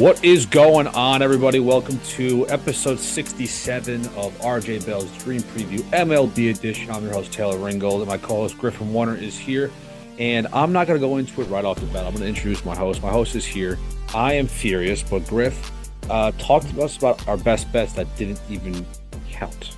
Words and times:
What 0.00 0.24
is 0.24 0.46
going 0.46 0.86
on, 0.86 1.20
everybody? 1.20 1.60
Welcome 1.60 2.00
to 2.12 2.48
episode 2.48 2.98
67 2.98 4.06
of 4.16 4.32
RJ 4.38 4.86
Bell's 4.86 5.14
Dream 5.18 5.42
Preview 5.42 5.80
MLB 5.90 6.56
Edition. 6.56 6.90
I'm 6.90 7.04
your 7.04 7.12
host, 7.12 7.34
Taylor 7.34 7.58
Ringold, 7.58 7.98
and 7.98 8.06
my 8.06 8.16
co 8.16 8.36
host, 8.36 8.56
Griffin 8.56 8.94
Warner, 8.94 9.14
is 9.14 9.38
here. 9.38 9.70
And 10.18 10.46
I'm 10.54 10.72
not 10.72 10.86
going 10.86 10.98
to 10.98 11.06
go 11.06 11.18
into 11.18 11.42
it 11.42 11.44
right 11.48 11.66
off 11.66 11.80
the 11.80 11.86
bat. 11.88 12.06
I'm 12.06 12.12
going 12.12 12.22
to 12.22 12.28
introduce 12.28 12.64
my 12.64 12.74
host. 12.74 13.02
My 13.02 13.10
host 13.10 13.34
is 13.36 13.44
here. 13.44 13.78
I 14.14 14.32
am 14.32 14.46
furious, 14.46 15.02
but 15.02 15.26
Griff, 15.26 15.70
uh, 16.08 16.32
talk 16.38 16.62
to 16.62 16.82
us 16.82 16.96
about 16.96 17.28
our 17.28 17.36
best 17.36 17.70
bets 17.70 17.92
that 17.92 18.06
didn't 18.16 18.40
even 18.48 18.86
count. 19.28 19.76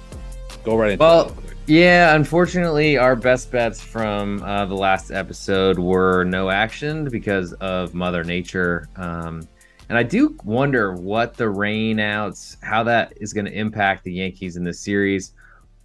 Go 0.62 0.76
right 0.76 0.92
into 0.92 1.02
well. 1.02 1.36
Yeah, 1.66 2.14
unfortunately, 2.14 2.96
our 2.96 3.16
best 3.16 3.50
bets 3.50 3.80
from 3.80 4.40
uh, 4.44 4.66
the 4.66 4.76
last 4.76 5.10
episode 5.10 5.80
were 5.80 6.22
no 6.22 6.48
action 6.48 7.08
because 7.08 7.54
of 7.54 7.92
Mother 7.92 8.22
Nature. 8.22 8.88
Um, 8.94 9.48
and 9.92 9.98
I 9.98 10.04
do 10.04 10.34
wonder 10.42 10.94
what 10.94 11.36
the 11.36 11.44
rainouts, 11.44 12.56
how 12.62 12.84
that 12.84 13.12
is 13.20 13.34
going 13.34 13.44
to 13.44 13.52
impact 13.52 14.04
the 14.04 14.12
Yankees 14.14 14.56
in 14.56 14.64
this 14.64 14.80
series. 14.80 15.34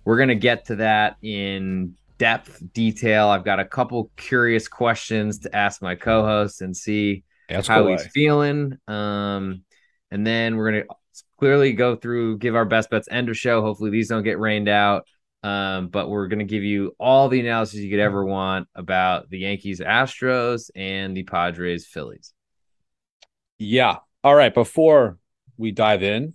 We're 0.05 0.15
going 0.15 0.29
to 0.29 0.35
get 0.35 0.63
to 0.67 0.77
that 0.77 1.17
in 1.21 1.93
depth 2.17 2.63
detail. 2.71 3.27
I've 3.27 3.43
got 3.43 3.59
a 3.59 3.65
couple 3.65 4.09
curious 4.15 4.69
questions 4.69 5.39
to 5.39 5.53
ask 5.53 5.81
my 5.81 5.95
co-host 5.95 6.61
and 6.61 6.73
see 6.73 7.25
how 7.67 7.85
he's 7.87 8.07
feeling. 8.07 8.77
Um, 8.87 9.65
and 10.09 10.25
then 10.25 10.55
we're 10.55 10.71
going 10.71 10.83
to 10.83 10.95
clearly 11.37 11.73
go 11.73 11.97
through, 11.97 12.37
give 12.37 12.55
our 12.55 12.63
best 12.63 12.89
bets 12.89 13.09
end 13.11 13.27
of 13.27 13.35
show. 13.35 13.61
Hopefully 13.61 13.89
these 13.89 14.07
don't 14.07 14.23
get 14.23 14.39
rained 14.39 14.69
out. 14.69 15.05
Um, 15.43 15.89
but 15.89 16.09
we're 16.09 16.29
going 16.29 16.39
to 16.39 16.45
give 16.45 16.63
you 16.63 16.95
all 16.97 17.27
the 17.27 17.41
analysis 17.41 17.81
you 17.81 17.89
could 17.89 17.99
ever 17.99 18.23
want 18.23 18.69
about 18.73 19.29
the 19.29 19.39
Yankees, 19.39 19.81
Astros, 19.81 20.69
and 20.77 21.13
the 21.13 21.23
Padres, 21.23 21.85
Phillies. 21.85 22.33
Yeah. 23.57 23.97
All 24.23 24.35
right. 24.35 24.53
Before 24.53 25.17
we 25.57 25.71
dive 25.71 26.03
in, 26.03 26.33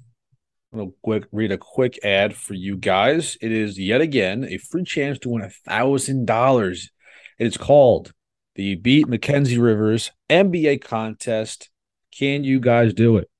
I'm 0.72 0.78
to 0.78 0.94
quick, 1.02 1.24
read 1.32 1.52
a 1.52 1.58
quick 1.58 1.98
ad 2.04 2.34
for 2.34 2.54
you 2.54 2.76
guys. 2.76 3.36
It 3.40 3.52
is 3.52 3.78
yet 3.78 4.00
again 4.00 4.44
a 4.44 4.56
free 4.56 4.84
chance 4.84 5.18
to 5.20 5.28
win 5.28 5.42
a 5.42 5.50
thousand 5.50 6.26
dollars. 6.26 6.90
It 7.38 7.46
is 7.46 7.56
called 7.56 8.12
the 8.54 8.74
Beat 8.76 9.08
Mackenzie 9.08 9.58
Rivers 9.58 10.10
NBA 10.30 10.82
contest. 10.82 11.70
Can 12.16 12.44
you 12.44 12.60
guys 12.60 12.94
do 12.94 13.16
it? 13.18 13.30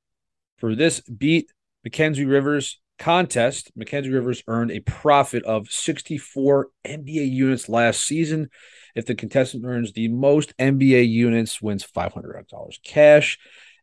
For 0.58 0.75
this 0.75 1.00
Beat 1.00 1.50
Mackenzie 1.84 2.25
Rivers 2.25 2.80
contest, 2.98 3.72
Mackenzie 3.75 4.10
Rivers 4.10 4.42
earned 4.47 4.70
a 4.70 4.80
profit 4.80 5.42
of 5.44 5.70
64 5.70 6.69
NBA 6.86 7.30
units 7.30 7.69
last 7.69 8.05
season. 8.05 8.48
If 8.94 9.06
the 9.06 9.14
contestant 9.14 9.64
earns 9.64 9.92
the 9.92 10.08
most 10.08 10.56
NBA 10.58 11.08
units, 11.08 11.62
wins 11.62 11.84
$500 11.84 12.83
cash. 12.84 13.38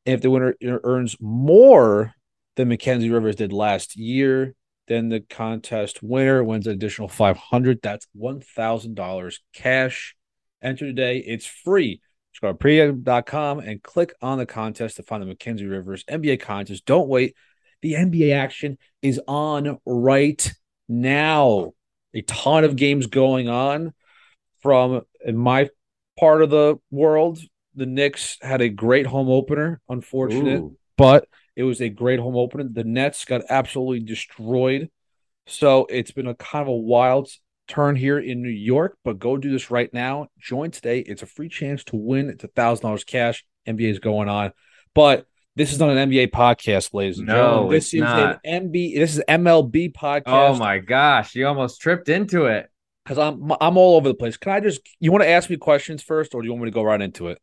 And 0.06 0.16
if 0.16 0.22
the 0.22 0.30
winner 0.30 0.56
earns 0.62 1.16
more 1.20 2.14
than 2.56 2.70
Mackenzie 2.70 3.10
Rivers 3.10 3.36
did 3.36 3.54
last 3.54 3.96
year, 3.96 4.56
then 4.88 5.10
the 5.10 5.20
contest 5.20 6.02
winner 6.02 6.44
wins 6.44 6.68
an 6.68 6.74
additional 6.74 7.08
500 7.08 7.80
That's 7.82 8.08
$1,000 8.18 9.36
cash. 9.54 10.16
Enter 10.62 10.88
today. 10.88 11.20
It's 11.20 11.46
free. 11.46 12.02
Just 12.34 12.42
go 12.42 12.52
to 12.52 12.58
pregame.com 12.58 13.60
and 13.60 13.82
click 13.82 14.14
on 14.22 14.38
the 14.38 14.46
contest 14.46 14.98
to 14.98 15.04
find 15.04 15.22
the 15.22 15.28
Mackenzie 15.28 15.66
Rivers 15.66 16.04
NBA 16.06 16.42
contest. 16.42 16.86
Don't 16.86 17.08
wait. 17.08 17.36
The 17.82 17.94
NBA 17.94 18.34
action 18.36 18.78
is 19.02 19.22
on 19.28 19.78
right 19.86 20.52
now. 20.88 21.72
A 22.14 22.22
ton 22.24 22.64
of 22.64 22.76
games 22.76 23.08
going 23.08 23.48
on 23.48 23.94
from 24.62 25.04
my 25.32 25.70
part 26.20 26.42
of 26.42 26.50
the 26.50 26.78
world. 26.92 27.40
The 27.80 27.86
Knicks 27.86 28.38
had 28.42 28.62
a 28.62 28.70
great 28.70 29.06
home 29.06 29.30
opener, 29.30 29.82
unfortunate, 29.90 30.60
Ooh. 30.60 30.78
but 30.98 31.28
it 31.56 31.64
was 31.64 31.82
a 31.82 31.90
great 31.90 32.20
home 32.20 32.36
opener. 32.36 32.66
The 32.66 32.84
Nets 32.84 33.26
got 33.26 33.42
absolutely 33.50 34.02
destroyed. 34.02 34.90
So 35.48 35.88
it's 35.90 36.12
been 36.12 36.28
a 36.28 36.36
kind 36.36 36.62
of 36.62 36.68
a 36.68 36.76
wild 36.76 37.30
turn 37.68 37.96
here 37.96 38.20
in 38.20 38.42
New 38.42 38.50
York, 38.50 38.98
but 39.04 39.18
go 39.20 39.38
do 39.38 39.52
this 39.52 39.72
right 39.72 39.92
now. 39.94 40.28
Join 40.38 40.72
today. 40.72 41.00
It's 41.00 41.22
a 41.22 41.26
free 41.26 41.50
chance 41.50 41.84
to 41.86 41.96
win. 41.96 42.30
It's 42.30 42.44
a 42.44 42.50
thousand 42.50 42.84
dollars 42.84 43.04
cash. 43.04 43.46
NBA 43.68 43.92
is 43.92 44.00
going 44.00 44.30
on. 44.30 44.52
But 44.94 45.26
this 45.56 45.72
is 45.72 45.80
not 45.80 45.90
an 45.90 46.10
NBA 46.10 46.32
podcast, 46.32 46.94
ladies 46.94 47.20
and 47.20 47.28
no, 47.28 47.34
gentlemen. 47.34 47.72
This 47.72 47.94
is 47.94 48.02
not. 48.02 48.40
an 48.44 48.70
MB. 48.70 48.96
This 48.96 49.16
is 49.16 49.24
MLB 49.28 49.94
oh 49.96 50.00
podcast. 50.00 50.24
Oh 50.26 50.56
my 50.58 50.80
gosh, 50.80 51.36
you 51.36 51.48
almost 51.48 51.82
tripped 51.82 52.10
into 52.10 52.46
it. 52.46 52.70
Because 53.04 53.18
I'm 53.18 53.52
I'm 53.60 53.78
all 53.78 53.96
over 53.96 54.08
the 54.08 54.16
place. 54.16 54.38
Can 54.38 54.52
I 54.52 54.60
just? 54.60 54.82
You 55.00 55.12
want 55.12 55.24
to 55.24 55.30
ask 55.30 55.50
me 55.50 55.58
questions 55.58 56.04
first, 56.04 56.36
or 56.36 56.42
do 56.42 56.48
you 56.48 56.52
want 56.52 56.64
me 56.64 56.70
to 56.70 56.76
go 56.76 56.84
right 56.84 57.02
into 57.02 57.28
it? 57.28 57.40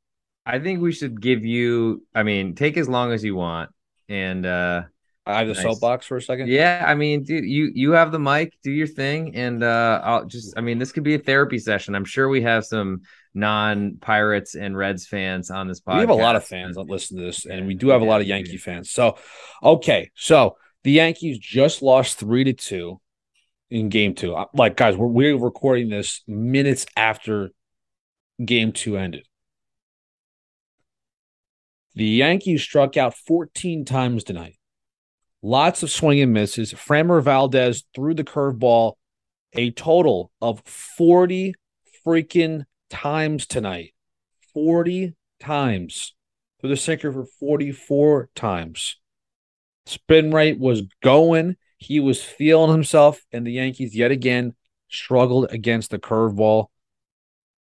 I 0.47 0.61
think 0.61 0.81
we 0.81 0.93
should 0.93 1.21
give 1.21 1.45
you. 1.45 2.05
I 2.15 2.23
mean, 2.23 2.55
take 2.55 2.77
as 2.77 2.89
long 2.89 3.13
as 3.13 3.25
you 3.25 3.35
want, 3.35 3.71
and 4.09 4.47
uh 4.47 4.83
I 5.29 5.39
have 5.39 5.49
the 5.49 5.55
nice. 5.55 5.63
soapbox 5.65 6.07
for 6.07 6.19
a 6.19 6.23
second. 6.23 6.49
Yeah, 6.49 6.85
I 6.87 6.95
mean, 6.95 7.25
dude, 7.25 7.45
you 7.45 7.73
you 7.75 7.93
have 7.93 8.13
the 8.13 8.21
mic, 8.21 8.57
do 8.63 8.71
your 8.71 8.87
thing, 8.87 9.35
and 9.35 9.63
uh 9.65 10.01
I'll 10.05 10.25
just. 10.25 10.57
I 10.57 10.61
mean, 10.61 10.79
this 10.79 10.93
could 10.93 11.03
be 11.03 11.15
a 11.15 11.19
therapy 11.19 11.59
session. 11.59 11.97
I'm 11.97 12.05
sure 12.05 12.29
we 12.29 12.43
have 12.43 12.65
some 12.65 13.03
non 13.35 13.97
Pirates 14.01 14.55
and 14.55 14.77
Reds 14.77 15.07
fans 15.07 15.51
on 15.51 15.67
this 15.67 15.81
podcast. 15.81 15.95
We 15.95 16.01
have 16.03 16.11
a 16.11 16.15
lot 16.15 16.37
of 16.37 16.45
fans 16.45 16.77
that 16.77 16.89
listen 16.89 17.19
to 17.19 17.25
this, 17.25 17.45
and 17.45 17.67
we 17.67 17.75
do 17.75 17.89
have 17.89 18.03
a 18.03 18.05
lot 18.05 18.21
of 18.21 18.29
Yankee 18.29 18.57
fans. 18.57 18.91
So, 18.93 19.19
okay, 19.63 20.13
so 20.15 20.59
the 20.85 20.93
Yankees 20.93 21.39
just 21.39 21.83
lost 21.83 22.19
three 22.19 22.45
to 22.45 22.53
two 22.53 23.01
in 23.69 23.89
Game 23.89 24.15
Two. 24.15 24.37
Like, 24.55 24.77
guys, 24.77 24.97
we're 24.97 25.09
we're 25.09 25.37
recording 25.37 25.89
this 25.89 26.23
minutes 26.29 26.87
after 26.97 27.51
Game 28.45 28.71
Two 28.71 28.97
ended. 28.97 29.27
The 31.97 32.05
Yankees 32.05 32.63
struck 32.63 32.99
out 32.99 33.15
14 33.15 33.87
times 33.87 34.23
tonight. 34.23 34.59
Lots 35.43 35.83
of 35.83 35.91
swing 35.91 36.21
and 36.21 36.33
misses. 36.33 36.75
Framber 36.75 37.23
Valdez 37.23 37.85
threw 37.95 38.13
the 38.13 38.23
curveball 38.23 38.95
a 39.55 39.71
total 39.71 40.31
of 40.43 40.61
40 40.61 41.55
freaking 42.07 42.65
times 42.91 43.47
tonight. 43.47 43.95
40 44.53 45.15
times. 45.41 46.15
For 46.61 46.69
the 46.69 46.77
sinker 46.77 47.11
for 47.13 47.25
44 47.25 48.29
times. 48.35 48.99
Spin 49.87 50.33
rate 50.33 50.59
was 50.59 50.83
going. 51.03 51.57
He 51.79 51.99
was 52.01 52.23
feeling 52.23 52.73
himself, 52.73 53.25
and 53.33 53.47
the 53.47 53.53
Yankees 53.53 53.95
yet 53.95 54.11
again 54.11 54.55
struggled 54.91 55.51
against 55.51 55.91
the 55.91 55.99
curveball. 55.99 56.67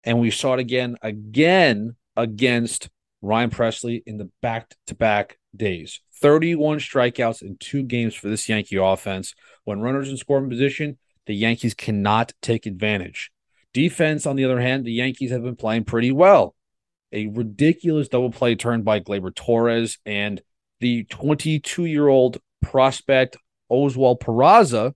And 0.03 0.19
we 0.19 0.31
saw 0.31 0.53
it 0.53 0.59
again, 0.59 0.97
again 1.01 1.97
against 2.15 2.89
Ryan 3.23 3.49
Pressly 3.49 4.03
in 4.05 4.17
the 4.17 4.29
back 4.41 4.75
to 4.87 4.95
back 4.95 5.39
days. 5.55 6.01
31 6.21 6.79
strikeouts 6.79 7.41
in 7.41 7.57
two 7.57 7.81
games 7.81 8.13
for 8.13 8.27
this 8.27 8.47
Yankee 8.49 8.75
offense. 8.75 9.33
When 9.63 9.79
runners 9.79 10.09
in 10.09 10.17
scoring 10.17 10.49
position, 10.49 10.97
the 11.25 11.33
Yankees 11.33 11.73
cannot 11.73 12.33
take 12.41 12.65
advantage. 12.65 13.31
Defense, 13.73 14.25
on 14.25 14.35
the 14.35 14.43
other 14.43 14.59
hand, 14.59 14.85
the 14.85 14.91
Yankees 14.91 15.31
have 15.31 15.41
been 15.41 15.55
playing 15.55 15.85
pretty 15.85 16.11
well. 16.11 16.53
A 17.13 17.27
ridiculous 17.27 18.09
double 18.09 18.31
play 18.31 18.55
turned 18.55 18.83
by 18.83 18.99
Gleyber 18.99 19.33
Torres 19.33 19.97
and 20.05 20.41
the 20.79 21.05
22 21.05 21.85
year 21.85 22.07
old 22.07 22.39
prospect 22.61 23.37
Oswald 23.69 24.19
Peraza 24.19 24.93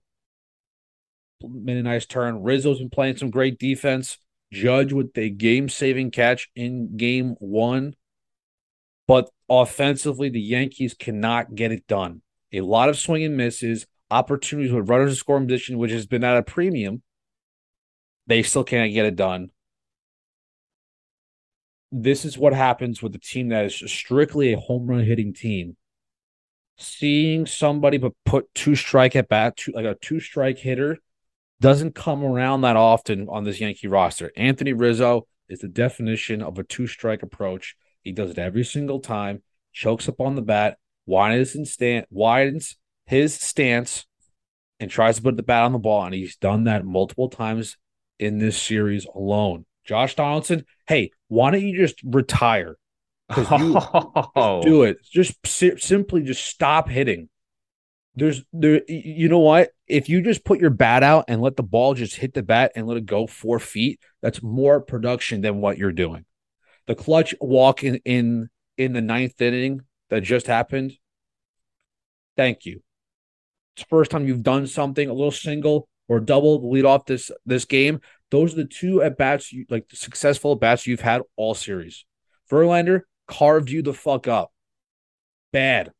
made 1.42 1.76
a 1.78 1.82
nice 1.82 2.04
turn. 2.04 2.42
Rizzo's 2.42 2.78
been 2.78 2.90
playing 2.90 3.16
some 3.16 3.30
great 3.30 3.58
defense. 3.58 4.18
Judge 4.52 4.92
with 4.92 5.16
a 5.16 5.30
game 5.30 5.68
saving 5.68 6.10
catch 6.10 6.50
in 6.54 6.96
game 6.96 7.36
one. 7.38 7.94
But 9.08 9.28
offensively, 9.48 10.28
the 10.28 10.40
Yankees 10.40 10.94
cannot 10.94 11.56
get 11.56 11.72
it 11.72 11.88
done. 11.88 12.22
A 12.52 12.60
lot 12.60 12.88
of 12.88 12.96
swing 12.96 13.24
and 13.24 13.36
misses, 13.36 13.86
opportunities 14.10 14.72
with 14.72 14.88
runners 14.88 15.10
in 15.10 15.16
scoring 15.16 15.48
position, 15.48 15.78
which 15.78 15.90
has 15.90 16.06
been 16.06 16.22
at 16.22 16.36
a 16.36 16.42
premium 16.44 17.02
they 18.28 18.42
still 18.42 18.62
can't 18.62 18.92
get 18.92 19.06
it 19.06 19.16
done. 19.16 19.50
This 21.90 22.26
is 22.26 22.36
what 22.36 22.52
happens 22.52 23.02
with 23.02 23.14
a 23.14 23.18
team 23.18 23.48
that 23.48 23.64
is 23.64 23.74
strictly 23.90 24.52
a 24.52 24.58
home 24.58 24.86
run 24.86 25.04
hitting 25.04 25.32
team. 25.32 25.76
Seeing 26.76 27.46
somebody 27.46 27.96
but 27.96 28.12
put 28.24 28.54
two 28.54 28.76
strike 28.76 29.16
at 29.16 29.28
bat, 29.28 29.56
two, 29.56 29.72
like 29.72 29.86
a 29.86 29.96
two 30.00 30.20
strike 30.20 30.58
hitter, 30.58 30.98
doesn't 31.60 31.94
come 31.94 32.22
around 32.22 32.60
that 32.60 32.76
often 32.76 33.26
on 33.28 33.44
this 33.44 33.60
Yankee 33.60 33.88
roster. 33.88 34.30
Anthony 34.36 34.74
Rizzo 34.74 35.26
is 35.48 35.60
the 35.60 35.68
definition 35.68 36.42
of 36.42 36.58
a 36.58 36.62
two 36.62 36.86
strike 36.86 37.22
approach. 37.22 37.74
He 38.08 38.12
does 38.12 38.30
it 38.30 38.38
every 38.38 38.64
single 38.64 39.00
time, 39.00 39.42
chokes 39.70 40.08
up 40.08 40.18
on 40.18 40.34
the 40.34 40.40
bat, 40.40 40.78
widens 41.04 41.54
and 41.54 41.68
stand, 41.68 42.06
widens 42.08 42.78
his 43.04 43.34
stance, 43.34 44.06
and 44.80 44.90
tries 44.90 45.16
to 45.16 45.22
put 45.22 45.36
the 45.36 45.42
bat 45.42 45.64
on 45.64 45.72
the 45.72 45.78
ball. 45.78 46.06
And 46.06 46.14
he's 46.14 46.36
done 46.36 46.64
that 46.64 46.86
multiple 46.86 47.28
times 47.28 47.76
in 48.18 48.38
this 48.38 48.56
series 48.56 49.04
alone. 49.14 49.66
Josh 49.84 50.16
Donaldson, 50.16 50.64
hey, 50.86 51.10
why 51.28 51.50
don't 51.50 51.60
you 51.60 51.76
just 51.76 52.00
retire? 52.02 52.78
You 53.36 53.44
oh. 54.34 54.62
do 54.62 54.84
it. 54.84 55.04
Just 55.04 55.46
si- 55.46 55.76
simply 55.76 56.22
just 56.22 56.46
stop 56.46 56.88
hitting. 56.88 57.28
There's 58.14 58.42
there. 58.54 58.80
You 58.88 59.28
know 59.28 59.40
what? 59.40 59.72
If 59.86 60.08
you 60.08 60.22
just 60.22 60.46
put 60.46 60.60
your 60.60 60.70
bat 60.70 61.02
out 61.02 61.26
and 61.28 61.42
let 61.42 61.56
the 61.56 61.62
ball 61.62 61.92
just 61.92 62.16
hit 62.16 62.32
the 62.32 62.42
bat 62.42 62.72
and 62.74 62.86
let 62.86 62.96
it 62.96 63.04
go 63.04 63.26
four 63.26 63.58
feet, 63.58 64.00
that's 64.22 64.42
more 64.42 64.80
production 64.80 65.42
than 65.42 65.60
what 65.60 65.76
you're 65.76 65.92
doing. 65.92 66.24
The 66.88 66.94
clutch 66.94 67.34
walk 67.38 67.84
in 67.84 68.00
in 68.06 68.48
in 68.78 68.94
the 68.94 69.02
ninth 69.02 69.40
inning 69.42 69.82
that 70.08 70.22
just 70.22 70.46
happened, 70.46 70.94
thank 72.34 72.64
you. 72.64 72.82
It's 73.76 73.84
the 73.84 73.88
first 73.90 74.10
time 74.10 74.26
you've 74.26 74.42
done 74.42 74.66
something, 74.66 75.08
a 75.08 75.12
little 75.12 75.30
single 75.30 75.86
or 76.08 76.18
double 76.18 76.70
lead 76.70 76.86
off 76.86 77.04
this 77.04 77.30
this 77.44 77.66
game. 77.66 78.00
Those 78.30 78.54
are 78.54 78.56
the 78.56 78.64
two 78.64 79.02
at 79.02 79.18
bats, 79.18 79.52
you, 79.52 79.66
like 79.68 79.84
successful 79.92 80.52
at 80.52 80.60
bats 80.60 80.86
you've 80.86 81.02
had 81.02 81.20
all 81.36 81.54
series. 81.54 82.06
Verlander 82.50 83.02
carved 83.26 83.68
you 83.68 83.82
the 83.82 83.92
fuck 83.92 84.26
up. 84.26 84.50
Bad. 85.52 85.92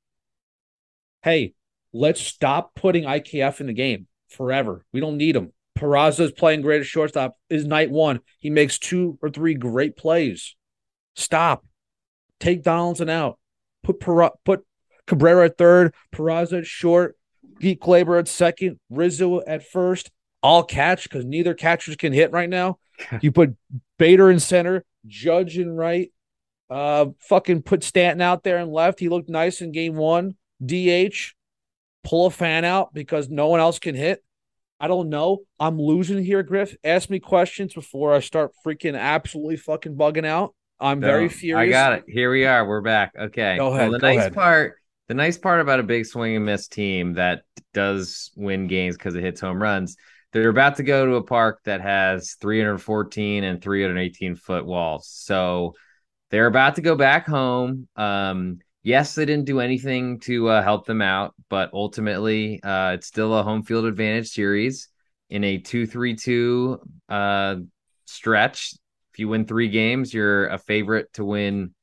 Hey, 1.22 1.52
let's 1.92 2.22
stop 2.22 2.74
putting 2.74 3.04
IKF 3.04 3.60
in 3.60 3.66
the 3.66 3.74
game 3.74 4.06
forever. 4.30 4.86
We 4.94 5.00
don't 5.00 5.18
need 5.18 5.36
him. 5.36 5.52
Peraza 5.78 6.20
is 6.20 6.32
playing 6.32 6.62
great 6.62 6.80
at 6.80 6.86
shortstop. 6.86 7.36
Is 7.50 7.66
night 7.66 7.90
one. 7.90 8.20
He 8.38 8.48
makes 8.48 8.78
two 8.78 9.18
or 9.20 9.28
three 9.28 9.52
great 9.52 9.94
plays. 9.94 10.54
Stop. 11.18 11.64
Take 12.38 12.62
Donaldson 12.62 13.10
out. 13.10 13.38
Put 13.82 13.98
Pera- 13.98 14.32
put 14.44 14.64
Cabrera 15.06 15.46
at 15.46 15.58
third. 15.58 15.94
Peraza 16.14 16.58
at 16.58 16.66
short. 16.66 17.16
Pete 17.58 17.80
Gleyber 17.80 18.20
at 18.20 18.28
second. 18.28 18.78
Rizzo 18.88 19.40
at 19.44 19.66
first. 19.66 20.12
I'll 20.44 20.62
catch 20.62 21.02
because 21.02 21.24
neither 21.24 21.54
catchers 21.54 21.96
can 21.96 22.12
hit 22.12 22.30
right 22.30 22.48
now. 22.48 22.78
you 23.20 23.32
put 23.32 23.56
Bader 23.98 24.30
in 24.30 24.38
center. 24.38 24.84
Judge 25.06 25.58
in 25.58 25.72
right. 25.72 26.12
Uh, 26.70 27.06
fucking 27.20 27.62
put 27.62 27.82
Stanton 27.82 28.20
out 28.20 28.44
there 28.44 28.58
and 28.58 28.70
left. 28.70 29.00
He 29.00 29.08
looked 29.08 29.28
nice 29.28 29.60
in 29.60 29.72
game 29.72 29.96
one. 29.96 30.36
DH. 30.64 31.34
Pull 32.04 32.26
a 32.26 32.30
fan 32.30 32.64
out 32.64 32.94
because 32.94 33.28
no 33.28 33.48
one 33.48 33.58
else 33.58 33.80
can 33.80 33.96
hit. 33.96 34.22
I 34.78 34.86
don't 34.86 35.08
know. 35.08 35.38
I'm 35.58 35.80
losing 35.80 36.22
here, 36.22 36.44
Griff. 36.44 36.76
Ask 36.84 37.10
me 37.10 37.18
questions 37.18 37.74
before 37.74 38.14
I 38.14 38.20
start 38.20 38.52
freaking 38.64 38.96
absolutely 38.96 39.56
fucking 39.56 39.96
bugging 39.96 40.24
out. 40.24 40.54
I'm 40.80 41.00
very 41.00 41.28
furious. 41.28 41.68
I 41.68 41.70
got 41.70 41.92
it. 41.92 42.04
Here 42.06 42.30
we 42.30 42.44
are. 42.46 42.66
We're 42.66 42.80
back. 42.80 43.12
Okay. 43.18 43.56
Go 43.58 43.68
ahead. 43.68 43.90
Well, 43.90 43.98
the 43.98 44.06
nice 44.06 44.18
ahead. 44.18 44.34
part, 44.34 44.76
the 45.08 45.14
nice 45.14 45.36
part 45.36 45.60
about 45.60 45.80
a 45.80 45.82
big 45.82 46.06
swing 46.06 46.36
and 46.36 46.44
miss 46.44 46.68
team 46.68 47.14
that 47.14 47.42
does 47.74 48.30
win 48.36 48.66
games 48.66 48.96
because 48.96 49.14
it 49.14 49.24
hits 49.24 49.40
home 49.40 49.60
runs. 49.60 49.96
They're 50.32 50.48
about 50.48 50.76
to 50.76 50.82
go 50.82 51.06
to 51.06 51.14
a 51.14 51.22
park 51.22 51.60
that 51.64 51.80
has 51.80 52.34
314 52.40 53.44
and 53.44 53.62
318 53.62 54.36
foot 54.36 54.66
walls. 54.66 55.08
So 55.08 55.74
they're 56.30 56.46
about 56.46 56.76
to 56.76 56.82
go 56.82 56.94
back 56.94 57.26
home. 57.26 57.88
Um, 57.96 58.58
yes, 58.82 59.14
they 59.14 59.24
didn't 59.24 59.46
do 59.46 59.60
anything 59.60 60.20
to 60.20 60.48
uh, 60.48 60.62
help 60.62 60.86
them 60.86 61.02
out, 61.02 61.34
but 61.48 61.70
ultimately, 61.72 62.62
uh, 62.62 62.92
it's 62.92 63.06
still 63.06 63.34
a 63.34 63.42
home 63.42 63.62
field 63.62 63.86
advantage 63.86 64.28
series 64.28 64.88
in 65.30 65.44
a 65.44 65.58
2 65.58 65.86
3 65.86 66.14
2 66.14 66.80
uh, 67.08 67.56
stretch. 68.04 68.74
If 69.18 69.22
you 69.22 69.28
win 69.30 69.46
three 69.46 69.68
games, 69.68 70.14
you're 70.14 70.46
a 70.46 70.58
favorite 70.58 71.12
to 71.14 71.24
win 71.24 71.74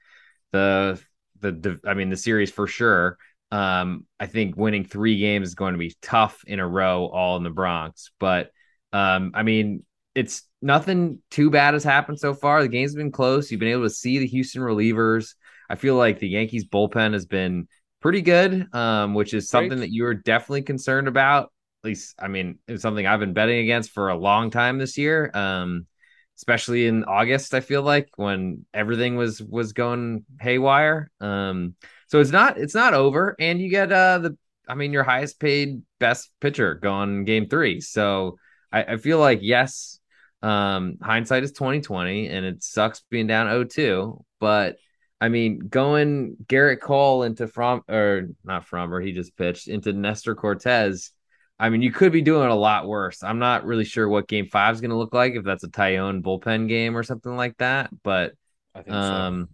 the, 0.54 1.02
the, 1.42 1.82
I 1.86 1.94
mean, 1.94 2.10
the 2.10 2.16
series 2.16 2.50
for 2.50 2.66
sure. 2.66 3.18
Um, 3.52 4.06
I 4.18 4.26
think 4.26 4.56
winning 4.56 4.86
three 4.86 5.20
games 5.20 5.50
is 5.50 5.54
going 5.54 5.74
to 5.74 5.78
be 5.78 5.94
tough 6.02 6.46
in 6.48 6.62
a 6.62 6.68
row, 6.68 7.08
all 7.08 7.36
in 7.36 7.44
the 7.44 7.50
Bronx. 7.50 8.12
But 8.22 8.52
um, 8.94 9.34
I 9.36 9.44
mean, 9.44 9.84
it's 10.16 10.44
nothing 10.62 11.20
too 11.30 11.50
bad 11.50 11.74
has 11.74 11.84
happened 11.84 12.22
so 12.22 12.34
far. 12.34 12.62
The 12.62 12.70
game's 12.70 12.96
been 12.96 13.12
close. 13.12 13.52
You've 13.52 13.60
been 13.60 13.68
able 13.68 13.84
to 13.84 13.90
see 13.90 14.18
the 14.18 14.28
Houston 14.28 14.62
relievers. 14.62 15.36
I 15.70 15.76
feel 15.76 15.96
like 15.96 16.20
the 16.20 16.30
Yankees 16.30 16.64
bullpen 16.64 17.12
has 17.12 17.26
been 17.26 17.68
pretty 18.00 18.22
good, 18.22 18.74
um, 18.74 19.14
which 19.14 19.34
is 19.34 19.50
something 19.50 19.72
Great. 19.72 19.80
that 19.82 19.92
you 19.92 20.04
were 20.04 20.14
definitely 20.14 20.62
concerned 20.62 21.10
about. 21.10 21.52
At 21.84 21.88
least, 21.90 22.16
I 22.18 22.30
mean, 22.30 22.60
it's 22.66 22.82
something 22.82 23.06
I've 23.06 23.20
been 23.20 23.34
betting 23.34 23.60
against 23.60 23.92
for 23.92 24.08
a 24.08 24.18
long 24.18 24.52
time 24.52 24.78
this 24.78 24.98
year. 24.98 25.30
Um, 25.34 25.88
especially 26.38 26.88
in 26.88 27.04
August, 27.06 27.54
I 27.54 27.62
feel 27.62 27.82
like 27.82 28.10
when 28.16 28.66
everything 28.74 29.16
was 29.16 29.42
was 29.42 29.74
going 29.74 30.26
haywire. 30.40 31.10
Um, 31.20 31.76
so 32.08 32.20
it's 32.20 32.32
not 32.32 32.58
it's 32.58 32.76
not 32.76 32.94
over, 32.94 33.36
and 33.40 33.60
you 33.60 33.70
get 33.70 33.92
uh 33.92 34.20
the 34.20 34.38
I 34.68 34.76
mean 34.76 34.94
your 34.94 35.04
highest 35.04 35.40
paid 35.40 35.82
best 36.00 36.32
pitcher 36.42 36.76
going 36.76 37.26
game 37.26 37.48
three. 37.48 37.82
So 37.82 38.38
I, 38.72 38.84
I 38.84 38.98
feel 38.98 39.20
like 39.20 39.40
yes, 39.42 40.00
um, 40.42 40.98
hindsight 41.02 41.44
is 41.44 41.52
twenty 41.52 41.82
twenty, 41.82 42.28
and 42.28 42.46
it 42.46 42.64
sucks 42.64 43.04
being 43.10 43.28
down 43.28 43.48
0-2, 43.48 44.24
but 44.40 44.78
I 45.22 45.30
mean, 45.30 45.60
going 45.60 46.36
Gerrit 46.46 46.82
Cole 46.82 47.24
into 47.24 47.48
from 47.48 47.82
or 47.90 48.30
not 48.44 48.68
Framber, 48.68 49.04
he 49.04 49.14
just 49.14 49.36
pitched 49.38 49.68
into 49.68 49.94
Nestor 49.94 50.36
Cortes. 50.36 51.12
I 51.58 51.70
mean, 51.70 51.82
you 51.82 51.92
could 51.92 52.12
be 52.12 52.22
doing 52.22 52.50
a 52.50 52.56
lot 52.56 52.88
worse. 52.88 53.24
I'm 53.24 53.40
not 53.40 53.66
really 53.66 53.86
sure 53.86 54.10
what 54.10 54.28
game 54.28 54.48
five 54.48 54.76
is 54.76 54.82
going 54.82 54.92
to 54.92 54.98
look 54.98 55.14
like 55.14 55.36
if 55.36 55.44
that's 55.44 55.64
a 55.64 55.70
Taillon 55.70 56.22
bullpen 56.22 56.68
game 56.68 56.98
or 56.98 57.04
something 57.04 57.36
like 57.36 57.58
that. 57.58 57.90
But 58.04 58.34
I 58.74 58.82
think 58.82 58.94
um, 58.96 59.50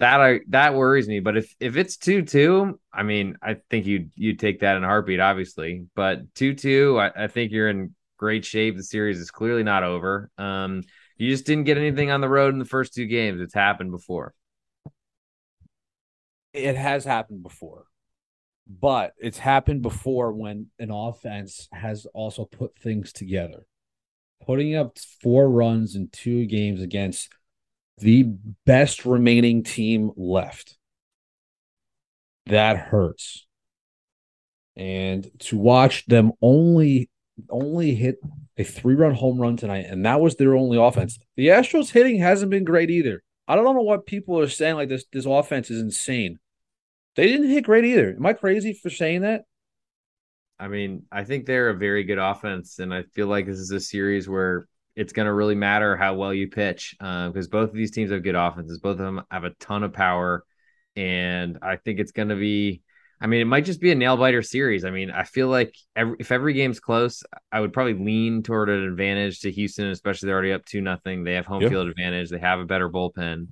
that 0.00 0.20
I 0.20 0.40
that 0.48 0.74
worries 0.74 1.08
me. 1.08 1.20
But 1.20 1.36
if 1.36 1.54
if 1.60 1.76
it's 1.76 1.96
two 1.96 2.22
two, 2.22 2.80
I 2.92 3.02
mean, 3.04 3.36
I 3.42 3.56
think 3.70 3.86
you 3.86 4.08
you 4.14 4.34
take 4.36 4.60
that 4.60 4.76
in 4.76 4.84
a 4.84 4.86
heartbeat, 4.86 5.20
obviously. 5.20 5.86
But 5.94 6.34
two 6.34 6.54
two, 6.54 6.98
I, 6.98 7.24
I 7.24 7.26
think 7.28 7.52
you're 7.52 7.68
in 7.68 7.94
great 8.18 8.44
shape. 8.44 8.76
The 8.76 8.82
series 8.82 9.20
is 9.20 9.30
clearly 9.30 9.62
not 9.62 9.84
over. 9.84 10.30
Um, 10.38 10.82
you 11.16 11.30
just 11.30 11.46
didn't 11.46 11.64
get 11.64 11.78
anything 11.78 12.10
on 12.10 12.20
the 12.20 12.28
road 12.28 12.52
in 12.52 12.58
the 12.58 12.64
first 12.64 12.94
two 12.94 13.06
games. 13.06 13.40
It's 13.40 13.54
happened 13.54 13.92
before. 13.92 14.34
it 16.54 16.76
has 16.76 17.04
happened 17.04 17.42
before, 17.42 17.86
but 18.68 19.12
it's 19.18 19.38
happened 19.38 19.82
before 19.82 20.32
when 20.32 20.68
an 20.78 20.90
offense 20.90 21.68
has 21.72 22.06
also 22.14 22.44
put 22.44 22.76
things 22.78 23.12
together. 23.12 23.66
Putting 24.44 24.74
up 24.74 24.98
four 25.22 25.48
runs 25.48 25.94
in 25.96 26.08
two 26.08 26.46
games 26.46 26.82
against 26.82 27.28
the 27.98 28.24
best 28.66 29.06
remaining 29.06 29.62
team 29.62 30.10
left. 30.16 30.76
That 32.46 32.76
hurts. 32.76 33.46
And 34.76 35.30
to 35.40 35.56
watch 35.56 36.06
them 36.06 36.32
only 36.42 37.08
only 37.50 37.94
hit 37.94 38.16
a 38.56 38.64
three-run 38.64 39.14
home 39.14 39.40
run 39.40 39.56
tonight, 39.56 39.86
and 39.88 40.04
that 40.06 40.20
was 40.20 40.36
their 40.36 40.54
only 40.54 40.78
offense. 40.78 41.18
The 41.36 41.48
Astros 41.48 41.90
hitting 41.90 42.18
hasn't 42.18 42.50
been 42.50 42.64
great 42.64 42.90
either. 42.90 43.22
I 43.48 43.56
don't 43.56 43.64
know 43.64 43.82
what 43.82 44.06
people 44.06 44.38
are 44.38 44.48
saying 44.48 44.76
like 44.76 44.88
this 44.88 45.04
this 45.12 45.26
offense 45.26 45.70
is 45.70 45.80
insane. 45.80 46.38
They 47.16 47.26
didn't 47.28 47.50
hit 47.50 47.64
great 47.64 47.84
either. 47.84 48.14
Am 48.16 48.26
I 48.26 48.32
crazy 48.32 48.72
for 48.72 48.90
saying 48.90 49.22
that? 49.22 49.42
I 50.58 50.68
mean, 50.68 51.04
I 51.10 51.24
think 51.24 51.46
they're 51.46 51.70
a 51.70 51.76
very 51.76 52.04
good 52.04 52.18
offense, 52.18 52.78
and 52.78 52.94
I 52.94 53.02
feel 53.14 53.26
like 53.26 53.46
this 53.46 53.58
is 53.58 53.70
a 53.70 53.80
series 53.80 54.28
where 54.28 54.68
it's 54.96 55.12
going 55.12 55.26
to 55.26 55.32
really 55.32 55.56
matter 55.56 55.96
how 55.96 56.14
well 56.14 56.32
you 56.32 56.48
pitch 56.48 56.94
because 56.98 57.46
uh, 57.46 57.50
both 57.50 57.70
of 57.70 57.74
these 57.74 57.90
teams 57.90 58.12
have 58.12 58.22
good 58.22 58.36
offenses. 58.36 58.78
Both 58.78 58.92
of 58.92 58.98
them 58.98 59.22
have 59.30 59.44
a 59.44 59.50
ton 59.60 59.82
of 59.82 59.92
power, 59.92 60.44
and 60.94 61.58
I 61.62 61.76
think 61.76 61.98
it's 61.98 62.12
going 62.12 62.28
to 62.28 62.36
be. 62.36 62.82
I 63.20 63.26
mean, 63.26 63.40
it 63.40 63.46
might 63.46 63.64
just 63.64 63.80
be 63.80 63.90
a 63.90 63.94
nail 63.94 64.16
biter 64.16 64.42
series. 64.42 64.84
I 64.84 64.90
mean, 64.90 65.10
I 65.10 65.22
feel 65.22 65.48
like 65.48 65.74
every, 65.96 66.16
if 66.18 66.30
every 66.30 66.52
game's 66.52 66.80
close, 66.80 67.22
I 67.50 67.60
would 67.60 67.72
probably 67.72 67.94
lean 67.94 68.42
toward 68.42 68.68
an 68.68 68.82
advantage 68.82 69.40
to 69.40 69.50
Houston, 69.50 69.86
especially 69.86 70.26
they're 70.26 70.34
already 70.34 70.52
up 70.52 70.64
two 70.64 70.82
nothing. 70.82 71.24
They 71.24 71.34
have 71.34 71.46
home 71.46 71.66
field 71.66 71.88
advantage. 71.88 72.28
They 72.28 72.40
have 72.40 72.60
a 72.60 72.64
better 72.64 72.90
bullpen. 72.90 73.48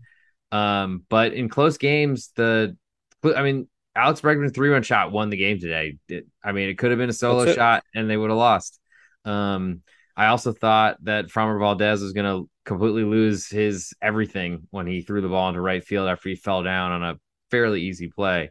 Um, 0.51 1.05
but 1.09 1.33
in 1.33 1.49
close 1.49 1.79
games, 1.79 2.33
the 2.37 2.77
I 3.25 3.43
mean, 3.43 3.69
Alex 3.95 4.21
Bregman's 4.21 4.53
three 4.53 4.71
run 4.71 4.83
shot 4.83 5.13
won 5.13 5.31
the 5.31 5.37
game 5.37 5.61
today. 5.61 5.99
It, 6.09 6.27
I 6.43 6.53
mean, 6.53 6.69
it 6.69 6.79
could 6.79 6.91
have 6.91 6.99
been 6.99 7.11
a 7.11 7.15
solo 7.15 7.53
shot 7.53 7.85
and 7.95 8.09
they 8.09 8.17
would 8.17 8.31
have 8.31 8.39
lost. 8.39 8.81
Um, 9.25 9.83
I 10.17 10.27
also 10.27 10.53
thought 10.53 10.97
that 11.05 11.29
Framber 11.29 11.59
Valdez 11.59 12.03
was 12.03 12.13
going 12.13 12.27
to 12.27 12.49
completely 12.65 13.05
lose 13.05 13.49
his 13.49 13.95
everything 14.01 14.67
when 14.71 14.87
he 14.87 15.03
threw 15.03 15.21
the 15.21 15.29
ball 15.29 15.49
into 15.49 15.61
right 15.61 15.83
field 15.83 16.09
after 16.09 16.29
he 16.29 16.37
fell 16.37 16.63
down 16.63 16.93
on 16.93 17.03
a 17.03 17.17
fairly 17.51 17.83
easy 17.83 18.09
play. 18.09 18.51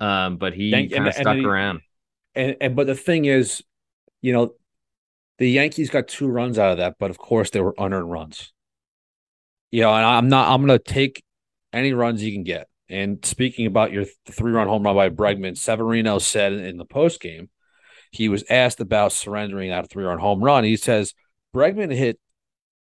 Um, 0.00 0.36
but 0.36 0.52
he 0.52 0.88
kind 0.88 1.06
of 1.06 1.14
stuck 1.14 1.36
he- 1.36 1.44
around. 1.44 1.80
And 2.34 2.56
and 2.60 2.74
but 2.74 2.86
the 2.86 2.94
thing 2.94 3.26
is, 3.26 3.62
you 4.22 4.32
know, 4.32 4.54
the 5.38 5.50
Yankees 5.50 5.90
got 5.90 6.08
two 6.08 6.28
runs 6.28 6.58
out 6.58 6.72
of 6.72 6.78
that, 6.78 6.96
but 6.98 7.10
of 7.10 7.18
course 7.18 7.50
they 7.50 7.60
were 7.60 7.74
unearned 7.76 8.10
runs. 8.10 8.52
You 9.70 9.82
know, 9.82 9.94
and 9.94 10.04
I'm 10.04 10.28
not 10.28 10.48
I'm 10.48 10.62
gonna 10.62 10.78
take 10.78 11.22
any 11.72 11.92
runs 11.92 12.22
you 12.22 12.32
can 12.32 12.42
get. 12.42 12.68
And 12.88 13.24
speaking 13.24 13.66
about 13.66 13.92
your 13.92 14.04
three 14.30 14.52
run 14.52 14.68
home 14.68 14.82
run 14.82 14.94
by 14.96 15.08
Bregman, 15.08 15.56
Severino 15.56 16.18
said 16.18 16.52
in 16.52 16.76
the 16.76 16.84
post 16.84 17.20
game, 17.20 17.48
he 18.10 18.28
was 18.28 18.44
asked 18.50 18.80
about 18.80 19.12
surrendering 19.12 19.70
that 19.70 19.88
three 19.90 20.04
run 20.04 20.18
home 20.18 20.42
run. 20.44 20.64
He 20.64 20.76
says 20.76 21.14
Bregman 21.54 21.92
hit 21.94 22.18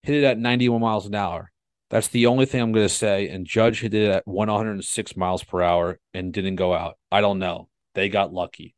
hit 0.02 0.16
it 0.16 0.24
at 0.24 0.38
91 0.38 0.80
miles 0.80 1.06
an 1.06 1.14
hour. 1.14 1.52
That's 1.90 2.08
the 2.08 2.26
only 2.26 2.46
thing 2.46 2.60
I'm 2.60 2.72
going 2.72 2.86
to 2.88 2.92
say. 2.94 3.28
And 3.28 3.46
Judge 3.46 3.80
hit 3.82 3.94
it 3.94 4.08
at 4.10 4.26
106 4.26 5.16
miles 5.16 5.44
per 5.44 5.62
hour 5.62 6.00
and 6.14 6.32
didn't 6.32 6.56
go 6.56 6.74
out. 6.74 6.96
I 7.12 7.20
don't 7.20 7.38
know. 7.38 7.68
They 7.94 8.08
got 8.08 8.32
lucky. 8.32 8.74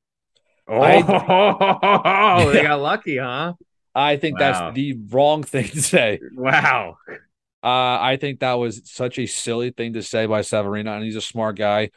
Oh, 0.68 0.80
I- 0.82 1.00
they 2.52 2.62
got 2.62 2.80
lucky, 2.80 3.18
huh? 3.18 3.54
I 3.94 4.16
think 4.16 4.38
Wow. 4.38 4.52
that's 4.52 4.74
the 4.76 4.98
wrong 5.10 5.44
thing 5.44 5.68
to 5.68 5.80
say. 5.80 6.20
Wow. 6.34 6.96
Uh, 7.64 7.98
I 7.98 8.18
think 8.20 8.40
that 8.40 8.54
was 8.54 8.82
such 8.84 9.18
a 9.18 9.24
silly 9.24 9.70
thing 9.70 9.94
to 9.94 10.02
say 10.02 10.26
by 10.26 10.42
Severino, 10.42 10.94
and 10.94 11.02
he's 11.02 11.16
a 11.16 11.22
smart 11.22 11.56
guy. 11.56 11.90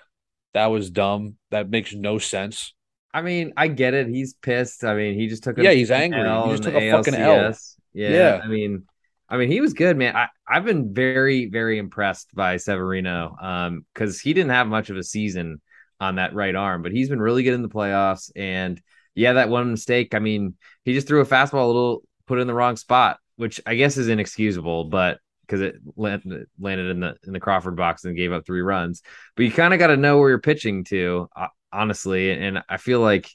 That 0.53 0.67
was 0.67 0.89
dumb. 0.89 1.35
That 1.51 1.69
makes 1.69 1.93
no 1.93 2.19
sense. 2.19 2.73
I 3.13 3.21
mean, 3.21 3.51
I 3.57 3.67
get 3.67 3.93
it. 3.93 4.07
He's 4.07 4.33
pissed. 4.33 4.85
I 4.85 4.95
mean, 4.95 5.19
he 5.19 5.27
just 5.27 5.43
took 5.43 5.57
a 5.57 5.63
Yeah, 5.63 5.71
he's 5.71 5.91
angry. 5.91 6.25
L 6.25 6.45
He 6.45 6.51
just 6.51 6.63
took 6.63 6.73
a 6.73 6.91
fucking 6.91 7.15
L. 7.15 7.53
Yeah, 7.93 8.09
Yeah. 8.11 8.41
I 8.41 8.47
mean, 8.47 8.83
I 9.27 9.35
mean, 9.35 9.51
he 9.51 9.59
was 9.59 9.73
good, 9.73 9.97
man. 9.97 10.15
I, 10.15 10.27
I've 10.47 10.63
been 10.63 10.93
very, 10.93 11.47
very 11.47 11.79
impressed 11.79 12.33
by 12.33 12.57
Severino 12.57 13.35
um, 13.41 13.85
because 13.93 14.21
he 14.21 14.33
didn't 14.33 14.51
have 14.51 14.67
much 14.67 14.89
of 14.89 14.95
a 14.95 15.03
season 15.03 15.59
on 15.99 16.15
that 16.15 16.33
right 16.33 16.55
arm, 16.55 16.81
but 16.81 16.93
he's 16.93 17.09
been 17.09 17.21
really 17.21 17.43
good 17.43 17.55
in 17.55 17.61
the 17.61 17.67
playoffs. 17.69 18.31
And 18.35 18.81
yeah, 19.15 19.33
that 19.33 19.49
one 19.49 19.71
mistake, 19.71 20.15
I 20.15 20.19
mean, 20.19 20.55
he 20.85 20.93
just 20.93 21.07
threw 21.07 21.19
a 21.19 21.25
fastball 21.25 21.63
a 21.63 21.67
little, 21.67 22.03
put 22.25 22.37
it 22.37 22.41
in 22.41 22.47
the 22.47 22.53
wrong 22.53 22.77
spot, 22.77 23.19
which 23.35 23.59
I 23.65 23.75
guess 23.75 23.97
is 23.97 24.07
inexcusable, 24.07 24.85
but 24.85 25.19
because 25.47 25.61
it 25.61 25.75
landed 25.95 26.47
in 26.59 26.99
the 26.99 27.15
in 27.25 27.33
the 27.33 27.39
Crawford 27.39 27.75
box 27.75 28.03
and 28.03 28.17
gave 28.17 28.31
up 28.31 28.45
three 28.45 28.61
runs. 28.61 29.01
But 29.35 29.45
you 29.45 29.51
kind 29.51 29.73
of 29.73 29.79
got 29.79 29.87
to 29.87 29.97
know 29.97 30.17
where 30.17 30.29
you're 30.29 30.39
pitching 30.39 30.83
to, 30.85 31.29
honestly. 31.71 32.31
And 32.31 32.63
I 32.67 32.77
feel 32.77 32.99
like, 32.99 33.29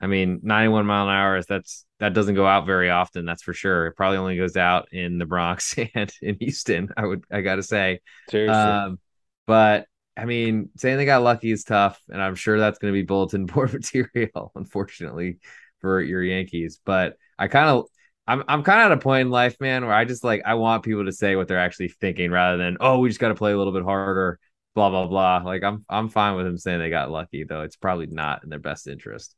I 0.00 0.06
mean, 0.06 0.40
91 0.42 0.86
mile 0.86 1.08
an 1.08 1.14
hour 1.14 1.36
is 1.36 1.46
that's 1.46 1.84
that 1.98 2.14
doesn't 2.14 2.34
go 2.34 2.46
out 2.46 2.66
very 2.66 2.90
often. 2.90 3.24
That's 3.24 3.42
for 3.42 3.54
sure. 3.54 3.86
It 3.86 3.96
probably 3.96 4.18
only 4.18 4.36
goes 4.36 4.56
out 4.56 4.92
in 4.92 5.18
the 5.18 5.26
Bronx 5.26 5.74
and 5.94 6.12
in 6.22 6.36
Houston. 6.40 6.90
I 6.96 7.06
would 7.06 7.24
I 7.30 7.40
got 7.40 7.56
to 7.56 7.62
say. 7.62 8.00
Seriously. 8.30 8.54
Um, 8.54 8.98
but 9.46 9.86
I 10.16 10.24
mean, 10.24 10.70
saying 10.76 10.96
they 10.96 11.04
got 11.04 11.22
lucky 11.22 11.50
is 11.50 11.64
tough, 11.64 12.00
and 12.08 12.22
I'm 12.22 12.34
sure 12.34 12.58
that's 12.58 12.78
going 12.78 12.92
to 12.92 12.98
be 12.98 13.04
bulletin 13.04 13.46
board 13.46 13.72
material, 13.72 14.52
unfortunately, 14.54 15.38
for 15.80 16.00
your 16.00 16.22
Yankees. 16.22 16.80
But 16.84 17.16
I 17.38 17.48
kind 17.48 17.68
of 17.68 17.86
I'm 18.26 18.42
I'm 18.48 18.62
kind 18.62 18.80
of 18.80 18.92
at 18.92 18.98
a 18.98 19.00
point 19.00 19.26
in 19.26 19.30
life, 19.30 19.56
man, 19.60 19.84
where 19.84 19.94
I 19.94 20.04
just 20.04 20.24
like 20.24 20.42
I 20.44 20.54
want 20.54 20.84
people 20.84 21.04
to 21.04 21.12
say 21.12 21.36
what 21.36 21.48
they're 21.48 21.58
actually 21.58 21.88
thinking 21.88 22.30
rather 22.30 22.56
than 22.56 22.76
oh 22.80 22.98
we 22.98 23.08
just 23.08 23.20
got 23.20 23.28
to 23.28 23.34
play 23.34 23.52
a 23.52 23.58
little 23.58 23.72
bit 23.72 23.84
harder, 23.84 24.38
blah 24.74 24.90
blah 24.90 25.06
blah. 25.06 25.42
Like 25.44 25.62
I'm 25.62 25.84
I'm 25.88 26.08
fine 26.08 26.36
with 26.36 26.46
them 26.46 26.58
saying 26.58 26.80
they 26.80 26.90
got 26.90 27.10
lucky, 27.10 27.44
though 27.44 27.62
it's 27.62 27.76
probably 27.76 28.06
not 28.06 28.42
in 28.42 28.50
their 28.50 28.58
best 28.58 28.88
interest. 28.88 29.34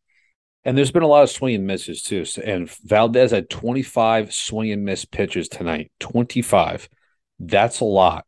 And 0.64 0.76
there's 0.76 0.90
been 0.90 1.02
a 1.02 1.08
lot 1.08 1.22
of 1.22 1.30
swing 1.30 1.54
and 1.54 1.66
misses 1.66 2.02
too. 2.02 2.24
And 2.44 2.70
Valdez 2.84 3.30
had 3.30 3.48
25 3.48 4.34
swing 4.34 4.72
and 4.72 4.84
miss 4.84 5.04
pitches 5.04 5.48
tonight. 5.48 5.92
25. 6.00 6.88
That's 7.38 7.80
a 7.80 7.84
lot. 7.84 8.26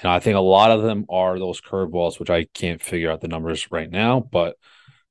And 0.00 0.10
I 0.10 0.20
think 0.20 0.36
a 0.36 0.40
lot 0.40 0.70
of 0.70 0.82
them 0.82 1.06
are 1.10 1.38
those 1.38 1.60
curveballs, 1.60 2.20
which 2.20 2.30
I 2.30 2.44
can't 2.54 2.80
figure 2.80 3.10
out 3.10 3.20
the 3.20 3.28
numbers 3.28 3.70
right 3.72 3.90
now, 3.90 4.20
but 4.20 4.56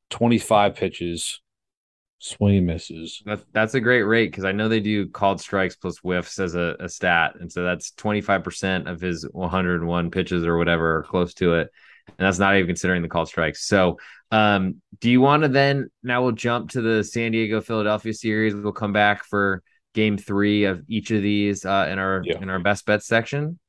25 0.10 0.75
pitches 0.75 1.41
swing 2.19 2.65
misses. 2.65 3.21
That's 3.25 3.43
that's 3.53 3.74
a 3.74 3.79
great 3.79 4.03
rate 4.03 4.31
because 4.31 4.45
I 4.45 4.51
know 4.51 4.69
they 4.69 4.79
do 4.79 5.07
called 5.07 5.39
strikes 5.39 5.75
plus 5.75 5.97
whiffs 5.97 6.39
as 6.39 6.55
a, 6.55 6.75
a 6.79 6.89
stat, 6.89 7.36
and 7.39 7.51
so 7.51 7.63
that's 7.63 7.91
twenty 7.91 8.21
five 8.21 8.43
percent 8.43 8.88
of 8.88 9.01
his 9.01 9.27
one 9.31 9.50
hundred 9.50 9.81
and 9.81 9.88
one 9.88 10.12
pitches 10.12 10.45
or 10.45 10.57
whatever, 10.57 10.97
or 10.97 11.03
close 11.03 11.33
to 11.36 11.55
it, 11.55 11.69
and 12.07 12.25
that's 12.25 12.39
not 12.39 12.55
even 12.55 12.67
considering 12.67 13.01
the 13.01 13.07
called 13.07 13.27
strikes. 13.27 13.67
So, 13.67 14.00
um, 14.31 14.81
do 15.00 15.09
you 15.09 15.21
want 15.21 15.43
to 15.43 15.50
then 15.50 15.89
now 16.03 16.24
we'll 16.24 16.31
jump 16.31 16.71
to 16.71 16.81
the 16.81 17.03
San 17.03 17.31
Diego 17.31 17.62
Philadelphia 17.62 18.13
series? 18.13 18.55
We'll 18.55 18.74
come 18.74 18.93
back 18.93 19.24
for 19.24 19.62
game 19.93 20.17
three 20.17 20.65
of 20.65 20.83
each 20.88 21.12
of 21.12 21.21
these 21.21 21.65
uh, 21.65 21.88
in 21.89 22.00
our 22.00 22.21
yeah. 22.24 22.39
in 22.41 22.50
our 22.50 22.59
best 22.59 22.86
bets 22.86 23.07
section. 23.07 23.59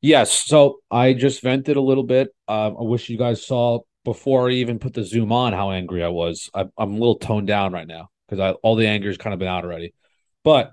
Yes. 0.00 0.32
So 0.32 0.78
I 0.90 1.12
just 1.12 1.42
vented 1.42 1.76
a 1.76 1.80
little 1.80 2.04
bit. 2.04 2.28
Um, 2.46 2.76
I 2.78 2.82
wish 2.82 3.08
you 3.08 3.18
guys 3.18 3.44
saw 3.44 3.80
before 4.08 4.48
I 4.48 4.54
even 4.54 4.78
put 4.78 4.94
the 4.94 5.04
zoom 5.04 5.32
on 5.32 5.52
how 5.52 5.70
angry 5.70 6.02
I 6.02 6.08
was. 6.08 6.48
I, 6.54 6.62
am 6.62 6.70
a 6.78 6.98
little 6.98 7.18
toned 7.18 7.46
down 7.46 7.74
right 7.74 7.86
now 7.86 8.08
because 8.26 8.56
all 8.62 8.74
the 8.74 8.86
anger 8.86 9.08
has 9.08 9.18
kind 9.18 9.34
of 9.34 9.38
been 9.38 9.48
out 9.48 9.64
already. 9.64 9.92
But 10.42 10.70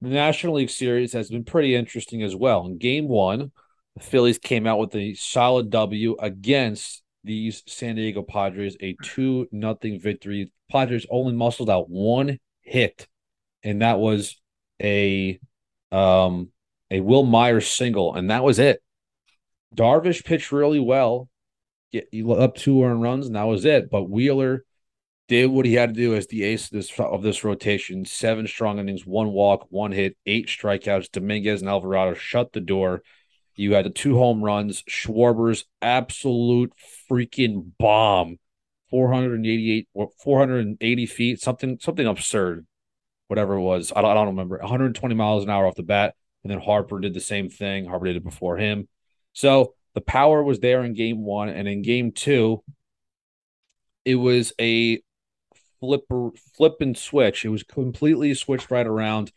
the 0.00 0.10
National 0.10 0.54
League 0.54 0.70
Series 0.70 1.12
has 1.12 1.28
been 1.28 1.42
pretty 1.42 1.74
interesting 1.74 2.22
as 2.22 2.36
well. 2.36 2.66
In 2.66 2.78
game 2.78 3.08
one, 3.08 3.50
the 3.96 4.04
Phillies 4.04 4.38
came 4.38 4.64
out 4.64 4.78
with 4.78 4.94
a 4.94 5.14
solid 5.14 5.70
W 5.70 6.14
against 6.20 7.02
these 7.24 7.64
San 7.66 7.96
Diego 7.96 8.22
Padres, 8.22 8.76
a 8.80 8.94
2 9.02 9.48
nothing 9.50 9.98
victory. 9.98 10.52
Padres 10.70 11.04
only 11.10 11.32
muscled 11.32 11.68
out 11.68 11.90
one 11.90 12.38
hit, 12.62 13.08
and 13.64 13.82
that 13.82 13.98
was 13.98 14.40
a 14.80 15.40
um 15.90 16.50
a 16.92 17.00
Wil 17.00 17.24
Myers 17.24 17.66
single, 17.66 18.14
and 18.14 18.30
that 18.30 18.44
was 18.44 18.60
it. 18.60 18.80
Darvish 19.74 20.24
pitched 20.24 20.52
really 20.52 20.78
well 20.78 21.28
get 21.92 22.08
up 22.30 22.54
two 22.54 22.82
earned 22.84 23.02
runs, 23.02 23.26
and 23.26 23.36
that 23.36 23.44
was 23.44 23.64
it. 23.64 23.90
But 23.90 24.10
Wheeler 24.10 24.64
did 25.28 25.46
what 25.46 25.66
he 25.66 25.74
had 25.74 25.94
to 25.94 26.00
do 26.00 26.14
as 26.14 26.26
the 26.26 26.42
ace 26.44 26.66
of 26.66 26.70
this 26.70 26.98
of 26.98 27.22
this 27.22 27.44
rotation. 27.44 28.04
Seven 28.04 28.46
strong 28.46 28.78
innings, 28.78 29.06
one 29.06 29.28
walk, 29.28 29.66
one 29.70 29.92
hit, 29.92 30.16
eight 30.26 30.48
strikeouts. 30.48 31.10
Dominguez 31.10 31.60
and 31.60 31.68
Alvarado 31.68 32.14
shut 32.14 32.52
the 32.52 32.60
door. 32.60 33.02
You 33.54 33.74
had 33.74 33.84
the 33.84 33.90
two 33.90 34.16
home 34.16 34.42
runs. 34.42 34.82
Schwarber's 34.88 35.64
absolute 35.82 36.72
freaking 37.10 37.72
bomb. 37.78 38.38
488 38.90 39.88
480 40.22 41.06
feet, 41.06 41.40
something 41.40 41.78
something 41.80 42.06
absurd. 42.06 42.66
Whatever 43.26 43.54
it 43.54 43.60
was. 43.60 43.92
I 43.94 44.00
don't, 44.00 44.10
I 44.10 44.14
don't 44.14 44.28
remember. 44.28 44.58
120 44.58 45.14
miles 45.14 45.44
an 45.44 45.50
hour 45.50 45.66
off 45.66 45.74
the 45.74 45.82
bat. 45.82 46.14
And 46.42 46.50
then 46.50 46.60
Harper 46.60 46.98
did 46.98 47.12
the 47.12 47.20
same 47.20 47.50
thing. 47.50 47.84
Harper 47.84 48.06
did 48.06 48.16
it 48.16 48.24
before 48.24 48.56
him. 48.56 48.88
So 49.34 49.74
the 49.98 50.02
power 50.02 50.44
was 50.44 50.60
there 50.60 50.84
in 50.84 50.94
game 50.94 51.24
one, 51.24 51.48
and 51.48 51.66
in 51.66 51.82
game 51.82 52.12
two, 52.12 52.62
it 54.04 54.14
was 54.14 54.52
a 54.60 55.02
flipper 55.80 56.30
flip 56.56 56.76
and 56.78 56.96
switch. 56.96 57.44
It 57.44 57.48
was 57.48 57.64
completely 57.64 58.32
switched 58.34 58.70
right 58.70 58.86
around. 58.86 59.32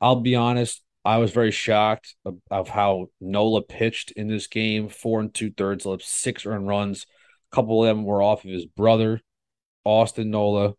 I'll 0.00 0.22
be 0.22 0.36
honest, 0.36 0.82
I 1.04 1.18
was 1.18 1.32
very 1.32 1.50
shocked 1.50 2.14
of, 2.24 2.38
of 2.50 2.70
how 2.70 3.08
Nola 3.20 3.60
pitched 3.60 4.12
in 4.12 4.26
this 4.26 4.46
game. 4.46 4.88
Four 4.88 5.20
and 5.20 5.34
two 5.34 5.50
thirds, 5.50 5.84
left 5.84 6.02
six 6.02 6.46
earned 6.46 6.66
runs. 6.66 7.04
A 7.52 7.54
couple 7.54 7.84
of 7.84 7.88
them 7.94 8.06
were 8.06 8.22
off 8.22 8.46
of 8.46 8.50
his 8.50 8.64
brother, 8.64 9.20
Austin 9.84 10.30
Nola, 10.30 10.72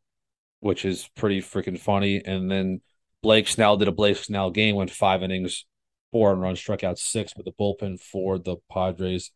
which 0.61 0.83
is 0.83 1.07
pretty 1.15 1.41
freaking 1.41 1.77
funny. 1.79 2.25
And 2.25 2.49
then 2.49 2.81
Blake 3.21 3.47
Snell 3.47 3.77
did 3.77 3.87
a 3.87 3.91
Blake 3.91 4.17
Snell 4.17 4.49
game, 4.49 4.75
went 4.75 4.89
five 4.89 5.21
innings, 5.21 5.67
four 6.11 6.31
and 6.31 6.41
run, 6.41 6.55
struck 6.55 6.83
out 6.83 6.99
six, 6.99 7.33
but 7.33 7.45
the 7.45 7.51
bullpen 7.51 7.99
for 7.99 8.37
the 8.37 8.57
Padres 8.71 9.31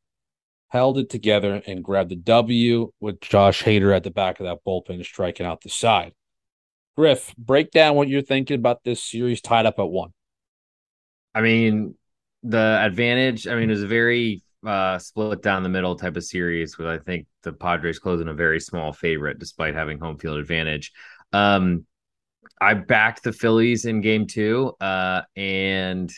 held 0.70 0.98
it 0.98 1.10
together 1.10 1.62
and 1.66 1.84
grabbed 1.84 2.10
the 2.10 2.16
W 2.16 2.92
with 3.00 3.22
Josh 3.22 3.64
Hader 3.64 3.96
at 3.96 4.04
the 4.04 4.12
back 4.12 4.40
of 4.40 4.46
that 4.46 4.60
bullpen 4.68 5.04
striking 5.06 5.46
out 5.46 5.62
the 5.62 5.70
side. 5.70 6.14
Griff, 6.98 7.34
break 7.38 7.72
down 7.72 7.96
what 7.96 8.08
you're 8.08 8.22
thinking 8.22 8.56
about 8.56 8.84
this 8.84 9.04
series 9.04 9.42
tied 9.42 9.66
up 9.66 9.80
at 9.80 9.90
one. 9.90 10.12
I 11.34 11.42
mean, 11.42 11.96
the 12.44 12.80
advantage, 12.82 13.48
I 13.48 13.56
mean, 13.56 13.70
it 13.70 13.74
was 13.74 13.84
a 13.84 13.88
very 13.88 14.44
uh, 14.66 14.98
split 14.98 15.42
down 15.42 15.64
the 15.64 15.70
middle 15.70 15.96
type 15.96 16.16
of 16.16 16.24
series 16.24 16.78
with 16.78 16.88
I 16.88 16.98
think 16.98 17.28
the 17.44 17.54
Padres 17.54 18.00
closing 18.00 18.28
a 18.28 18.34
very 18.34 18.60
small 18.60 18.94
favorite 18.94 19.40
despite 19.40 19.76
having 19.76 20.00
home 20.00 20.18
field 20.18 20.38
advantage. 20.38 20.92
Um, 21.34 21.86
I 22.60 22.74
backed 22.74 23.24
the 23.24 23.34
Phillies 23.34 23.86
in 23.86 24.02
game 24.02 24.28
two, 24.28 24.74
uh, 24.80 25.24
and 25.36 26.12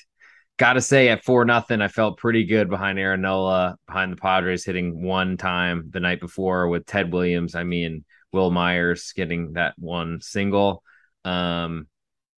gotta 0.58 0.82
say 0.82 1.10
at 1.10 1.24
four 1.24 1.46
nothing, 1.46 1.82
I 1.82 1.88
felt 1.88 2.18
pretty 2.18 2.46
good 2.46 2.70
behind 2.70 3.00
Aaron 3.00 3.22
Nola, 3.22 3.78
behind 3.88 4.12
the 4.12 4.18
Padres 4.18 4.66
hitting 4.66 5.04
one 5.04 5.38
time 5.38 5.90
the 5.92 6.00
night 6.00 6.20
before 6.20 6.68
with 6.68 6.86
Ted 6.86 7.14
Williams. 7.14 7.56
I 7.56 7.64
mean, 7.64 8.06
Wil 8.34 8.52
Myers 8.52 9.14
getting 9.16 9.54
that 9.54 9.76
one 9.78 10.20
single. 10.22 10.84
Um, 11.24 11.88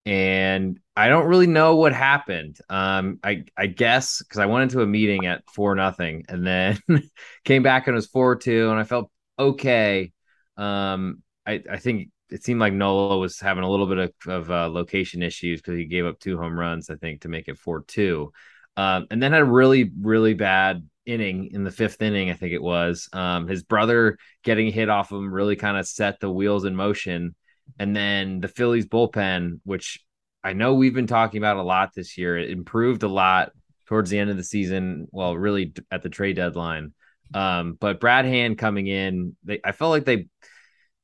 and 0.06 0.80
I 0.96 1.08
don't 1.08 1.28
really 1.28 1.48
know 1.48 1.76
what 1.76 1.94
happened. 1.94 2.58
Um, 2.70 3.20
I 3.24 3.46
I 3.58 3.68
guess 3.68 4.20
because 4.20 4.40
I 4.40 4.48
went 4.48 4.64
into 4.64 4.82
a 4.82 4.88
meeting 4.88 5.26
at 5.26 5.44
four 5.54 5.76
nothing 5.76 6.26
and 6.28 6.46
then 6.46 6.80
came 7.46 7.64
back 7.64 7.88
and 7.88 7.94
it 7.94 7.98
was 7.98 8.08
four 8.08 8.36
two, 8.36 8.70
and 8.70 8.80
I 8.80 8.84
felt 8.84 9.12
okay. 9.38 10.12
Um, 10.58 11.22
I 11.46 11.62
I 11.70 11.78
think 11.78 12.10
it 12.30 12.44
seemed 12.44 12.60
like 12.60 12.74
Nola 12.74 13.18
was 13.18 13.40
having 13.40 13.64
a 13.64 13.70
little 13.70 13.88
bit 13.88 13.98
of, 13.98 14.14
of 14.28 14.52
uh, 14.52 14.70
location 14.70 15.22
issues 15.22 15.62
because 15.62 15.78
he 15.78 15.86
gave 15.86 16.06
up 16.06 16.20
two 16.20 16.38
home 16.38 16.58
runs, 16.58 16.90
I 16.90 16.96
think, 16.96 17.22
to 17.22 17.30
make 17.30 17.48
it 17.48 17.58
4 17.58 17.84
2. 17.88 18.32
Um, 18.78 19.08
and 19.12 19.22
then 19.22 19.32
had 19.32 19.42
a 19.42 19.46
really, 19.46 19.92
really 20.00 20.34
bad 20.34 20.88
inning 21.06 21.50
in 21.52 21.64
the 21.64 21.72
fifth 21.72 22.02
inning, 22.02 22.30
I 22.30 22.34
think 22.34 22.54
it 22.54 22.62
was. 22.62 23.10
Um, 23.14 23.48
his 23.48 23.64
brother 23.64 24.18
getting 24.44 24.72
hit 24.72 24.90
off 24.90 25.12
him 25.12 25.34
really 25.34 25.56
kind 25.56 25.78
of 25.78 25.88
set 25.88 26.20
the 26.20 26.30
wheels 26.30 26.66
in 26.66 26.76
motion. 26.76 27.36
And 27.78 27.96
then 27.96 28.40
the 28.40 28.48
Phillies 28.48 28.86
bullpen, 28.86 29.60
which 29.64 30.04
I 30.44 30.54
know 30.54 30.76
we've 30.76 30.94
been 30.94 31.08
talking 31.08 31.40
about 31.40 31.58
a 31.58 31.64
lot 31.64 31.94
this 31.94 32.18
year, 32.18 32.38
it 32.38 32.52
improved 32.52 33.04
a 33.04 33.08
lot 33.08 33.52
towards 33.88 34.10
the 34.10 34.20
end 34.20 34.30
of 34.30 34.38
the 34.38 34.44
season. 34.44 35.08
Well, 35.12 35.36
really 35.36 35.74
at 35.92 36.04
the 36.04 36.10
trade 36.10 36.36
deadline. 36.36 36.94
Um, 37.34 37.78
but 37.80 38.00
Brad 38.00 38.26
Hand 38.26 38.58
coming 38.58 38.88
in, 38.88 39.36
they, 39.44 39.60
I 39.64 39.72
felt 39.72 39.92
like 39.92 40.06
they 40.06 40.28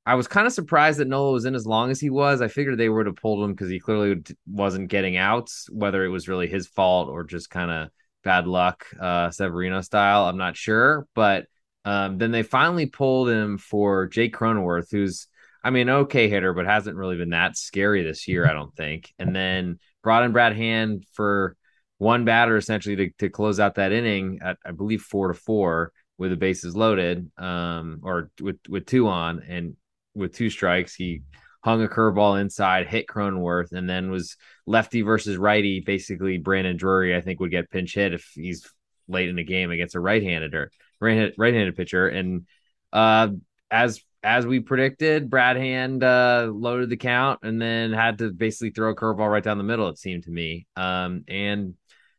I 0.05 0.15
was 0.15 0.27
kind 0.27 0.45
of 0.45 0.53
surprised 0.53 0.99
that 0.99 1.07
Nola 1.07 1.31
was 1.31 1.45
in 1.45 1.55
as 1.55 1.65
long 1.65 1.89
as 1.89 1.99
he 1.99 2.11
was. 2.11 2.41
I 2.41 2.47
figured 2.47 2.77
they 2.77 2.89
would 2.89 3.07
have 3.07 3.15
pulled 3.15 3.43
him 3.43 3.53
because 3.53 3.69
he 3.69 3.79
clearly 3.79 4.21
wasn't 4.45 4.89
getting 4.89 5.17
outs, 5.17 5.67
whether 5.71 6.05
it 6.05 6.09
was 6.09 6.27
really 6.27 6.47
his 6.47 6.67
fault 6.67 7.09
or 7.09 7.23
just 7.23 7.49
kind 7.49 7.71
of 7.71 7.89
bad 8.23 8.45
luck, 8.45 8.85
uh, 8.99 9.31
Severino 9.31 9.81
style. 9.81 10.25
I'm 10.25 10.37
not 10.37 10.57
sure. 10.57 11.07
But 11.15 11.47
um, 11.85 12.19
then 12.19 12.31
they 12.31 12.43
finally 12.43 12.85
pulled 12.85 13.29
him 13.29 13.57
for 13.57 14.07
Jake 14.07 14.35
Cronenworth, 14.35 14.91
who's, 14.91 15.27
I 15.63 15.71
mean, 15.71 15.89
okay 15.89 16.29
hitter, 16.29 16.53
but 16.53 16.67
hasn't 16.67 16.97
really 16.97 17.17
been 17.17 17.31
that 17.31 17.57
scary 17.57 18.03
this 18.03 18.27
year, 18.27 18.47
I 18.47 18.53
don't 18.53 18.75
think. 18.75 19.11
And 19.17 19.35
then 19.35 19.79
brought 20.03 20.23
in 20.23 20.31
Brad 20.31 20.55
Hand 20.55 21.03
for 21.13 21.55
one 21.97 22.25
batter 22.25 22.57
essentially 22.57 22.95
to, 22.95 23.09
to 23.19 23.29
close 23.29 23.59
out 23.59 23.75
that 23.75 23.91
inning 23.91 24.39
at, 24.43 24.57
I 24.63 24.71
believe, 24.71 25.01
four 25.01 25.29
to 25.29 25.33
four 25.33 25.91
with 26.17 26.29
the 26.29 26.37
bases 26.37 26.75
loaded 26.75 27.31
um, 27.37 28.01
or 28.03 28.29
with, 28.39 28.57
with 28.69 28.85
two 28.85 29.07
on. 29.07 29.41
And 29.47 29.75
with 30.15 30.33
two 30.33 30.49
strikes. 30.49 30.95
He 30.95 31.21
hung 31.63 31.83
a 31.83 31.87
curveball 31.87 32.39
inside, 32.39 32.87
hit 32.87 33.07
Cronenworth, 33.07 33.71
and 33.71 33.89
then 33.89 34.11
was 34.11 34.37
lefty 34.65 35.01
versus 35.01 35.37
righty. 35.37 35.79
Basically, 35.79 36.37
Brandon 36.37 36.77
Drury, 36.77 37.15
I 37.15 37.21
think, 37.21 37.39
would 37.39 37.51
get 37.51 37.69
pinch 37.69 37.95
hit 37.95 38.13
if 38.13 38.31
he's 38.33 38.69
late 39.07 39.29
in 39.29 39.35
the 39.35 39.43
game 39.43 39.71
against 39.71 39.95
a 39.95 39.99
right-handed 39.99 40.53
or 40.53 40.71
right-handed 40.99 41.75
pitcher. 41.75 42.07
And 42.07 42.47
uh, 42.93 43.29
as 43.69 44.01
as 44.23 44.45
we 44.45 44.59
predicted, 44.59 45.29
Brad 45.29 45.55
Hand 45.55 46.03
uh, 46.03 46.49
loaded 46.51 46.89
the 46.89 46.97
count 46.97 47.41
and 47.43 47.61
then 47.61 47.93
had 47.93 48.17
to 48.19 48.31
basically 48.31 48.71
throw 48.71 48.89
a 48.89 48.95
curveball 48.95 49.29
right 49.29 49.43
down 49.43 49.59
the 49.59 49.63
middle. 49.63 49.87
It 49.89 49.99
seemed 49.99 50.23
to 50.23 50.31
me, 50.31 50.65
um, 50.75 51.23
and 51.27 51.75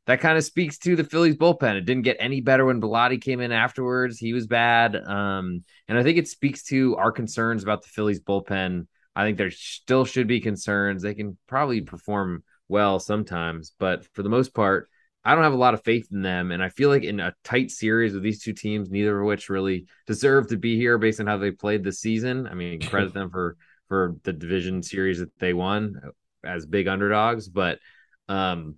that 0.06 0.20
kind 0.20 0.38
of 0.38 0.44
speaks 0.44 0.78
to 0.78 0.96
the 0.96 1.04
Phillies 1.04 1.36
bullpen. 1.36 1.76
It 1.76 1.84
didn't 1.84 2.04
get 2.04 2.16
any 2.20 2.40
better 2.40 2.64
when 2.64 2.80
Bellatti 2.80 3.20
came 3.20 3.40
in 3.40 3.52
afterwards. 3.52 4.18
He 4.18 4.32
was 4.32 4.46
bad, 4.46 4.96
um, 4.96 5.64
and 5.88 5.98
I 5.98 6.02
think 6.02 6.18
it 6.18 6.28
speaks 6.28 6.62
to 6.64 6.96
our 6.96 7.12
concerns 7.12 7.62
about 7.62 7.82
the 7.82 7.88
Phillies 7.88 8.20
bullpen. 8.20 8.86
I 9.14 9.24
think 9.24 9.38
there 9.38 9.50
still 9.50 10.04
should 10.04 10.26
be 10.26 10.40
concerns. 10.40 11.02
They 11.02 11.14
can 11.14 11.38
probably 11.46 11.80
perform 11.80 12.44
well 12.68 12.98
sometimes, 12.98 13.72
but 13.78 14.04
for 14.14 14.22
the 14.22 14.28
most 14.28 14.54
part, 14.54 14.88
I 15.26 15.34
don't 15.34 15.42
have 15.42 15.54
a 15.54 15.56
lot 15.56 15.74
of 15.74 15.82
faith 15.82 16.06
in 16.12 16.22
them. 16.22 16.52
And 16.52 16.62
I 16.62 16.68
feel 16.68 16.88
like 16.88 17.02
in 17.02 17.18
a 17.18 17.34
tight 17.42 17.72
series 17.72 18.14
with 18.14 18.22
these 18.22 18.40
two 18.40 18.52
teams, 18.52 18.90
neither 18.90 19.18
of 19.20 19.26
which 19.26 19.48
really 19.48 19.86
deserve 20.06 20.48
to 20.48 20.56
be 20.56 20.76
here 20.76 20.98
based 20.98 21.18
on 21.18 21.26
how 21.26 21.36
they 21.36 21.50
played 21.50 21.82
this 21.82 21.98
season. 21.98 22.46
I 22.46 22.54
mean, 22.54 22.80
credit 22.88 23.12
them 23.12 23.30
for 23.30 23.56
for 23.88 24.16
the 24.22 24.32
division 24.32 24.84
series 24.84 25.18
that 25.18 25.36
they 25.40 25.52
won 25.52 26.00
as 26.44 26.64
big 26.64 26.86
underdogs. 26.86 27.48
But 27.48 27.80
um, 28.28 28.76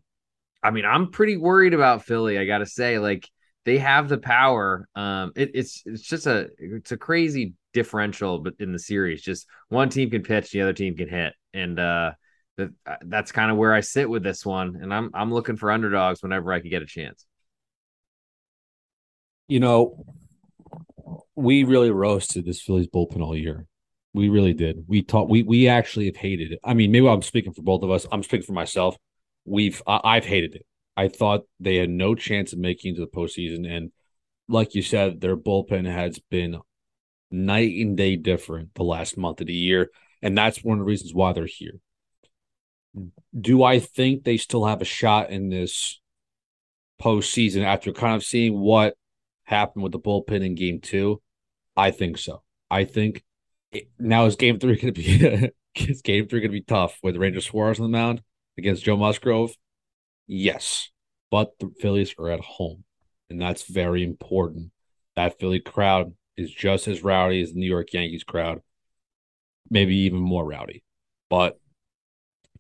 I 0.62 0.70
mean, 0.70 0.84
I'm 0.84 1.10
pretty 1.10 1.36
worried 1.36 1.74
about 1.74 2.04
Philly. 2.04 2.38
I 2.38 2.44
gotta 2.44 2.66
say, 2.66 2.98
like 2.98 3.28
they 3.64 3.78
have 3.78 4.08
the 4.08 4.18
power. 4.18 4.88
Um, 4.94 5.32
it, 5.36 5.50
it's 5.54 5.82
it's 5.84 6.02
just 6.02 6.26
a 6.26 6.48
it's 6.58 6.92
a 6.92 6.96
crazy 6.96 7.54
differential, 7.72 8.38
but 8.38 8.54
in 8.58 8.72
the 8.72 8.78
series, 8.78 9.22
just 9.22 9.46
one 9.68 9.88
team 9.88 10.10
can 10.10 10.22
pitch, 10.22 10.50
the 10.50 10.62
other 10.62 10.72
team 10.72 10.96
can 10.96 11.08
hit, 11.08 11.34
and 11.52 11.78
uh, 11.78 12.12
that 12.56 12.70
uh, 12.86 12.96
that's 13.02 13.32
kind 13.32 13.50
of 13.50 13.56
where 13.56 13.74
I 13.74 13.80
sit 13.80 14.08
with 14.08 14.22
this 14.22 14.44
one, 14.44 14.78
and 14.80 14.92
I'm 14.92 15.10
I'm 15.14 15.32
looking 15.32 15.56
for 15.56 15.70
underdogs 15.70 16.22
whenever 16.22 16.52
I 16.52 16.60
can 16.60 16.70
get 16.70 16.82
a 16.82 16.86
chance. 16.86 17.24
You 19.48 19.60
know, 19.60 20.04
we 21.34 21.64
really 21.64 21.90
roasted 21.90 22.44
this 22.44 22.60
Phillies 22.60 22.88
bullpen 22.88 23.22
all 23.22 23.36
year. 23.36 23.66
We 24.12 24.28
really 24.28 24.54
did. 24.54 24.84
We 24.88 25.02
taught 25.02 25.28
we 25.28 25.42
we 25.42 25.68
actually 25.68 26.06
have 26.06 26.16
hated 26.16 26.52
it. 26.52 26.58
I 26.64 26.74
mean, 26.74 26.90
maybe 26.90 27.08
I'm 27.08 27.22
speaking 27.22 27.52
for 27.52 27.62
both 27.62 27.82
of 27.82 27.90
us. 27.90 28.06
I'm 28.10 28.22
speaking 28.22 28.46
for 28.46 28.52
myself. 28.52 28.96
We've 29.48 29.82
I, 29.86 30.00
I've 30.04 30.26
hated 30.26 30.54
it. 30.54 30.66
I 30.96 31.08
thought 31.08 31.42
they 31.60 31.76
had 31.76 31.90
no 31.90 32.14
chance 32.14 32.52
of 32.52 32.58
making 32.58 32.96
to 32.96 33.00
the 33.00 33.06
postseason, 33.06 33.68
and 33.70 33.92
like 34.48 34.74
you 34.74 34.82
said, 34.82 35.20
their 35.20 35.36
bullpen 35.36 35.86
has 35.86 36.18
been 36.30 36.58
night 37.30 37.74
and 37.76 37.96
day 37.96 38.16
different 38.16 38.74
the 38.74 38.84
last 38.84 39.16
month 39.16 39.40
of 39.40 39.46
the 39.46 39.54
year, 39.54 39.90
and 40.22 40.36
that's 40.36 40.64
one 40.64 40.78
of 40.78 40.80
the 40.80 40.88
reasons 40.88 41.14
why 41.14 41.32
they're 41.32 41.46
here 41.46 41.80
do 43.38 43.62
I 43.62 43.78
think 43.78 44.24
they 44.24 44.36
still 44.36 44.64
have 44.64 44.82
a 44.82 44.86
shot 44.86 45.30
in 45.30 45.48
this 45.48 46.00
postseason 47.00 47.62
after 47.62 47.92
kind 47.92 48.16
of 48.16 48.24
seeing 48.24 48.58
what 48.58 48.96
happened 49.44 49.82
with 49.82 49.92
the 49.92 50.00
bullpen 50.00 50.44
in 50.44 50.54
game 50.54 50.80
two? 50.80 51.22
I 51.76 51.90
think 51.90 52.18
so. 52.18 52.42
I 52.70 52.84
think 52.84 53.24
it, 53.72 53.88
now 53.98 54.26
is 54.26 54.36
game 54.36 54.58
three 54.58 54.76
going 54.76 54.94
to 54.94 55.00
be 55.00 55.50
is 55.88 56.02
game 56.02 56.28
three 56.28 56.40
going 56.40 56.50
to 56.50 56.58
be 56.58 56.62
tough 56.62 56.98
with 57.02 57.16
Ranger 57.16 57.40
Suarez 57.40 57.78
on 57.78 57.90
the 57.90 57.96
mound 57.96 58.22
against 58.58 58.84
Joe 58.84 58.96
Musgrove? 58.96 59.52
Yes, 60.26 60.90
but 61.30 61.58
the 61.58 61.72
Phillies 61.80 62.14
are 62.18 62.30
at 62.30 62.40
home, 62.40 62.84
and 63.30 63.40
that's 63.40 63.64
very 63.64 64.02
important. 64.04 64.72
That 65.16 65.38
Philly 65.38 65.60
crowd 65.60 66.12
is 66.36 66.52
just 66.52 66.86
as 66.86 67.02
rowdy 67.02 67.42
as 67.42 67.52
the 67.52 67.60
New 67.60 67.66
York 67.66 67.92
Yankees 67.92 68.24
crowd, 68.24 68.60
maybe 69.70 69.96
even 69.96 70.20
more 70.20 70.44
rowdy. 70.44 70.82
But 71.30 71.58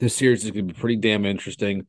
this 0.00 0.14
series 0.14 0.44
is 0.44 0.50
going 0.50 0.68
to 0.68 0.74
be 0.74 0.80
pretty 0.80 0.96
damn 0.96 1.26
interesting. 1.26 1.86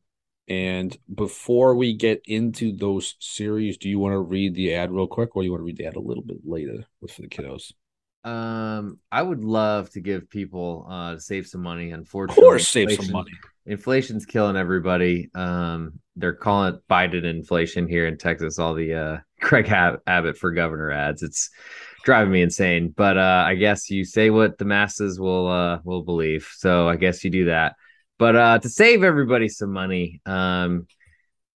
And 0.48 0.96
before 1.12 1.76
we 1.76 1.94
get 1.94 2.22
into 2.26 2.76
those 2.76 3.14
series, 3.20 3.76
do 3.76 3.88
you 3.88 4.00
want 4.00 4.14
to 4.14 4.18
read 4.18 4.54
the 4.54 4.74
ad 4.74 4.90
real 4.90 5.06
quick, 5.06 5.36
or 5.36 5.42
do 5.42 5.46
you 5.46 5.52
want 5.52 5.60
to 5.60 5.64
read 5.64 5.76
the 5.76 5.86
ad 5.86 5.96
a 5.96 6.00
little 6.00 6.24
bit 6.24 6.38
later 6.44 6.86
with 7.00 7.12
for 7.12 7.22
the 7.22 7.28
kiddos? 7.28 7.72
Um, 8.24 8.98
I 9.10 9.22
would 9.22 9.44
love 9.44 9.90
to 9.90 10.00
give 10.00 10.28
people 10.28 10.86
uh 10.88 11.14
to 11.14 11.20
save 11.20 11.46
some 11.46 11.62
money. 11.62 11.92
Unfortunately, 11.92 12.42
of 12.42 12.48
course, 12.48 12.68
save 12.68 12.92
some 12.92 13.12
money. 13.12 13.30
Inflation's 13.66 14.26
killing 14.26 14.56
everybody. 14.56 15.30
Um, 15.34 16.00
they're 16.16 16.32
calling 16.32 16.74
it 16.74 16.88
Biden 16.88 17.24
inflation 17.24 17.88
here 17.88 18.06
in 18.06 18.18
Texas. 18.18 18.58
All 18.58 18.74
the 18.74 18.94
uh 18.94 19.18
Greg 19.40 19.68
Abbott 19.70 20.36
for 20.36 20.52
governor 20.52 20.90
ads. 20.90 21.22
It's 21.22 21.50
driving 22.04 22.32
me 22.32 22.42
insane. 22.42 22.92
But 22.94 23.16
uh, 23.16 23.44
I 23.46 23.54
guess 23.54 23.90
you 23.90 24.04
say 24.04 24.30
what 24.30 24.58
the 24.58 24.64
masses 24.64 25.18
will 25.18 25.48
uh 25.48 25.78
will 25.84 26.02
believe. 26.02 26.48
So 26.56 26.88
I 26.88 26.96
guess 26.96 27.24
you 27.24 27.30
do 27.30 27.46
that. 27.46 27.74
But 28.18 28.36
uh, 28.36 28.58
to 28.58 28.68
save 28.68 29.02
everybody 29.02 29.48
some 29.48 29.72
money, 29.72 30.20
um, 30.26 30.86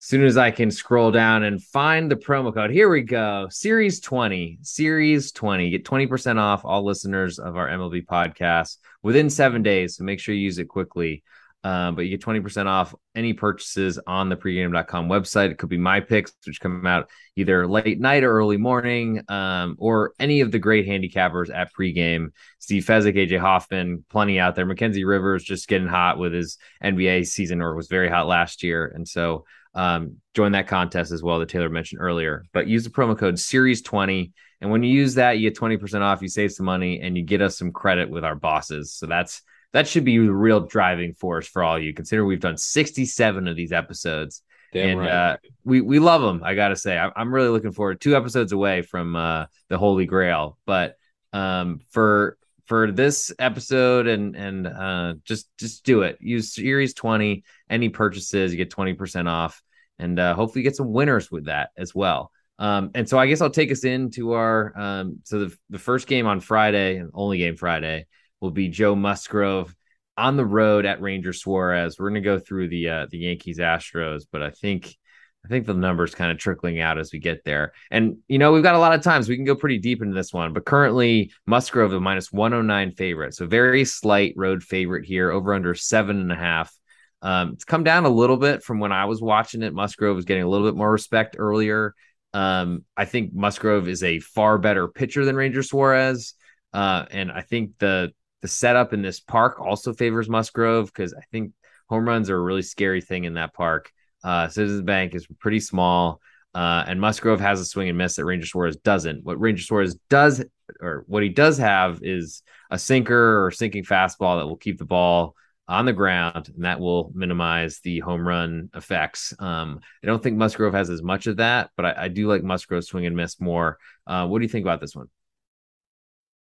as 0.01 0.09
soon 0.09 0.25
as 0.25 0.39
I 0.39 0.51
can 0.51 0.71
scroll 0.71 1.11
down 1.11 1.43
and 1.43 1.63
find 1.63 2.11
the 2.11 2.17
promo 2.17 2.55
code, 2.55 2.71
here 2.71 2.89
we 2.89 3.03
go. 3.03 3.49
Series 3.51 4.01
20, 4.01 4.59
Series 4.63 5.33
20. 5.33 5.71
Get 5.71 5.85
20% 5.85 6.39
off 6.39 6.65
all 6.65 6.83
listeners 6.85 7.39
of 7.39 7.57
our 7.57 7.69
MLB 7.69 8.07
podcast 8.07 8.79
within 9.03 9.29
seven 9.29 9.63
days. 9.63 9.97
So 9.97 10.05
make 10.05 10.21
sure 10.21 10.35
you 10.35 10.41
use 10.41 10.59
it 10.59 10.69
quickly. 10.69 11.23
Um, 11.65 11.95
but 11.95 12.03
you 12.03 12.11
get 12.11 12.21
20% 12.21 12.67
off 12.67 12.95
any 13.15 13.33
purchases 13.33 13.99
on 14.07 14.29
the 14.29 14.37
pregame.com 14.37 15.09
website. 15.09 15.51
It 15.51 15.57
could 15.57 15.71
be 15.71 15.79
my 15.79 16.01
picks, 16.01 16.31
which 16.45 16.61
come 16.61 16.87
out 16.87 17.09
either 17.37 17.67
late 17.67 17.99
night 17.99 18.23
or 18.23 18.31
early 18.33 18.59
morning, 18.59 19.23
um, 19.31 19.77
or 19.79 20.13
any 20.21 20.43
of 20.43 20.53
the 20.53 20.59
great 20.59 20.87
handicappers 20.87 21.53
at 21.53 21.73
pregame. 21.73 22.33
Steve 22.59 22.85
Fezzik, 22.85 23.17
AJ 23.17 23.41
Hoffman, 23.41 24.05
plenty 24.11 24.39
out 24.39 24.55
there. 24.55 24.67
Mackenzie 24.67 25.05
Rivers 25.05 25.43
just 25.43 25.67
getting 25.67 25.89
hot 25.89 26.19
with 26.19 26.35
his 26.35 26.59
NBA 26.83 27.27
season, 27.27 27.63
or 27.63 27.75
was 27.75 27.89
very 27.89 28.11
hot 28.11 28.27
last 28.27 28.63
year. 28.63 28.93
And 28.95 29.09
so 29.09 29.47
um, 29.75 30.17
join 30.35 30.53
that 30.53 30.69
contest 30.69 31.13
as 31.13 31.23
well 31.23 31.39
that 31.39 31.49
Taylor 31.49 31.71
mentioned 31.71 32.03
earlier. 32.03 32.45
But 32.53 32.69
use 32.69 32.85
the 32.85 32.91
promo 32.91 33.19
code 33.19 33.37
Series20. 33.37 34.33
And 34.61 34.71
when 34.71 34.83
you 34.83 34.91
use 34.91 35.15
that, 35.15 35.39
you 35.39 35.51
get 35.51 35.59
20% 35.59 36.03
off, 36.03 36.21
you 36.21 36.29
save 36.29 36.53
some 36.53 36.67
money, 36.67 37.01
and 37.01 37.17
you 37.17 37.25
get 37.25 37.41
us 37.41 37.57
some 37.57 37.73
credit 37.73 38.11
with 38.11 38.23
our 38.23 38.35
bosses. 38.35 38.93
So 38.93 39.07
that's 39.07 39.43
that 39.75 39.89
should 39.89 40.05
be 40.05 40.17
the 40.17 40.33
real 40.33 40.61
driving 40.61 41.15
force 41.15 41.49
for 41.49 41.63
all 41.63 41.79
you. 41.79 41.93
Consider 41.93 42.25
we've 42.25 42.41
done 42.41 42.57
67 42.57 43.49
of 43.49 43.57
these 43.57 43.73
episodes. 43.73 44.41
Damn 44.73 44.89
and 44.89 45.01
right. 45.01 45.11
uh, 45.11 45.37
we 45.65 45.81
we 45.81 45.99
love 45.99 46.23
them. 46.23 46.43
I 46.45 46.55
gotta 46.55 46.77
say, 46.77 46.97
I, 46.97 47.11
am 47.21 47.35
really 47.35 47.49
looking 47.49 47.73
forward. 47.73 48.01
Two 48.01 48.17
episodes 48.17 48.53
away 48.53 48.83
from 48.83 49.15
uh, 49.15 49.47
the 49.69 49.77
Holy 49.77 50.07
Grail, 50.07 50.59
but 50.65 50.97
um, 51.33 51.81
for 51.91 52.39
for 52.67 52.91
this 52.91 53.33
episode 53.39 54.07
and 54.07 54.37
and 54.37 54.67
uh, 54.67 55.15
just 55.25 55.49
just 55.59 55.85
do 55.85 56.03
it. 56.03 56.19
Use 56.21 56.55
Series 56.55 56.95
20. 56.95 57.45
Any 57.69 57.89
purchases, 57.89 58.53
you 58.53 58.57
get 58.57 58.71
20 58.71 58.95
percent 58.95 59.29
off, 59.29 59.61
and 59.99 60.19
uh, 60.19 60.35
hopefully 60.35 60.63
get 60.63 60.77
some 60.77 60.93
winners 60.93 61.31
with 61.31 61.47
that 61.47 61.71
as 61.77 61.95
well. 61.95 62.31
Um, 62.61 62.93
and 62.95 63.09
so 63.09 63.19
I 63.19 63.27
guess 63.27 63.41
I'll 63.41 63.51
take 63.51 63.73
us 63.73 63.83
into 63.85 64.33
our 64.33 64.73
um, 64.77 65.19
so 65.25 65.41
the 65.41 65.57
the 65.71 65.79
first 65.81 66.07
game 66.07 66.27
on 66.27 66.41
Friday, 66.41 67.05
only 67.13 67.39
game 67.39 67.57
Friday 67.57 68.07
will 68.41 68.51
be 68.51 68.69
Joe 68.69 68.95
Musgrove 68.95 69.75
on 70.17 70.37
the 70.37 70.45
road 70.45 70.87
at 70.87 71.01
Ranger 71.01 71.33
Suarez. 71.33 71.99
We're 71.99 72.11
going 72.11 72.23
to 72.23 72.29
go 72.29 72.39
through 72.39 72.69
the 72.69 72.89
uh, 72.89 73.07
the 73.11 73.19
Yankees 73.19 73.59
Astros, 73.59 74.25
but 74.31 74.43
I 74.43 74.51
think 74.51 74.97
I 75.45 75.49
think 75.49 75.67
the 75.67 75.75
numbers 75.75 76.15
kind 76.15 76.33
of 76.33 76.39
trickling 76.39 76.81
out 76.81 76.99
as 76.99 77.13
we 77.13 77.19
get 77.19 77.45
there. 77.45 77.73
And 77.91 78.19
you 78.29 78.39
know, 78.39 78.53
we've 78.53 78.63
got 78.63 78.77
a 78.77 78.79
lot 78.79 78.95
of 78.95 79.03
times 79.03 79.29
we 79.29 79.37
can 79.37 79.45
go 79.45 79.55
pretty 79.55 79.79
deep 79.79 80.01
into 80.01 80.15
this 80.15 80.33
one, 80.33 80.53
but 80.53 80.65
currently 80.65 81.33
Musgrove 81.47 81.93
a 81.93 82.01
minus 82.01 82.33
109 82.33 82.93
favorite. 82.93 83.35
So 83.35 83.47
very 83.47 83.85
slight 83.85 84.35
road 84.37 84.63
favorite 84.63 85.05
here, 85.05 85.31
over 85.31 85.53
under 85.53 85.75
seven 85.75 86.21
and 86.21 86.33
a 86.33 86.37
half. 86.37 86.75
Um, 87.21 87.53
it's 87.55 87.65
come 87.65 87.85
down 87.85 88.05
a 88.05 88.11
little 88.11 88.37
bit 88.37 88.63
from 88.63 88.81
when 88.81 88.93
I 88.93 89.07
was 89.07 89.21
watching 89.21 89.63
it. 89.63 89.75
Musgrove 89.75 90.17
was 90.17 90.25
getting 90.25 90.43
a 90.43 90.49
little 90.49 90.67
bit 90.67 90.77
more 90.77 90.91
respect 90.91 91.37
earlier. 91.39 91.95
Um, 92.33 92.85
I 92.97 93.05
think 93.05 93.33
Musgrove 93.33 93.89
is 93.89 94.03
a 94.03 94.19
far 94.19 94.59
better 94.59 94.89
pitcher 94.89 95.25
than 95.25 95.37
Ranger 95.37 95.63
Suarez. 95.63 96.35
Uh, 96.73 97.07
and 97.11 97.31
I 97.31 97.43
think 97.43 97.79
the 97.79 98.13
the 98.45 98.49
setup 98.49 98.93
in 98.93 99.01
this 99.01 99.21
park 99.21 99.59
also 99.59 99.95
favors 99.95 100.29
Musgrove 100.29 100.93
because 100.93 101.15
I 101.15 101.23
think 101.33 101.53
home 101.89 102.07
runs 102.07 102.29
are 102.29 102.37
a 102.37 102.43
really 102.43 102.61
scary 102.61 103.01
thing 103.01 103.25
in 103.25 103.35
that 103.35 103.55
park. 103.55 103.91
Uh, 104.23 104.49
Citizens 104.49 104.83
Bank 104.83 105.15
is 105.15 105.27
pretty 105.41 105.61
small, 105.61 106.21
uh, 106.55 106.85
and 106.87 107.01
Musgrove 107.01 107.41
has 107.41 107.59
a 107.59 107.65
swing 107.65 107.89
and 107.89 107.97
miss 107.97 108.17
that 108.17 108.27
Ranger 108.27 108.47
Suarez 108.47 108.77
doesn't. 108.77 109.25
What 109.25 109.41
Ranger 109.41 109.63
Suarez 109.63 109.97
does, 110.11 110.45
or 110.79 111.05
what 111.07 111.23
he 111.23 111.31
does 111.31 111.57
have, 111.57 112.01
is 112.03 112.43
a 112.71 112.79
sinker 112.79 113.47
or 113.47 113.51
sinking 113.51 113.85
fastball 113.85 114.39
that 114.39 114.47
will 114.47 114.59
keep 114.59 114.77
the 114.77 114.85
ball 114.85 115.35
on 115.67 115.87
the 115.87 115.95
ground, 115.95 116.51
and 116.55 116.67
that 116.67 116.81
will 116.81 117.13
minimize 117.15 117.81
the 117.83 118.01
home 118.01 118.29
run 118.29 118.69
effects. 118.75 119.33
Um, 119.39 119.81
I 120.03 120.07
don't 120.07 120.23
think 120.23 120.37
Musgrove 120.37 120.75
has 120.75 120.91
as 120.91 121.03
much 121.03 121.27
of 121.29 121.39
that, 121.39 121.71
but 121.79 121.87
I, 121.87 121.95
I 121.97 122.09
do 122.09 122.29
like 122.29 122.43
Musgrove 122.43 122.85
swing 122.85 123.07
and 123.07 123.17
miss 123.17 123.41
more. 123.41 123.79
Uh, 124.07 124.27
what 124.27 124.41
do 124.41 124.43
you 124.43 124.51
think 124.51 124.67
about 124.67 124.83
this 124.83 124.95
one? 124.95 125.09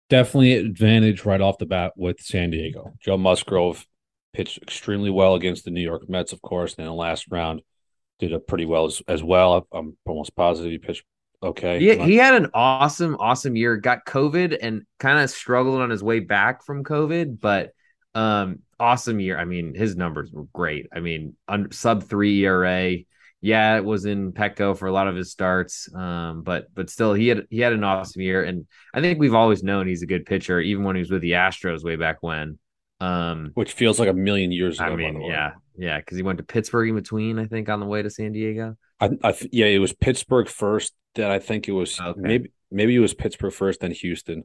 Definitely 0.08 0.54
advantage 0.54 1.24
right 1.24 1.40
off 1.40 1.58
the 1.58 1.66
bat 1.66 1.92
with 1.96 2.20
San 2.20 2.50
Diego. 2.50 2.94
Joe 3.00 3.16
Musgrove 3.16 3.86
pitched 4.32 4.58
extremely 4.62 5.10
well 5.10 5.34
against 5.34 5.64
the 5.64 5.70
New 5.70 5.82
York 5.82 6.08
Mets, 6.08 6.32
of 6.32 6.42
course, 6.42 6.74
and 6.74 6.80
in 6.86 6.86
the 6.86 6.94
last 6.94 7.26
round 7.30 7.62
did 8.18 8.32
a 8.32 8.40
pretty 8.40 8.66
well 8.66 8.86
as, 8.86 9.02
as 9.08 9.22
well. 9.22 9.66
I'm 9.72 9.96
almost 10.06 10.34
positive 10.34 10.72
he 10.72 10.78
pitched 10.78 11.04
okay. 11.42 11.78
Yeah, 11.78 11.94
he 12.04 12.16
had 12.16 12.34
an 12.34 12.50
awesome, 12.54 13.16
awesome 13.20 13.56
year. 13.56 13.76
Got 13.76 14.04
COVID 14.06 14.58
and 14.60 14.82
kind 14.98 15.18
of 15.20 15.30
struggled 15.30 15.80
on 15.80 15.90
his 15.90 16.02
way 16.02 16.20
back 16.20 16.64
from 16.64 16.84
COVID, 16.84 17.40
but 17.40 17.72
Um, 18.14 18.60
awesome 18.80 19.20
year. 19.20 19.38
I 19.38 19.44
mean, 19.44 19.74
his 19.74 19.96
numbers 19.96 20.32
were 20.32 20.46
great. 20.52 20.86
I 20.92 21.00
mean, 21.00 21.36
under, 21.46 21.72
sub 21.72 22.04
three 22.04 22.44
ERA. 22.44 22.96
Yeah, 23.40 23.76
it 23.76 23.84
was 23.84 24.04
in 24.04 24.32
Petco 24.32 24.76
for 24.76 24.86
a 24.86 24.92
lot 24.92 25.06
of 25.06 25.14
his 25.14 25.30
starts. 25.30 25.88
Um, 25.94 26.42
but 26.42 26.74
but 26.74 26.90
still, 26.90 27.14
he 27.14 27.28
had 27.28 27.46
he 27.50 27.60
had 27.60 27.72
an 27.72 27.84
awesome 27.84 28.22
year, 28.22 28.42
and 28.42 28.66
I 28.92 29.00
think 29.00 29.20
we've 29.20 29.34
always 29.34 29.62
known 29.62 29.86
he's 29.86 30.02
a 30.02 30.06
good 30.06 30.26
pitcher, 30.26 30.60
even 30.60 30.84
when 30.84 30.96
he 30.96 31.00
was 31.00 31.10
with 31.10 31.22
the 31.22 31.32
Astros 31.32 31.84
way 31.84 31.96
back 31.96 32.18
when. 32.20 32.58
Um, 33.00 33.52
which 33.54 33.72
feels 33.72 34.00
like 34.00 34.08
a 34.08 34.12
million 34.12 34.50
years 34.50 34.80
ago. 34.80 34.92
I 34.92 34.96
mean, 34.96 35.20
yeah, 35.20 35.52
yeah, 35.76 35.98
because 35.98 36.16
he 36.16 36.24
went 36.24 36.38
to 36.38 36.44
Pittsburgh 36.44 36.88
in 36.88 36.96
between. 36.96 37.38
I 37.38 37.46
think 37.46 37.68
on 37.68 37.78
the 37.78 37.86
way 37.86 38.02
to 38.02 38.10
San 38.10 38.32
Diego. 38.32 38.76
I, 39.00 39.10
I 39.22 39.34
yeah, 39.52 39.66
it 39.66 39.78
was 39.78 39.92
Pittsburgh 39.92 40.48
first. 40.48 40.94
Then 41.14 41.30
I 41.30 41.38
think 41.38 41.68
it 41.68 41.72
was 41.72 42.00
okay. 42.00 42.20
maybe 42.20 42.52
maybe 42.72 42.96
it 42.96 43.00
was 43.00 43.14
Pittsburgh 43.14 43.52
first, 43.52 43.80
then 43.80 43.92
Houston. 43.92 44.44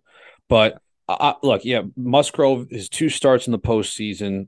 But 0.50 0.78
uh, 1.10 1.34
look, 1.42 1.66
yeah, 1.66 1.82
Musgrove 1.96 2.68
his 2.70 2.90
two 2.90 3.10
starts 3.10 3.48
in 3.48 3.52
the 3.52 3.60
postseason, 3.60 4.48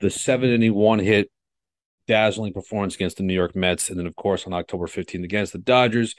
the 0.00 0.10
seven 0.10 0.50
inning 0.50 0.74
one 0.74 0.98
hit, 0.98 1.30
dazzling 2.06 2.52
performance 2.52 2.94
against 2.94 3.16
the 3.16 3.22
New 3.22 3.34
York 3.34 3.54
Mets, 3.56 3.90
and 3.90 3.98
then 3.98 4.06
of 4.06 4.16
course 4.16 4.46
on 4.46 4.52
October 4.52 4.86
fifteenth 4.86 5.24
against 5.24 5.52
the 5.52 5.58
Dodgers, 5.58 6.14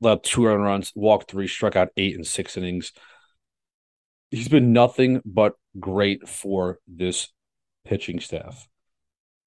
left 0.00 0.24
two 0.24 0.46
run 0.46 0.60
runs, 0.60 0.92
walked 0.94 1.30
three, 1.30 1.46
struck 1.46 1.76
out 1.76 1.88
eight 1.96 2.14
in 2.14 2.24
six 2.24 2.56
innings. 2.56 2.92
He's 4.30 4.48
been 4.48 4.72
nothing 4.72 5.20
but 5.24 5.54
great 5.78 6.28
for 6.28 6.78
this 6.86 7.28
pitching 7.84 8.20
staff. 8.20 8.68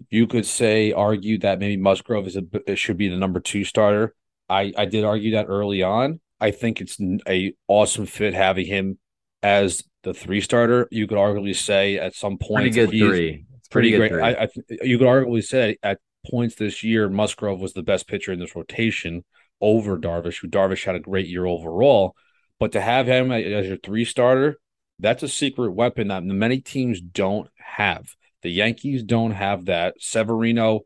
You 0.09 0.27
could 0.27 0.45
say, 0.45 0.91
argue 0.91 1.39
that 1.39 1.59
maybe 1.59 1.77
Musgrove 1.77 2.27
is 2.27 2.37
a 2.67 2.75
should 2.75 2.97
be 2.97 3.07
the 3.07 3.15
number 3.15 3.39
two 3.39 3.63
starter. 3.63 4.13
I 4.49 4.73
I 4.77 4.85
did 4.85 5.05
argue 5.05 5.31
that 5.31 5.45
early 5.47 5.83
on. 5.83 6.19
I 6.41 6.51
think 6.51 6.81
it's 6.81 6.97
a 7.27 7.53
awesome 7.69 8.05
fit 8.05 8.33
having 8.33 8.65
him 8.65 8.99
as 9.41 9.83
the 10.03 10.13
three 10.13 10.41
starter. 10.41 10.89
You 10.91 11.07
could 11.07 11.17
arguably 11.17 11.55
say 11.55 11.97
at 11.97 12.15
some 12.15 12.37
point, 12.37 12.73
good 12.73 12.89
three. 12.89 13.45
Pretty 13.73 13.91
great. 13.97 14.13
I, 14.13 14.43
I, 14.43 14.47
you 14.83 14.97
could 14.97 15.07
arguably 15.07 15.43
say 15.43 15.77
at 15.83 15.99
points 16.29 16.55
this 16.55 16.83
year, 16.83 17.09
Musgrove 17.09 17.59
was 17.59 17.73
the 17.73 17.83
best 17.83 18.07
pitcher 18.07 18.31
in 18.31 18.39
this 18.39 18.55
rotation 18.55 19.25
over 19.59 19.97
Darvish, 19.97 20.39
who 20.39 20.47
Darvish 20.47 20.85
had 20.85 20.95
a 20.95 20.99
great 20.99 21.27
year 21.27 21.45
overall. 21.45 22.15
But 22.59 22.73
to 22.73 22.81
have 22.81 23.07
him 23.07 23.31
as 23.31 23.67
your 23.67 23.77
three 23.77 24.05
starter, 24.05 24.59
that's 24.99 25.23
a 25.23 25.27
secret 25.27 25.71
weapon 25.71 26.09
that 26.09 26.23
many 26.23 26.61
teams 26.61 27.01
don't 27.01 27.49
have. 27.57 28.15
The 28.41 28.49
Yankees 28.49 29.03
don't 29.03 29.31
have 29.31 29.65
that. 29.65 29.95
Severino 29.99 30.81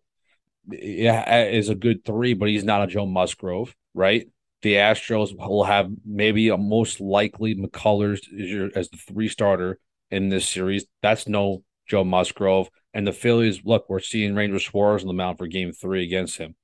is 0.71 1.69
a 1.69 1.75
good 1.75 2.05
three, 2.05 2.33
but 2.33 2.49
he's 2.49 2.63
not 2.63 2.83
a 2.83 2.87
Joe 2.87 3.05
Musgrove, 3.05 3.75
right? 3.93 4.27
The 4.61 4.75
Astros 4.75 5.37
will 5.37 5.65
have 5.65 5.89
maybe 6.05 6.49
a 6.49 6.57
most 6.57 6.99
likely 6.99 7.55
McCullers 7.55 8.19
as, 8.33 8.49
your, 8.49 8.69
as 8.75 8.89
the 8.89 8.97
three 8.97 9.27
starter 9.27 9.79
in 10.09 10.29
this 10.29 10.47
series. 10.47 10.85
That's 11.01 11.27
no 11.27 11.63
Joe 11.87 12.03
Musgrove. 12.03 12.69
And 12.93 13.05
the 13.05 13.13
Phillies, 13.13 13.61
look, 13.63 13.85
we're 13.89 13.99
seeing 13.99 14.35
Ranger 14.35 14.59
Suarez 14.59 15.03
on 15.03 15.07
the 15.07 15.13
mound 15.13 15.37
for 15.37 15.47
game 15.47 15.71
three 15.71 16.03
against 16.03 16.37
him. 16.37 16.55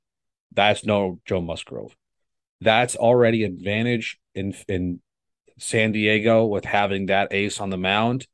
That's 0.51 0.85
no 0.85 1.19
Joe 1.25 1.41
Musgrove. 1.41 1.95
That's 2.61 2.95
already 2.95 3.43
advantage 3.43 4.19
in 4.35 4.55
in 4.67 5.01
San 5.57 5.91
Diego 5.91 6.45
with 6.45 6.65
having 6.65 7.07
that 7.07 7.33
ace 7.33 7.59
on 7.59 7.69
the 7.69 7.77
mound. 7.77 8.27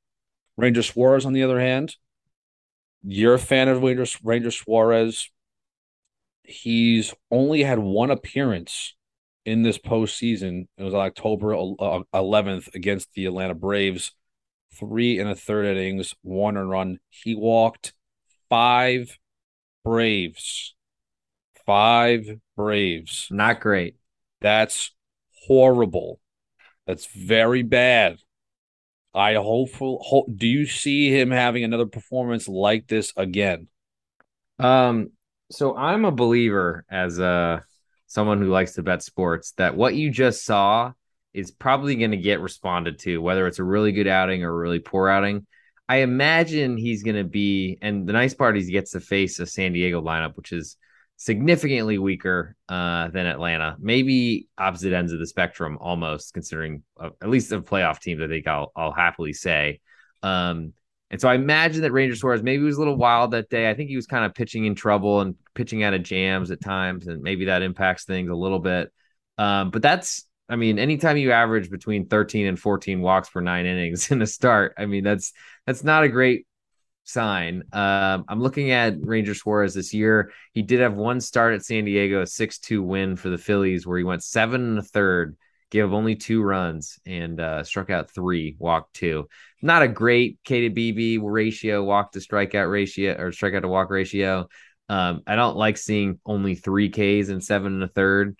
Ranger 0.57 0.83
Suarez, 0.83 1.25
on 1.25 1.33
the 1.33 1.43
other 1.43 1.59
hand, 1.59 1.95
you're 3.03 3.33
a 3.33 3.39
fan 3.39 3.67
of 3.67 3.81
Ranger, 3.81 4.05
Ranger 4.23 4.51
Suarez. 4.51 5.29
He's 6.43 7.13
only 7.31 7.63
had 7.63 7.79
one 7.79 8.11
appearance 8.11 8.95
in 9.45 9.63
this 9.63 9.77
postseason. 9.77 10.67
It 10.77 10.83
was 10.83 10.93
on 10.93 11.01
October 11.01 11.53
11th 11.53 12.67
uh, 12.67 12.71
against 12.73 13.13
the 13.13 13.25
Atlanta 13.25 13.55
Braves. 13.55 14.11
Three 14.73 15.19
and 15.19 15.29
a 15.29 15.35
third 15.35 15.65
innings, 15.65 16.13
one 16.21 16.57
and 16.57 16.69
run. 16.69 16.99
He 17.09 17.35
walked 17.35 17.93
five 18.49 19.17
Braves. 19.83 20.75
Five 21.65 22.39
Braves. 22.55 23.27
Not 23.31 23.59
great. 23.59 23.95
That's 24.41 24.91
horrible. 25.47 26.19
That's 26.87 27.05
very 27.05 27.63
bad. 27.63 28.19
I 29.13 29.35
hopeful 29.35 29.99
hope, 30.03 30.27
do 30.35 30.47
you 30.47 30.65
see 30.65 31.09
him 31.09 31.31
having 31.31 31.63
another 31.63 31.85
performance 31.87 32.47
like 32.47 32.87
this 32.87 33.11
again? 33.17 33.67
Um 34.59 35.11
so 35.51 35.75
I'm 35.75 36.05
a 36.05 36.11
believer 36.11 36.85
as 36.89 37.17
a 37.17 37.63
someone 38.05 38.39
who 38.39 38.49
likes 38.49 38.73
to 38.73 38.83
bet 38.83 39.01
sports 39.01 39.53
that 39.53 39.75
what 39.75 39.95
you 39.95 40.11
just 40.11 40.45
saw 40.45 40.93
is 41.33 41.51
probably 41.51 41.95
going 41.95 42.11
to 42.11 42.17
get 42.17 42.41
responded 42.41 42.99
to 42.99 43.19
whether 43.19 43.47
it's 43.47 43.59
a 43.59 43.63
really 43.63 43.91
good 43.91 44.07
outing 44.07 44.43
or 44.43 44.49
a 44.49 44.57
really 44.57 44.79
poor 44.79 45.09
outing. 45.09 45.45
I 45.87 45.97
imagine 45.97 46.77
he's 46.77 47.03
going 47.03 47.15
to 47.15 47.23
be 47.23 47.77
and 47.81 48.07
the 48.07 48.13
nice 48.13 48.33
part 48.33 48.57
is 48.57 48.65
he 48.65 48.73
gets 48.73 48.91
to 48.91 48.99
face 48.99 49.39
a 49.39 49.45
San 49.45 49.73
Diego 49.73 50.01
lineup 50.01 50.35
which 50.35 50.51
is 50.51 50.77
significantly 51.17 51.97
weaker 51.97 52.55
uh, 52.69 53.09
than 53.09 53.25
Atlanta. 53.25 53.75
Maybe 53.79 54.47
opposite 54.57 54.93
ends 54.93 55.11
of 55.11 55.19
the 55.19 55.27
spectrum, 55.27 55.77
almost 55.81 56.33
considering 56.33 56.83
uh, 56.99 57.09
at 57.21 57.29
least 57.29 57.51
a 57.51 57.61
playoff 57.61 57.99
team. 57.99 58.23
I 58.23 58.27
think 58.27 58.47
I'll 58.47 58.71
I'll 58.75 58.93
happily 58.93 59.33
say. 59.33 59.81
Um, 60.23 60.73
and 61.11 61.19
so 61.19 61.27
I 61.27 61.35
imagine 61.35 61.81
that 61.81 61.91
Ranger 61.91 62.15
Suarez 62.15 62.43
maybe 62.43 62.63
was 62.63 62.77
a 62.77 62.79
little 62.79 62.95
wild 62.95 63.31
that 63.31 63.49
day. 63.49 63.69
I 63.69 63.73
think 63.73 63.89
he 63.89 63.95
was 63.95 64.05
kind 64.05 64.25
of 64.25 64.33
pitching 64.33 64.65
in 64.65 64.75
trouble 64.75 65.21
and 65.21 65.35
pitching 65.55 65.83
out 65.83 65.93
of 65.93 66.03
jams 66.03 66.51
at 66.51 66.61
times, 66.61 67.07
and 67.07 67.21
maybe 67.21 67.45
that 67.45 67.63
impacts 67.63 68.05
things 68.05 68.29
a 68.29 68.35
little 68.35 68.59
bit. 68.59 68.91
Um, 69.37 69.71
but 69.71 69.81
that's, 69.81 70.25
I 70.49 70.55
mean, 70.55 70.79
anytime 70.79 71.17
you 71.17 71.31
average 71.31 71.69
between 71.69 72.07
13 72.07 72.47
and 72.47 72.59
14 72.59 73.01
walks 73.01 73.29
per 73.29 73.39
nine 73.39 73.65
innings 73.65 74.11
in 74.11 74.21
a 74.21 74.27
start, 74.27 74.73
I 74.77 74.85
mean, 74.85 75.03
that's 75.03 75.31
that's 75.65 75.83
not 75.83 76.03
a 76.03 76.09
great 76.09 76.47
sign. 77.03 77.63
Um, 77.73 78.25
I'm 78.27 78.41
looking 78.41 78.71
at 78.71 78.95
Ranger 79.01 79.33
Suarez 79.35 79.73
this 79.73 79.93
year. 79.93 80.31
He 80.53 80.61
did 80.61 80.79
have 80.79 80.93
one 80.93 81.21
start 81.21 81.53
at 81.53 81.65
San 81.65 81.85
Diego, 81.85 82.21
a 82.21 82.27
6 82.27 82.59
2 82.59 82.83
win 82.83 83.15
for 83.15 83.29
the 83.29 83.37
Phillies, 83.37 83.85
where 83.85 83.97
he 83.97 84.03
went 84.03 84.23
seven 84.23 84.61
and 84.61 84.79
a 84.79 84.83
third, 84.83 85.37
gave 85.71 85.93
only 85.93 86.15
two 86.15 86.41
runs, 86.41 86.99
and 87.05 87.39
uh, 87.39 87.63
struck 87.63 87.89
out 87.89 88.11
three, 88.11 88.55
walked 88.59 88.95
two. 88.95 89.27
Not 89.61 89.83
a 89.83 89.87
great 89.87 90.39
K 90.43 90.67
to 90.67 90.75
BB 90.75 91.19
ratio, 91.21 91.83
walk 91.83 92.13
to 92.13 92.19
strikeout 92.19 92.71
ratio, 92.71 93.15
or 93.19 93.31
strikeout 93.31 93.61
to 93.61 93.67
walk 93.67 93.89
ratio. 93.89 94.47
Um, 94.87 95.21
I 95.27 95.35
don't 95.35 95.57
like 95.57 95.77
seeing 95.77 96.19
only 96.25 96.55
three 96.55 96.89
Ks 96.89 97.29
and 97.29 97.43
seven 97.43 97.73
and 97.73 97.83
a 97.83 97.87
third. 97.87 98.35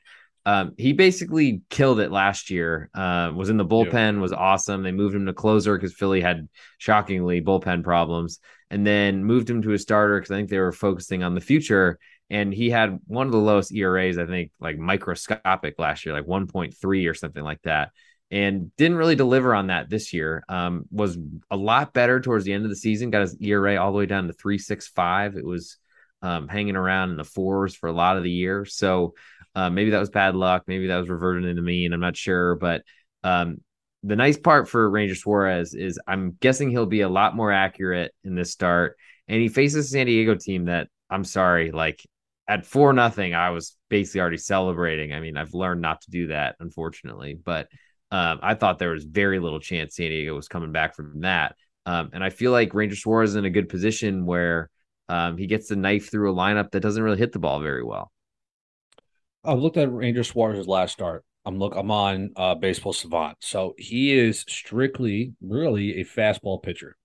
Um, 0.49 0.73
he 0.79 0.93
basically 0.93 1.61
killed 1.69 1.99
it 1.99 2.11
last 2.11 2.49
year. 2.49 2.89
Uh, 2.95 3.31
was 3.35 3.51
in 3.51 3.57
the 3.57 3.65
bullpen, 3.65 4.15
yeah. 4.15 4.19
was 4.19 4.33
awesome. 4.33 4.81
They 4.81 4.91
moved 4.91 5.13
him 5.13 5.27
to 5.27 5.33
closer 5.33 5.77
because 5.77 5.93
Philly 5.93 6.21
had 6.21 6.49
shockingly 6.79 7.39
bullpen 7.39 7.83
problems, 7.83 8.39
and 8.71 8.85
then 8.85 9.23
moved 9.23 9.47
him 9.47 9.61
to 9.61 9.73
a 9.73 9.77
starter 9.77 10.17
because 10.17 10.31
I 10.31 10.37
think 10.37 10.49
they 10.49 10.57
were 10.57 10.71
focusing 10.71 11.21
on 11.21 11.35
the 11.35 11.41
future. 11.41 11.99
And 12.31 12.51
he 12.51 12.71
had 12.71 12.97
one 13.05 13.27
of 13.27 13.31
the 13.31 13.37
lowest 13.37 13.71
ERAs, 13.71 14.17
I 14.17 14.25
think, 14.25 14.49
like 14.59 14.79
microscopic 14.79 15.77
last 15.77 16.03
year, 16.03 16.15
like 16.15 16.25
1.3 16.25 17.09
or 17.09 17.13
something 17.13 17.43
like 17.43 17.61
that, 17.63 17.91
and 18.31 18.75
didn't 18.75 18.97
really 18.97 19.15
deliver 19.15 19.53
on 19.53 19.67
that 19.67 19.87
this 19.87 20.13
year. 20.13 20.43
Um, 20.49 20.85
was 20.89 21.15
a 21.51 21.57
lot 21.57 21.93
better 21.93 22.19
towards 22.19 22.45
the 22.45 22.53
end 22.53 22.63
of 22.63 22.71
the 22.71 22.75
season. 22.75 23.11
Got 23.11 23.21
his 23.21 23.37
ERA 23.39 23.77
all 23.77 23.91
the 23.91 23.99
way 23.99 24.07
down 24.07 24.25
to 24.25 24.33
3.65. 24.33 25.37
It 25.37 25.45
was 25.45 25.77
um, 26.21 26.47
hanging 26.47 26.75
around 26.75 27.11
in 27.11 27.17
the 27.17 27.23
fours 27.23 27.75
for 27.75 27.87
a 27.87 27.93
lot 27.93 28.17
of 28.17 28.23
the 28.23 28.31
year. 28.31 28.65
So 28.65 29.13
uh, 29.59 29.69
maybe 29.69 29.89
that 29.89 29.99
was 29.99 30.09
bad 30.09 30.35
luck. 30.35 30.63
Maybe 30.67 30.87
that 30.87 30.97
was 30.97 31.09
reverted 31.09 31.43
into 31.43 31.61
mean. 31.61 31.91
I'm 31.91 31.99
not 31.99 32.15
sure. 32.15 32.55
But 32.55 32.83
um, 33.25 33.57
the 34.03 34.15
nice 34.15 34.37
part 34.37 34.69
for 34.69 34.89
Ranger 34.89 35.15
Suarez 35.15 35.73
is 35.73 35.99
I'm 36.07 36.37
guessing 36.39 36.69
he'll 36.69 36.85
be 36.85 37.01
a 37.01 37.09
lot 37.09 37.35
more 37.35 37.51
accurate 37.51 38.13
in 38.23 38.35
this 38.35 38.51
start. 38.51 38.95
And 39.27 39.41
he 39.41 39.49
faces 39.49 39.85
a 39.85 39.89
San 39.89 40.05
Diego 40.05 40.35
team 40.35 40.65
that 40.65 40.87
I'm 41.09 41.25
sorry, 41.25 41.71
like 41.71 42.01
at 42.47 42.65
four 42.65 42.93
nothing, 42.93 43.33
I 43.33 43.49
was 43.49 43.75
basically 43.89 44.21
already 44.21 44.37
celebrating. 44.37 45.11
I 45.11 45.19
mean, 45.19 45.35
I've 45.35 45.53
learned 45.53 45.81
not 45.81 46.01
to 46.03 46.11
do 46.11 46.27
that, 46.27 46.55
unfortunately. 46.61 47.37
But 47.43 47.67
um, 48.11 48.39
I 48.41 48.53
thought 48.53 48.79
there 48.79 48.91
was 48.91 49.03
very 49.03 49.39
little 49.39 49.59
chance 49.59 49.97
San 49.97 50.09
Diego 50.09 50.35
was 50.35 50.47
coming 50.47 50.71
back 50.71 50.95
from 50.95 51.19
that. 51.19 51.57
Um, 51.85 52.11
and 52.13 52.23
I 52.23 52.29
feel 52.29 52.53
like 52.53 52.73
Ranger 52.73 52.95
Suarez 52.95 53.31
is 53.31 53.35
in 53.35 53.43
a 53.43 53.49
good 53.49 53.67
position 53.67 54.25
where 54.25 54.69
um, 55.09 55.37
he 55.37 55.47
gets 55.47 55.67
the 55.67 55.75
knife 55.75 56.09
through 56.09 56.31
a 56.31 56.35
lineup 56.35 56.71
that 56.71 56.79
doesn't 56.79 57.03
really 57.03 57.17
hit 57.17 57.33
the 57.33 57.39
ball 57.39 57.59
very 57.59 57.83
well. 57.83 58.09
I've 59.43 59.59
looked 59.59 59.77
at 59.77 59.91
Ranger 59.91 60.23
Suarez's 60.23 60.67
last 60.67 60.93
start. 60.93 61.23
I'm 61.45 61.57
look. 61.57 61.73
I'm 61.75 61.91
on 61.91 62.31
uh, 62.35 62.55
Baseball 62.55 62.93
Savant, 62.93 63.37
so 63.39 63.73
he 63.77 64.11
is 64.17 64.41
strictly, 64.47 65.33
really 65.41 66.01
a 66.01 66.05
fastball 66.05 66.61
pitcher, 66.61 66.97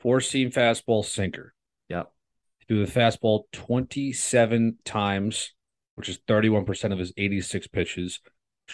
four 0.00 0.20
seam 0.20 0.50
fastball 0.50 1.04
sinker. 1.04 1.54
Yep. 1.88 2.10
He 2.58 2.64
threw 2.66 2.86
the 2.86 2.90
fastball 2.90 3.42
27 3.52 4.78
times, 4.84 5.52
which 5.96 6.08
is 6.08 6.18
31 6.26 6.64
percent 6.64 6.92
of 6.92 6.98
his 6.98 7.12
86 7.16 7.66
pitches. 7.68 8.20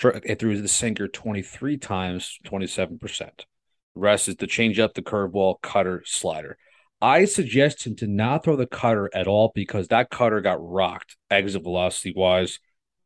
It 0.02 0.38
threw 0.38 0.60
the 0.60 0.68
sinker 0.68 1.08
23 1.08 1.76
times, 1.78 2.38
27 2.44 2.98
percent. 2.98 3.46
The 3.94 4.00
rest 4.00 4.28
is 4.28 4.36
the 4.36 4.46
changeup, 4.46 4.94
the 4.94 5.02
curveball, 5.02 5.60
cutter, 5.60 6.02
slider. 6.06 6.56
I 7.00 7.24
suggest 7.24 7.86
him 7.86 7.96
to 7.96 8.06
not 8.06 8.44
throw 8.44 8.54
the 8.54 8.66
cutter 8.66 9.10
at 9.12 9.26
all 9.26 9.50
because 9.54 9.88
that 9.88 10.10
cutter 10.10 10.40
got 10.40 10.58
rocked 10.60 11.16
exit 11.30 11.62
velocity 11.64 12.12
wise 12.16 12.60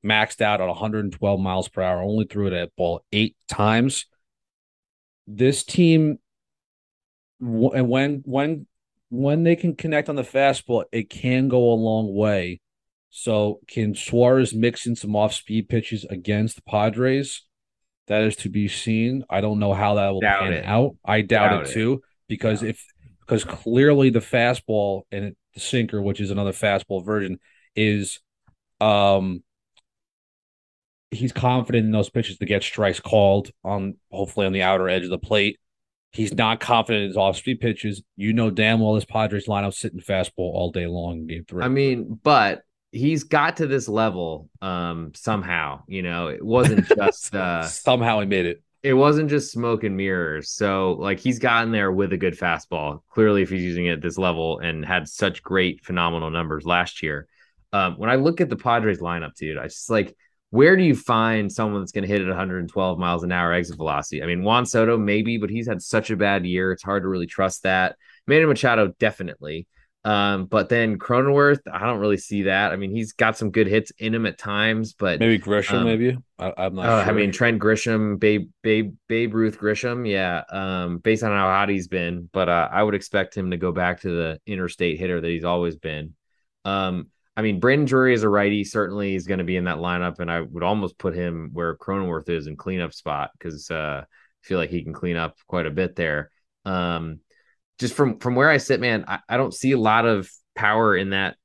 maxed 0.05 0.41
out 0.41 0.61
at 0.61 0.69
112 0.69 1.41
miles 1.41 1.69
per 1.69 1.83
hour, 1.83 2.03
only 2.03 2.27
threw 2.27 2.49
it 2.49 2.53
at 2.53 2.75
ball 2.77 3.05
eight 3.13 3.37
times. 3.49 4.07
This 5.27 5.65
team 5.65 6.19
and 7.41 7.89
when 7.89 8.23
when 8.25 8.67
when 9.11 9.43
they 9.43 9.57
can 9.57 9.75
connect 9.75 10.09
on 10.09 10.17
the 10.17 10.23
fastball, 10.23 10.85
it 10.93 11.11
can 11.11 11.49
go 11.49 11.73
a 11.73 11.75
long 11.75 12.15
way. 12.15 12.61
So 13.11 13.61
can 13.69 13.95
Suarez 13.95 14.55
mix 14.55 14.87
in 14.87 14.97
some 14.97 15.15
off 15.15 15.35
speed 15.35 15.69
pitches 15.69 16.05
against 16.05 16.57
the 16.57 16.63
Padres? 16.63 17.43
That 18.07 18.23
is 18.23 18.37
to 18.37 18.49
be 18.49 18.69
seen. 18.69 19.25
I 19.29 19.41
don't 19.41 19.59
know 19.59 19.75
how 19.75 19.95
that 19.97 20.11
will 20.11 20.21
doubt 20.21 20.43
pan 20.43 20.53
it. 20.55 20.65
out. 20.65 20.97
I 21.05 21.21
doubt, 21.21 21.51
doubt 21.51 21.67
it 21.67 21.73
too 21.73 22.03
because 22.27 22.63
yeah. 22.63 22.71
if 22.71 22.85
because 23.21 23.45
clearly 23.45 24.11
the 24.11 24.21
fastball 24.21 25.03
and 25.13 25.37
the 25.55 25.61
sinker, 25.61 26.01
which 26.01 26.21
is 26.21 26.31
another 26.31 26.53
fastball 26.53 27.05
version, 27.05 27.39
is 27.77 28.19
um 28.81 29.43
he's 31.13 31.33
confident 31.33 31.85
in 31.85 31.93
those 31.93 32.11
pitches 32.11 32.39
to 32.39 32.47
get 32.47 32.63
strikes 32.63 32.99
called 32.99 33.51
on 33.63 33.97
hopefully 34.11 34.47
on 34.47 34.53
the 34.53 34.63
outer 34.63 34.89
edge 34.89 35.05
of 35.05 35.11
the 35.11 35.19
plate. 35.19 35.59
He's 36.11 36.35
not 36.35 36.61
confident 36.61 37.05
in 37.05 37.09
his 37.09 37.17
off 37.17 37.37
speed 37.37 37.61
pitches. 37.61 38.03
You 38.17 38.33
know 38.33 38.51
damn 38.51 38.81
well 38.81 38.95
this 38.95 39.05
Padres 39.05 39.47
lineup 39.47 39.75
sitting 39.75 40.01
fastball 40.01 40.33
all 40.39 40.71
day 40.71 40.87
long 40.87 41.19
in 41.19 41.27
game 41.27 41.45
three. 41.47 41.63
I 41.63 41.69
mean, 41.69 42.19
but 42.23 42.63
he's 42.91 43.25
got 43.25 43.59
to 43.59 43.67
this 43.67 43.89
level 43.89 44.49
um 44.61 45.13
somehow, 45.15 45.83
you 45.87 46.03
know. 46.03 46.29
It 46.29 46.45
wasn't 46.45 46.87
just 46.97 47.35
uh 47.35 47.63
somehow 47.65 48.21
he 48.21 48.27
made 48.27 48.47
it. 48.47 48.63
It 48.83 48.95
wasn't 48.95 49.31
just 49.31 49.53
smoke 49.53 49.85
and 49.85 49.97
mirrors. 49.97 50.51
So 50.51 50.93
like 50.93 51.21
he's 51.21 51.39
gotten 51.39 51.73
there 51.73 51.93
with 51.93 52.13
a 52.13 52.19
good 52.19 52.37
fastball. 52.37 53.01
Clearly, 53.11 53.43
if 53.43 53.51
he's 53.51 53.63
using 53.63 53.87
it 53.87 53.93
at 53.93 54.03
this 54.03 54.19
level 54.19 54.59
and 54.59 54.85
had 54.85 55.09
such 55.09 55.43
great 55.43 55.85
phenomenal 55.85 56.31
numbers 56.31 56.67
last 56.67 57.03
year. 57.03 57.29
Um, 57.75 57.95
when 57.97 58.11
I 58.11 58.17
look 58.17 58.43
at 58.43 58.51
the 58.51 58.57
Padres 58.57 58.99
lineup, 58.99 59.35
dude, 59.35 59.57
I 59.57 59.65
just 59.65 59.89
like 59.89 60.15
where 60.53 60.77
do 60.77 60.83
you 60.83 60.95
find 60.95 61.51
someone 61.51 61.81
that's 61.81 61.93
going 61.93 62.03
to 62.03 62.09
hit 62.09 62.21
at 62.21 62.29
112 62.29 62.99
miles 62.99 63.23
an 63.23 63.33
hour 63.33 63.55
exit 63.55 63.79
velocity? 63.79 64.23
I 64.23 64.27
mean, 64.27 64.43
Juan 64.43 64.67
Soto 64.67 64.99
maybe, 64.99 65.39
but 65.39 65.49
he's 65.49 65.67
had 65.67 65.81
such 65.81 66.11
a 66.11 66.17
bad 66.17 66.45
year. 66.45 66.73
It's 66.73 66.83
hard 66.83 67.05
to 67.05 67.09
really 67.09 67.27
trust 67.27 67.63
that. 67.63 67.97
Manny 68.27 68.45
Machado 68.45 68.93
definitely. 68.99 69.67
Um, 70.05 70.45
but 70.45 70.69
then 70.69 70.99
Cronenworth, 70.99 71.61
I 71.73 71.87
don't 71.87 72.01
really 72.01 72.19
see 72.19 72.43
that. 72.43 72.71
I 72.71 72.77
mean, 72.77 72.91
he's 72.91 73.15
got 73.15 73.39
some 73.39 73.51
good 73.51 73.67
hits 73.67 73.93
in 73.93 74.15
him 74.15 74.27
at 74.27 74.37
times, 74.37 74.93
but 74.93 75.21
maybe 75.21 75.39
Grisham, 75.39 75.79
um, 75.79 75.85
maybe 75.85 76.19
I, 76.39 76.67
am 76.67 76.75
not. 76.75 76.87
Uh, 76.87 77.05
sure. 77.05 77.15
I 77.15 77.17
mean, 77.17 77.33
Trent 77.33 77.59
Grisham, 77.59 78.21
Babe, 78.21 78.51
Babe, 78.63 78.95
Babe 79.09 79.33
Ruth 79.33 79.59
Grisham, 79.59 80.07
yeah. 80.07 80.43
Um, 80.51 80.99
based 80.99 81.23
on 81.23 81.31
how 81.31 81.47
hot 81.47 81.71
he's 81.71 81.89
been, 81.89 82.29
but 82.31 82.51
uh, 82.51 82.69
I 82.71 82.83
would 82.83 82.95
expect 82.95 83.35
him 83.35 83.53
to 83.53 83.57
go 83.57 83.73
back 83.73 84.03
to 84.03 84.11
the 84.11 84.41
interstate 84.47 84.99
hitter 84.99 85.19
that 85.19 85.29
he's 85.29 85.45
always 85.45 85.77
been. 85.77 86.15
Um, 86.67 87.07
I 87.37 87.43
mean, 87.43 87.61
Brandon 87.61 87.87
Drury 87.87 88.15
is 88.15 88.25
a 88.25 88.29
righty 88.29 88.63
certainly 88.65 89.15
is 89.15 89.27
going 89.27 89.39
to 89.39 89.45
be 89.45 89.57
in 89.57 89.65
that 89.65 89.79
lineup, 89.79 90.19
and 90.19 90.31
I 90.31 90.43
would 90.43 90.63
almost 90.63 90.99
put 90.99 91.15
him 91.15 91.51
where 91.53 91.77
Cronenworth 91.77 92.29
is 92.29 92.47
in 92.47 92.57
cleanup 92.57 92.93
spot 92.93 93.31
because 93.39 93.71
uh, 93.71 94.03
I 94.05 94.47
feel 94.47 94.59
like 94.59 94.71
he 94.71 94.83
can 94.83 94.93
clean 94.93 95.17
up 95.17 95.37
quite 95.47 95.67
a 95.67 95.71
bit 95.71 95.97
there. 95.97 96.31
Um, 96.65 97.21
just 97.79 97.95
from 97.95 98.19
from 98.19 98.35
where 98.35 98.51
I 98.51 98.59
sit, 98.59 98.81
man, 98.81 99.05
I, 99.09 99.21
I 99.29 99.37
don't 99.39 99.55
see 99.55 99.73
a 99.73 99.79
lot 99.79 100.05
of 100.05 100.31
power 100.55 100.95
in 100.95 101.11
that 101.11 101.37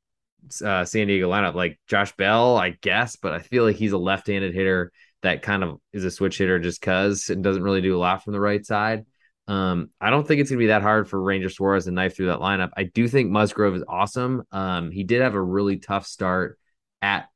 uh, 0.64 0.84
San 0.84 1.08
Diego 1.08 1.30
lineup. 1.30 1.56
Like 1.56 1.80
Josh 1.88 2.14
Bell, 2.16 2.58
I 2.58 2.72
guess, 2.82 3.16
but 3.16 3.34
I 3.34 3.40
feel 3.40 3.64
like 3.64 3.78
he's 3.78 3.94
a 3.94 3.98
left-handed 3.98 4.54
hitter 4.54 4.92
that 5.24 5.42
kind 5.42 5.64
of 5.64 5.80
is 5.94 6.06
a 6.06 6.12
switch 6.12 6.38
hitter 6.38 6.60
just 6.60 6.80
because 6.80 7.30
and 7.30 7.44
doesn't 7.44 7.64
really 7.64 7.82
do 7.82 7.98
a 7.98 8.00
lot 8.00 8.24
from 8.24 8.34
the 8.34 8.40
right 8.40 8.66
side. 8.66 9.06
Um, 9.48 9.90
I 10.02 10.10
don't 10.10 10.28
think 10.28 10.42
it's 10.42 10.50
gonna 10.50 10.60
be 10.60 10.68
that 10.68 10.82
hard 10.82 11.10
for 11.10 11.22
Ranger 11.22 11.50
Suarez 11.50 11.86
to 11.86 11.92
knife 11.92 12.16
through 12.16 12.28
that 12.28 12.40
lineup. 12.40 12.72
I 12.76 12.84
do 12.84 13.08
think 13.08 13.30
Musgrove 13.30 13.76
is 13.76 13.84
awesome. 13.88 14.44
Um, 14.52 14.92
he 14.92 15.04
did 15.04 15.22
have 15.22 15.36
a 15.36 15.42
really 15.42 15.78
tough 15.78 16.06
start 16.06 16.60
at 17.02 17.30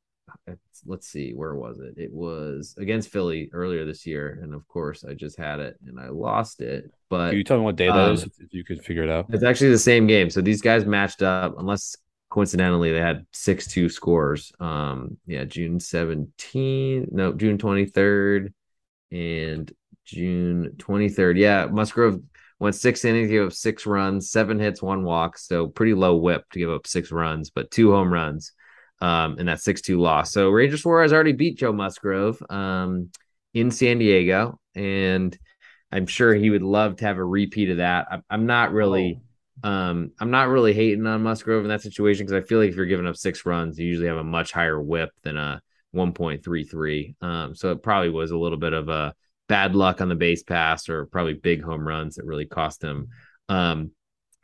let's 0.86 1.06
see, 1.06 1.32
where 1.32 1.54
was 1.54 1.78
it? 1.78 1.94
It 1.96 2.12
was 2.12 2.74
against 2.78 3.10
Philly 3.10 3.50
earlier 3.52 3.84
this 3.84 4.06
year, 4.06 4.40
and 4.42 4.54
of 4.54 4.66
course, 4.68 5.04
I 5.04 5.14
just 5.14 5.38
had 5.38 5.60
it 5.60 5.76
and 5.86 5.98
I 5.98 6.08
lost 6.08 6.60
it. 6.60 6.90
But 7.08 7.30
Can 7.30 7.38
you 7.38 7.44
tell 7.44 7.58
me 7.58 7.64
what 7.64 7.76
day 7.76 7.86
that 7.86 7.96
um, 7.96 8.14
is, 8.14 8.24
if 8.24 8.52
you 8.52 8.64
could 8.64 8.82
figure 8.84 9.04
it 9.04 9.10
out. 9.10 9.26
It's 9.30 9.44
actually 9.44 9.70
the 9.70 9.78
same 9.78 10.06
game. 10.06 10.30
So 10.30 10.40
these 10.40 10.62
guys 10.62 10.84
matched 10.84 11.22
up, 11.22 11.54
unless 11.58 11.96
coincidentally 12.30 12.92
they 12.92 13.00
had 13.00 13.26
six 13.32 13.66
two 13.66 13.88
scores. 13.88 14.52
Um, 14.58 15.18
yeah, 15.26 15.44
June 15.44 15.78
17th, 15.78 17.12
no, 17.12 17.32
June 17.32 17.58
23rd, 17.58 18.52
and 19.10 19.72
June 20.04 20.74
23rd. 20.76 21.38
Yeah, 21.38 21.66
Musgrove 21.66 22.20
went 22.58 22.74
six 22.74 23.04
innings, 23.04 23.30
gave 23.30 23.46
up 23.46 23.52
six 23.52 23.86
runs, 23.86 24.30
seven 24.30 24.58
hits, 24.58 24.80
one 24.82 25.02
walk. 25.04 25.38
So 25.38 25.66
pretty 25.66 25.94
low 25.94 26.16
whip 26.16 26.44
to 26.52 26.58
give 26.58 26.70
up 26.70 26.86
six 26.86 27.10
runs, 27.10 27.50
but 27.50 27.70
two 27.70 27.92
home 27.92 28.12
runs 28.12 28.52
um, 29.02 29.38
in 29.38 29.46
that 29.46 29.60
6 29.60 29.80
2 29.82 30.00
loss. 30.00 30.32
So 30.32 30.48
Ranger 30.48 30.78
Suarez 30.78 31.12
already 31.12 31.32
beat 31.32 31.58
Joe 31.58 31.72
Musgrove 31.72 32.40
um, 32.48 33.10
in 33.52 33.70
San 33.70 33.98
Diego. 33.98 34.58
And 34.76 35.36
I'm 35.90 36.06
sure 36.06 36.32
he 36.34 36.50
would 36.50 36.62
love 36.62 36.96
to 36.96 37.04
have 37.04 37.18
a 37.18 37.24
repeat 37.24 37.68
of 37.70 37.78
that. 37.78 38.06
I'm, 38.10 38.22
I'm 38.30 38.46
not 38.46 38.72
really. 38.72 39.20
Oh. 39.20 39.26
Um, 39.64 40.10
I'm 40.18 40.30
not 40.30 40.48
really 40.48 40.72
hating 40.72 41.06
on 41.06 41.22
Musgrove 41.22 41.62
in 41.62 41.68
that 41.68 41.82
situation 41.82 42.26
because 42.26 42.42
I 42.42 42.46
feel 42.46 42.58
like 42.58 42.70
if 42.70 42.74
you're 42.76 42.86
giving 42.86 43.06
up 43.06 43.16
six 43.16 43.46
runs, 43.46 43.78
you 43.78 43.86
usually 43.86 44.08
have 44.08 44.16
a 44.16 44.24
much 44.24 44.50
higher 44.50 44.80
whip 44.80 45.10
than 45.22 45.36
a 45.36 45.60
1.33. 45.94 47.14
Um, 47.22 47.54
so 47.54 47.70
it 47.70 47.82
probably 47.82 48.10
was 48.10 48.32
a 48.32 48.36
little 48.36 48.58
bit 48.58 48.72
of 48.72 48.88
a 48.88 49.14
bad 49.52 49.74
luck 49.74 50.00
on 50.00 50.08
the 50.08 50.14
base 50.14 50.42
pass 50.42 50.88
or 50.88 51.04
probably 51.04 51.34
big 51.34 51.62
home 51.62 51.86
runs 51.86 52.14
that 52.14 52.24
really 52.24 52.46
cost 52.46 52.82
him. 52.82 53.08
Um, 53.50 53.90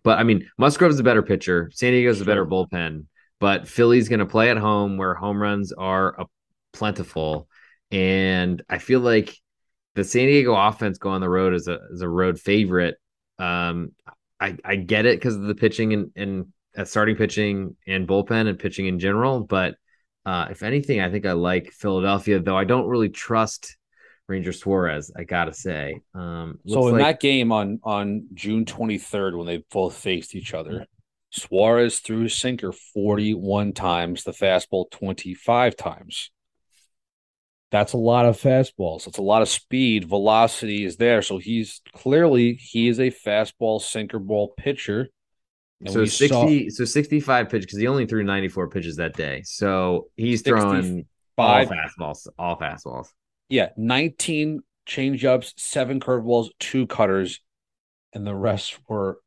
but 0.05 0.19
I 0.19 0.23
mean, 0.23 0.51
Musgrove's 0.59 1.01
a 1.01 1.03
better 1.03 1.23
pitcher. 1.23 1.71
San 1.73 1.95
Diego's 1.95 2.21
a 2.21 2.27
better 2.27 2.45
bullpen, 2.45 3.07
but 3.41 3.67
Philly's 3.67 4.11
going 4.11 4.19
to 4.19 4.27
play 4.27 4.51
at 4.51 4.59
home 4.59 4.99
where 4.99 5.15
home 5.15 5.41
runs 5.41 5.73
are 5.73 6.21
a 6.21 6.27
plentiful. 6.75 7.49
And 7.91 8.63
I 8.69 8.77
feel 8.77 9.01
like 9.01 9.35
the 9.95 10.05
San 10.05 10.27
Diego 10.27 10.55
offense 10.55 10.99
go 10.99 11.09
on 11.09 11.23
the 11.23 11.31
road 11.31 11.55
as 11.55 11.69
a 11.69 11.79
as 11.91 12.03
a 12.03 12.09
road 12.09 12.39
favorite. 12.39 12.97
Um, 13.39 13.93
I 14.39 14.59
I 14.63 14.77
get 14.77 15.07
it 15.07 15.19
because 15.19 15.37
of 15.37 15.43
the 15.45 15.55
pitching 15.55 15.95
and 15.95 16.11
and 16.17 16.47
uh, 16.77 16.85
starting 16.85 17.17
pitching 17.17 17.77
and 17.87 18.07
bullpen 18.07 18.47
and 18.47 18.59
pitching 18.59 18.85
in 18.85 18.99
general, 18.99 19.41
but 19.41 19.75
uh, 20.27 20.49
if 20.51 20.63
anything, 20.63 21.01
I 21.01 21.11
think 21.11 21.25
I 21.25 21.33
like 21.33 21.73
Philadelphia, 21.73 22.41
though 22.41 22.59
I 22.59 22.65
don't 22.65 22.89
really 22.89 23.09
trust 23.09 23.79
Ranger 24.29 24.53
Suarez. 24.53 25.11
I 25.17 25.25
gotta 25.25 25.55
say. 25.55 26.01
Um, 26.15 26.61
so 26.67 26.89
in 26.89 26.95
like... 26.95 27.03
that 27.03 27.21
game 27.21 27.51
on 27.51 27.81
on 27.83 28.27
June 28.35 28.65
23rd, 28.65 29.37
when 29.37 29.47
they 29.47 29.65
both 29.73 29.97
faced 29.97 30.35
each 30.35 30.55
other, 30.55 30.87
Suarez 31.31 31.99
threw 31.99 32.29
sinker 32.29 32.73
41 32.73 33.73
times, 33.73 34.25
the 34.25 34.33
fastball 34.33 34.91
25 34.91 35.77
times. 35.77 36.31
That's 37.71 37.93
a 37.93 37.99
lot 37.99 38.25
of 38.25 38.41
fastballs. 38.41 39.07
It's 39.07 39.19
a 39.19 39.23
lot 39.23 39.43
of 39.43 39.49
speed. 39.49 40.07
Velocity 40.09 40.85
is 40.85 40.97
there. 40.97 41.21
So 41.21 41.37
he's 41.37 41.83
clearly 41.95 42.55
he 42.55 42.89
is 42.89 42.99
a 42.99 43.11
fastball 43.11 43.81
sinker 43.81 44.19
ball 44.19 44.55
pitcher. 44.57 45.09
so 45.87 46.07
60 46.07 46.71
saw... 46.71 46.75
so 46.75 46.85
65 46.87 47.51
pitch 47.51 47.63
because 47.63 47.79
he 47.79 47.87
only 47.87 48.07
threw 48.07 48.25
94 48.25 48.71
pitches 48.71 48.97
that 48.97 49.15
day. 49.15 49.43
So 49.45 50.09
he's 50.17 50.41
throwing 50.41 51.07
all 51.37 51.67
fastballs, 51.67 52.27
all 52.39 52.59
fastballs. 52.59 53.09
Yeah, 53.49 53.71
19 53.77 54.61
changeups, 54.87 55.55
seven 55.57 56.01
curveballs, 56.01 56.49
two 56.59 56.87
cutters, 56.87 57.41
and 58.13 58.27
the 58.27 58.35
rest 58.35 58.79
were 58.89 59.19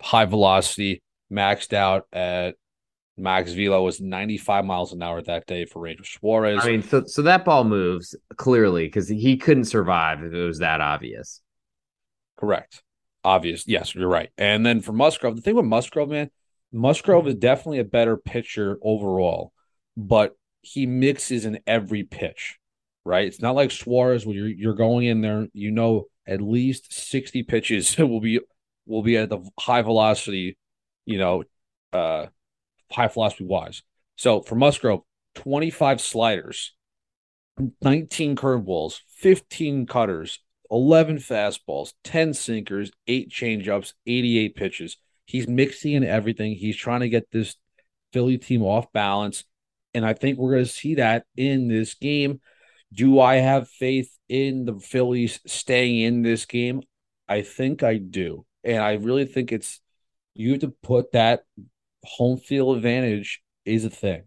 high 0.00 0.24
velocity, 0.26 1.02
maxed 1.30 1.72
out 1.72 2.06
at 2.12 2.56
max 3.16 3.52
velo 3.52 3.82
was 3.82 4.00
95 4.00 4.64
miles 4.64 4.92
an 4.92 5.02
hour 5.02 5.22
that 5.22 5.46
day 5.46 5.64
for 5.64 5.80
Ranger 5.80 6.04
Suarez. 6.04 6.60
I 6.62 6.72
mean, 6.72 6.82
so 6.82 7.04
so 7.06 7.22
that 7.22 7.44
ball 7.44 7.64
moves 7.64 8.14
clearly 8.36 8.86
because 8.86 9.08
he 9.08 9.36
couldn't 9.36 9.64
survive 9.64 10.22
if 10.22 10.32
it 10.32 10.44
was 10.44 10.58
that 10.58 10.80
obvious. 10.80 11.40
Correct. 12.36 12.82
Obvious. 13.22 13.66
Yes, 13.66 13.94
you're 13.94 14.08
right. 14.08 14.30
And 14.36 14.66
then 14.66 14.80
for 14.80 14.92
Musgrove, 14.92 15.36
the 15.36 15.42
thing 15.42 15.54
with 15.54 15.64
Musgrove, 15.64 16.10
man, 16.10 16.30
Musgrove 16.72 17.28
is 17.28 17.36
definitely 17.36 17.78
a 17.78 17.84
better 17.84 18.16
pitcher 18.16 18.78
overall, 18.82 19.52
but 19.96 20.36
he 20.60 20.86
mixes 20.86 21.44
in 21.44 21.60
every 21.66 22.02
pitch 22.02 22.58
right? 23.04 23.26
It's 23.26 23.40
not 23.40 23.54
like 23.54 23.70
Suarez 23.70 24.26
where 24.26 24.36
you're 24.36 24.48
you're 24.48 24.74
going 24.74 25.06
in 25.06 25.20
there, 25.20 25.46
you 25.52 25.70
know, 25.70 26.06
at 26.26 26.40
least 26.40 26.92
60 26.92 27.42
pitches 27.44 27.96
will 27.98 28.20
be 28.20 28.40
will 28.86 29.02
be 29.02 29.16
at 29.16 29.28
the 29.28 29.40
high 29.58 29.82
velocity, 29.82 30.58
you 31.06 31.18
know, 31.18 31.44
uh 31.92 32.26
high 32.90 33.08
velocity 33.08 33.44
wise. 33.44 33.82
So 34.16 34.42
for 34.42 34.54
Musgrove, 34.54 35.00
25 35.34 36.00
sliders, 36.00 36.74
19 37.82 38.36
curveballs, 38.36 39.00
15 39.16 39.86
cutters, 39.86 40.40
11 40.70 41.18
fastballs, 41.18 41.92
10 42.04 42.34
sinkers, 42.34 42.90
8 43.06 43.30
changeups, 43.30 43.92
88 44.06 44.56
pitches. 44.56 44.96
He's 45.26 45.48
mixing 45.48 45.92
in 45.92 46.04
everything. 46.04 46.54
He's 46.54 46.76
trying 46.76 47.00
to 47.00 47.08
get 47.08 47.30
this 47.30 47.56
Philly 48.12 48.38
team 48.38 48.62
off 48.62 48.92
balance. 48.92 49.44
And 49.92 50.04
I 50.04 50.12
think 50.12 50.38
we're 50.38 50.52
going 50.52 50.64
to 50.64 50.70
see 50.70 50.96
that 50.96 51.24
in 51.36 51.68
this 51.68 51.94
game. 51.94 52.40
Do 52.94 53.20
I 53.20 53.36
have 53.36 53.68
faith 53.68 54.16
in 54.28 54.64
the 54.64 54.78
Phillies 54.78 55.40
staying 55.46 56.00
in 56.00 56.22
this 56.22 56.46
game? 56.46 56.82
I 57.28 57.42
think 57.42 57.82
I 57.82 57.96
do. 57.98 58.46
And 58.62 58.82
I 58.82 58.94
really 58.94 59.26
think 59.26 59.52
it's 59.52 59.80
you 60.34 60.52
have 60.52 60.60
to 60.60 60.68
put 60.82 61.12
that 61.12 61.44
home 62.04 62.38
field 62.38 62.76
advantage 62.76 63.42
is 63.64 63.84
a 63.84 63.90
thing. 63.90 64.24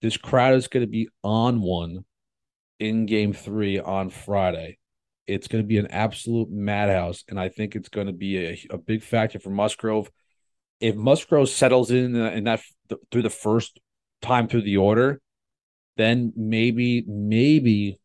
This 0.00 0.16
crowd 0.16 0.54
is 0.54 0.68
going 0.68 0.84
to 0.84 0.90
be 0.90 1.08
on 1.22 1.60
one 1.60 2.04
in 2.78 3.06
game 3.06 3.32
three 3.32 3.78
on 3.78 4.10
Friday. 4.10 4.78
It's 5.26 5.48
going 5.48 5.62
to 5.62 5.68
be 5.68 5.78
an 5.78 5.88
absolute 5.88 6.50
madhouse, 6.50 7.24
and 7.28 7.38
I 7.38 7.48
think 7.48 7.74
it's 7.76 7.88
going 7.88 8.06
to 8.06 8.12
be 8.12 8.38
a, 8.38 8.66
a 8.70 8.78
big 8.78 9.02
factor 9.02 9.38
for 9.38 9.50
Musgrove. 9.50 10.10
If 10.80 10.94
Musgrove 10.94 11.48
settles 11.48 11.90
in 11.90 12.18
uh, 12.18 12.30
in 12.30 12.44
that 12.44 12.60
through 13.10 13.22
the 13.22 13.30
first 13.30 13.78
time 14.22 14.48
through 14.48 14.62
the 14.62 14.78
order, 14.78 15.20
then 15.98 16.32
maybe 16.36 17.04
maybe 17.06 17.98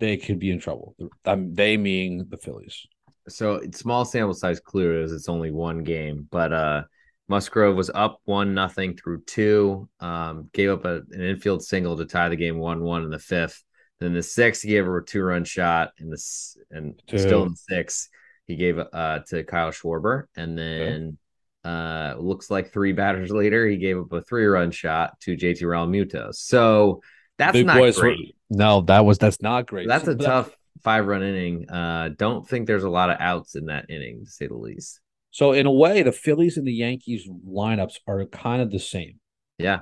they 0.00 0.16
could 0.16 0.38
be 0.38 0.50
in 0.50 0.58
trouble. 0.58 0.94
Um, 1.24 1.54
they 1.54 1.76
mean 1.76 2.26
the 2.28 2.36
Phillies. 2.36 2.86
So 3.28 3.60
small 3.72 4.04
sample 4.04 4.34
size 4.34 4.60
clear 4.60 5.00
is 5.00 5.12
it's 5.12 5.28
only 5.28 5.50
one 5.50 5.84
game, 5.84 6.28
but 6.30 6.52
uh 6.52 6.82
Musgrove 7.28 7.76
was 7.76 7.90
up 7.94 8.20
one 8.24 8.54
nothing 8.54 8.96
through 8.96 9.22
two. 9.24 9.88
Um, 10.00 10.48
gave 10.52 10.70
up 10.70 10.84
a, 10.86 11.02
an 11.10 11.22
infield 11.22 11.62
single 11.62 11.96
to 11.96 12.06
tie 12.06 12.30
the 12.30 12.36
game 12.36 12.58
one 12.58 12.82
one 12.82 13.04
in 13.04 13.10
the 13.10 13.18
fifth. 13.18 13.62
Then 14.00 14.14
the 14.14 14.22
sixth, 14.22 14.62
he 14.62 14.70
gave 14.70 14.88
a 14.88 15.00
two 15.02 15.22
run 15.22 15.44
shot 15.44 15.90
in 15.98 16.08
this, 16.08 16.56
and 16.70 17.00
two. 17.06 17.18
still 17.18 17.42
in 17.42 17.50
the 17.50 17.56
sixth, 17.56 18.08
he 18.46 18.56
gave 18.56 18.78
uh 18.78 19.20
to 19.28 19.44
Kyle 19.44 19.70
Schwarber, 19.70 20.24
and 20.36 20.56
then 20.56 21.18
okay. 21.66 21.70
uh 21.70 22.16
looks 22.16 22.50
like 22.50 22.72
three 22.72 22.92
batters 22.92 23.30
later, 23.42 23.66
he 23.66 23.76
gave 23.76 23.98
up 23.98 24.12
a 24.12 24.22
three 24.22 24.46
run 24.46 24.70
shot 24.70 25.20
to 25.20 25.36
JT 25.36 25.62
Realmuto. 25.62 26.34
So 26.34 27.02
that's 27.38 27.52
Big 27.52 27.66
not 27.66 27.94
great. 27.94 28.34
Were, 28.50 28.56
no, 28.56 28.80
that 28.82 29.04
was 29.04 29.18
that's 29.18 29.40
not 29.40 29.66
great. 29.66 29.88
That's 29.88 30.08
a 30.08 30.14
tough 30.14 30.50
five 30.82 31.06
run 31.06 31.22
inning. 31.22 31.68
Uh, 31.70 32.10
don't 32.16 32.48
think 32.48 32.66
there's 32.66 32.84
a 32.84 32.90
lot 32.90 33.10
of 33.10 33.16
outs 33.20 33.54
in 33.54 33.66
that 33.66 33.86
inning, 33.88 34.24
to 34.24 34.30
say 34.30 34.46
the 34.46 34.54
least. 34.54 35.00
So 35.30 35.52
in 35.52 35.66
a 35.66 35.72
way, 35.72 36.02
the 36.02 36.12
Phillies 36.12 36.56
and 36.56 36.66
the 36.66 36.72
Yankees 36.72 37.28
lineups 37.46 37.98
are 38.06 38.24
kind 38.26 38.62
of 38.62 38.70
the 38.70 38.78
same. 38.78 39.20
Yeah. 39.58 39.80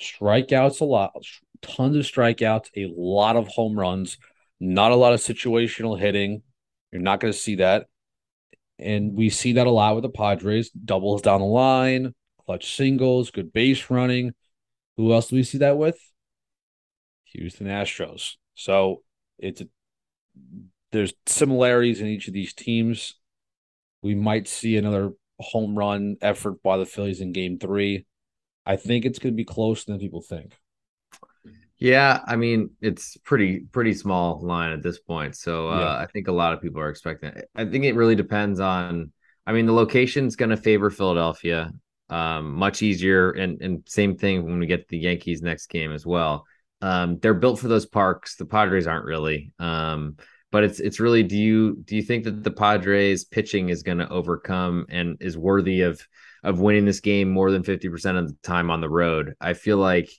Strikeouts 0.00 0.80
a 0.80 0.84
lot, 0.84 1.12
tons 1.62 1.96
of 1.96 2.04
strikeouts, 2.04 2.68
a 2.76 2.92
lot 2.96 3.36
of 3.36 3.48
home 3.48 3.78
runs, 3.78 4.18
not 4.60 4.92
a 4.92 4.96
lot 4.96 5.12
of 5.12 5.20
situational 5.20 5.98
hitting. 5.98 6.42
You're 6.92 7.02
not 7.02 7.20
going 7.20 7.32
to 7.32 7.38
see 7.38 7.56
that. 7.56 7.86
And 8.78 9.14
we 9.14 9.30
see 9.30 9.52
that 9.54 9.66
a 9.66 9.70
lot 9.70 9.94
with 9.94 10.02
the 10.02 10.10
Padres. 10.10 10.70
Doubles 10.70 11.22
down 11.22 11.40
the 11.40 11.46
line, 11.46 12.14
clutch 12.44 12.74
singles, 12.74 13.30
good 13.30 13.52
base 13.52 13.88
running. 13.88 14.32
Who 14.96 15.12
else 15.12 15.28
do 15.28 15.36
we 15.36 15.44
see 15.44 15.58
that 15.58 15.78
with? 15.78 15.98
Houston 17.34 17.66
Astros. 17.66 18.34
So 18.54 19.02
it's 19.38 19.60
a, 19.60 19.68
there's 20.92 21.12
similarities 21.26 22.00
in 22.00 22.06
each 22.06 22.28
of 22.28 22.34
these 22.34 22.54
teams. 22.54 23.14
We 24.02 24.14
might 24.14 24.48
see 24.48 24.76
another 24.76 25.12
home 25.40 25.76
run 25.76 26.16
effort 26.22 26.62
by 26.62 26.76
the 26.76 26.86
Phillies 26.86 27.20
in 27.20 27.32
game 27.32 27.58
three. 27.58 28.06
I 28.66 28.76
think 28.76 29.04
it's 29.04 29.18
going 29.18 29.34
to 29.34 29.36
be 29.36 29.44
closer 29.44 29.84
than 29.86 30.00
people 30.00 30.22
think. 30.22 30.54
Yeah, 31.78 32.20
I 32.26 32.36
mean 32.36 32.70
it's 32.80 33.16
pretty 33.18 33.60
pretty 33.60 33.94
small 33.94 34.40
line 34.40 34.70
at 34.72 34.82
this 34.82 35.00
point, 35.00 35.36
so 35.36 35.68
uh, 35.68 35.80
yeah. 35.80 35.96
I 35.96 36.06
think 36.06 36.28
a 36.28 36.32
lot 36.32 36.52
of 36.54 36.62
people 36.62 36.80
are 36.80 36.88
expecting. 36.88 37.30
It. 37.30 37.50
I 37.54 37.64
think 37.64 37.84
it 37.84 37.94
really 37.94 38.14
depends 38.14 38.60
on. 38.60 39.12
I 39.46 39.52
mean, 39.52 39.66
the 39.66 39.72
location's 39.72 40.36
going 40.36 40.50
to 40.50 40.56
favor 40.56 40.88
Philadelphia. 40.88 41.72
Um, 42.08 42.54
much 42.54 42.82
easier, 42.82 43.32
and 43.32 43.60
and 43.60 43.82
same 43.86 44.16
thing 44.16 44.44
when 44.44 44.58
we 44.58 44.66
get 44.66 44.88
the 44.88 44.98
Yankees 44.98 45.42
next 45.42 45.66
game 45.66 45.92
as 45.92 46.06
well. 46.06 46.46
Um, 46.84 47.18
they're 47.18 47.32
built 47.32 47.58
for 47.58 47.68
those 47.68 47.86
parks. 47.86 48.36
The 48.36 48.44
Padres 48.44 48.86
aren't 48.86 49.06
really. 49.06 49.54
Um, 49.58 50.16
but 50.52 50.64
it's 50.64 50.80
it's 50.80 51.00
really 51.00 51.22
do 51.22 51.36
you 51.36 51.82
do 51.82 51.96
you 51.96 52.02
think 52.02 52.24
that 52.24 52.44
the 52.44 52.50
Padres 52.50 53.24
pitching 53.24 53.70
is 53.70 53.82
going 53.82 53.98
to 53.98 54.08
overcome 54.10 54.84
and 54.90 55.16
is 55.20 55.36
worthy 55.36 55.80
of 55.80 56.06
of 56.42 56.60
winning 56.60 56.84
this 56.84 57.00
game 57.00 57.30
more 57.30 57.50
than 57.50 57.62
50% 57.62 58.18
of 58.18 58.28
the 58.28 58.36
time 58.42 58.70
on 58.70 58.82
the 58.82 58.88
road? 58.88 59.34
I 59.40 59.54
feel 59.54 59.78
like 59.78 60.10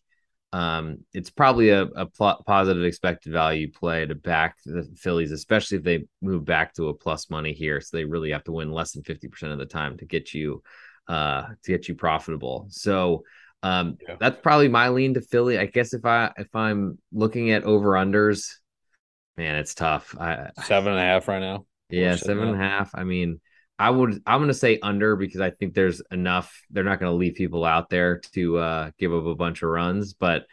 um, 0.54 1.06
it's 1.14 1.30
probably 1.30 1.70
a, 1.70 1.84
a 1.84 2.08
pl- 2.08 2.44
positive 2.48 2.84
expected 2.84 3.32
value 3.32 3.72
play 3.72 4.08
to 4.08 4.16
back 4.16 4.58
the 4.66 4.92
Phillies, 4.96 5.32
especially 5.32 5.78
if 5.78 5.84
they 5.84 6.06
move 6.22 6.46
back 6.46 6.74
to 6.74 6.90
a 6.90 6.96
plus 6.96 7.30
money 7.30 7.54
here. 7.54 7.80
So 7.80 7.96
they 7.96 8.06
really 8.06 8.32
have 8.32 8.44
to 8.46 8.52
win 8.52 8.72
less 8.72 8.94
than 8.94 9.04
50% 9.04 9.52
of 9.52 9.60
the 9.60 9.66
time 9.68 9.98
to 9.98 10.06
get 10.06 10.34
you 10.34 10.64
uh, 11.08 11.44
to 11.64 11.72
get 11.72 11.88
you 11.88 11.94
profitable. 11.94 12.66
So 12.70 13.24
um, 13.66 13.98
yeah. 14.08 14.16
that's 14.20 14.40
probably 14.42 14.68
my 14.68 14.90
lean 14.90 15.16
to 15.16 15.22
Philly. 15.22 15.58
I 15.58 15.66
guess 15.66 15.94
if 15.94 16.06
I 16.06 16.32
if 16.38 16.56
I'm 16.56 16.98
looking 17.12 17.52
at 17.52 17.64
over 17.64 17.92
unders, 17.92 18.48
Man, 19.38 19.56
it's 19.56 19.76
tough. 19.76 20.16
I, 20.20 20.50
seven 20.64 20.94
and 20.94 21.00
a 21.00 21.04
half 21.04 21.28
right 21.28 21.40
now. 21.40 21.66
Yeah, 21.90 22.16
seven 22.16 22.48
and 22.48 22.56
a 22.56 22.64
half. 22.64 22.92
I 22.94 23.04
mean, 23.04 23.42
I 23.78 23.90
would 23.90 24.22
I'm 24.26 24.40
gonna 24.40 24.54
say 24.54 24.80
under 24.82 25.16
because 25.18 25.42
I 25.42 25.50
think 25.50 25.74
there's 25.74 26.02
enough. 26.10 26.62
They're 26.70 26.86
not 26.86 27.00
gonna 27.00 27.14
leave 27.14 27.36
people 27.36 27.66
out 27.66 27.90
there 27.90 28.22
to 28.34 28.58
uh, 28.58 28.92
give 28.98 29.14
up 29.14 29.26
a 29.26 29.36
bunch 29.36 29.62
of 29.62 29.70
runs, 29.70 30.14
but 30.14 30.46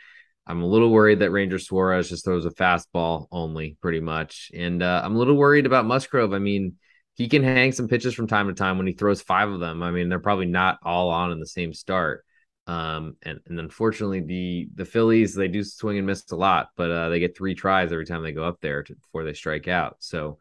I'm 0.46 0.62
a 0.62 0.66
little 0.66 0.90
worried 0.90 1.20
that 1.20 1.30
Ranger 1.30 1.60
Suarez 1.60 2.08
just 2.08 2.24
throws 2.24 2.44
a 2.44 2.50
fastball 2.50 3.28
only, 3.30 3.76
pretty 3.80 4.00
much, 4.00 4.50
and 4.52 4.82
uh, 4.82 5.02
I'm 5.04 5.14
a 5.14 5.18
little 5.18 5.36
worried 5.36 5.66
about 5.66 5.86
Musgrove. 5.86 6.32
I 6.32 6.40
mean, 6.40 6.76
he 7.14 7.28
can 7.28 7.44
hang 7.44 7.70
some 7.70 7.86
pitches 7.86 8.14
from 8.14 8.26
time 8.26 8.48
to 8.48 8.54
time 8.54 8.78
when 8.78 8.88
he 8.88 8.94
throws 8.94 9.22
five 9.22 9.48
of 9.48 9.60
them. 9.60 9.80
I 9.84 9.92
mean, 9.92 10.08
they're 10.08 10.18
probably 10.18 10.46
not 10.46 10.78
all 10.82 11.10
on 11.10 11.30
in 11.30 11.38
the 11.38 11.46
same 11.46 11.72
start. 11.72 12.24
Um, 12.66 13.16
and, 13.22 13.40
and 13.46 13.58
unfortunately, 13.58 14.20
the 14.20 14.68
the 14.74 14.84
Phillies 14.84 15.34
they 15.34 15.48
do 15.48 15.64
swing 15.64 15.98
and 15.98 16.06
miss 16.06 16.30
a 16.30 16.36
lot, 16.36 16.68
but 16.76 16.90
uh, 16.90 17.08
they 17.08 17.18
get 17.18 17.36
three 17.36 17.54
tries 17.54 17.92
every 17.92 18.06
time 18.06 18.22
they 18.22 18.32
go 18.32 18.44
up 18.44 18.60
there 18.60 18.82
to, 18.82 18.94
before 18.94 19.24
they 19.24 19.32
strike 19.34 19.66
out. 19.66 19.96
So, 19.98 20.38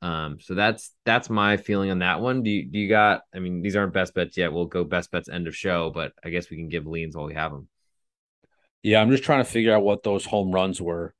um, 0.00 0.38
so 0.40 0.54
that's 0.54 0.92
that's 1.04 1.28
my 1.28 1.56
feeling 1.56 1.90
on 1.90 1.98
that 1.98 2.20
one. 2.20 2.42
Do 2.42 2.50
you, 2.50 2.64
do 2.64 2.78
you 2.78 2.88
got? 2.88 3.22
I 3.34 3.40
mean, 3.40 3.60
these 3.60 3.74
aren't 3.74 3.92
best 3.92 4.14
bets 4.14 4.36
yet. 4.36 4.52
We'll 4.52 4.66
go 4.66 4.84
best 4.84 5.10
bets 5.10 5.28
end 5.28 5.48
of 5.48 5.56
show, 5.56 5.90
but 5.90 6.12
I 6.24 6.30
guess 6.30 6.48
we 6.48 6.56
can 6.56 6.68
give 6.68 6.86
leans 6.86 7.16
while 7.16 7.26
we 7.26 7.34
have 7.34 7.50
them. 7.50 7.68
Yeah, 8.82 9.00
I'm 9.00 9.10
just 9.10 9.24
trying 9.24 9.44
to 9.44 9.50
figure 9.50 9.74
out 9.74 9.82
what 9.82 10.02
those 10.02 10.24
home 10.24 10.52
runs 10.52 10.80
were 10.80 11.14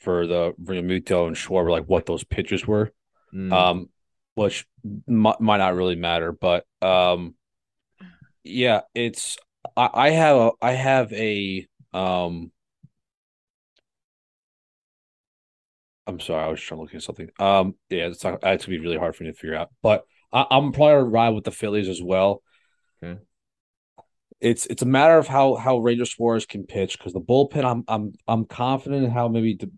for 0.00 0.26
the 0.26 0.52
Realmuto 0.62 1.26
and 1.26 1.36
Schwarber, 1.36 1.70
like 1.70 1.86
what 1.86 2.06
those 2.06 2.24
pitches 2.24 2.66
were. 2.66 2.92
Mm. 3.32 3.52
Um, 3.52 3.88
which 4.34 4.66
might, 5.06 5.40
might 5.40 5.58
not 5.58 5.76
really 5.76 5.96
matter, 5.96 6.32
but 6.32 6.66
um, 6.82 7.34
yeah, 8.42 8.82
it's 8.94 9.38
I, 9.76 9.90
I 9.92 10.10
have 10.10 10.36
a 10.36 10.50
I 10.60 10.72
have 10.72 11.12
a 11.12 11.66
um 11.92 12.50
I'm 16.06 16.20
sorry, 16.20 16.44
I 16.44 16.48
was 16.48 16.60
trying 16.60 16.78
to 16.78 16.82
look 16.82 16.94
at 16.94 17.02
something. 17.02 17.30
Um, 17.38 17.76
yeah, 17.88 18.06
it's 18.06 18.22
not, 18.22 18.40
it's 18.42 18.66
gonna 18.66 18.78
be 18.78 18.84
really 18.84 18.98
hard 18.98 19.16
for 19.16 19.24
me 19.24 19.30
to 19.30 19.36
figure 19.36 19.56
out, 19.56 19.70
but 19.82 20.04
I, 20.32 20.46
am 20.50 20.72
probably 20.72 20.94
gonna 20.94 21.04
ride 21.04 21.30
with 21.30 21.44
the 21.44 21.50
Phillies 21.50 21.88
as 21.88 22.02
well. 22.02 22.42
Okay. 23.02 23.20
It's 24.40 24.66
it's 24.66 24.82
a 24.82 24.86
matter 24.86 25.16
of 25.16 25.26
how 25.26 25.54
how 25.54 25.78
Ranger 25.78 26.04
Suarez 26.04 26.44
can 26.44 26.66
pitch 26.66 26.98
because 26.98 27.14
the 27.14 27.20
bullpen. 27.20 27.64
I'm 27.64 27.84
I'm 27.88 28.12
I'm 28.28 28.44
confident 28.44 29.04
in 29.04 29.10
how 29.10 29.28
maybe 29.28 29.56
the, 29.56 29.70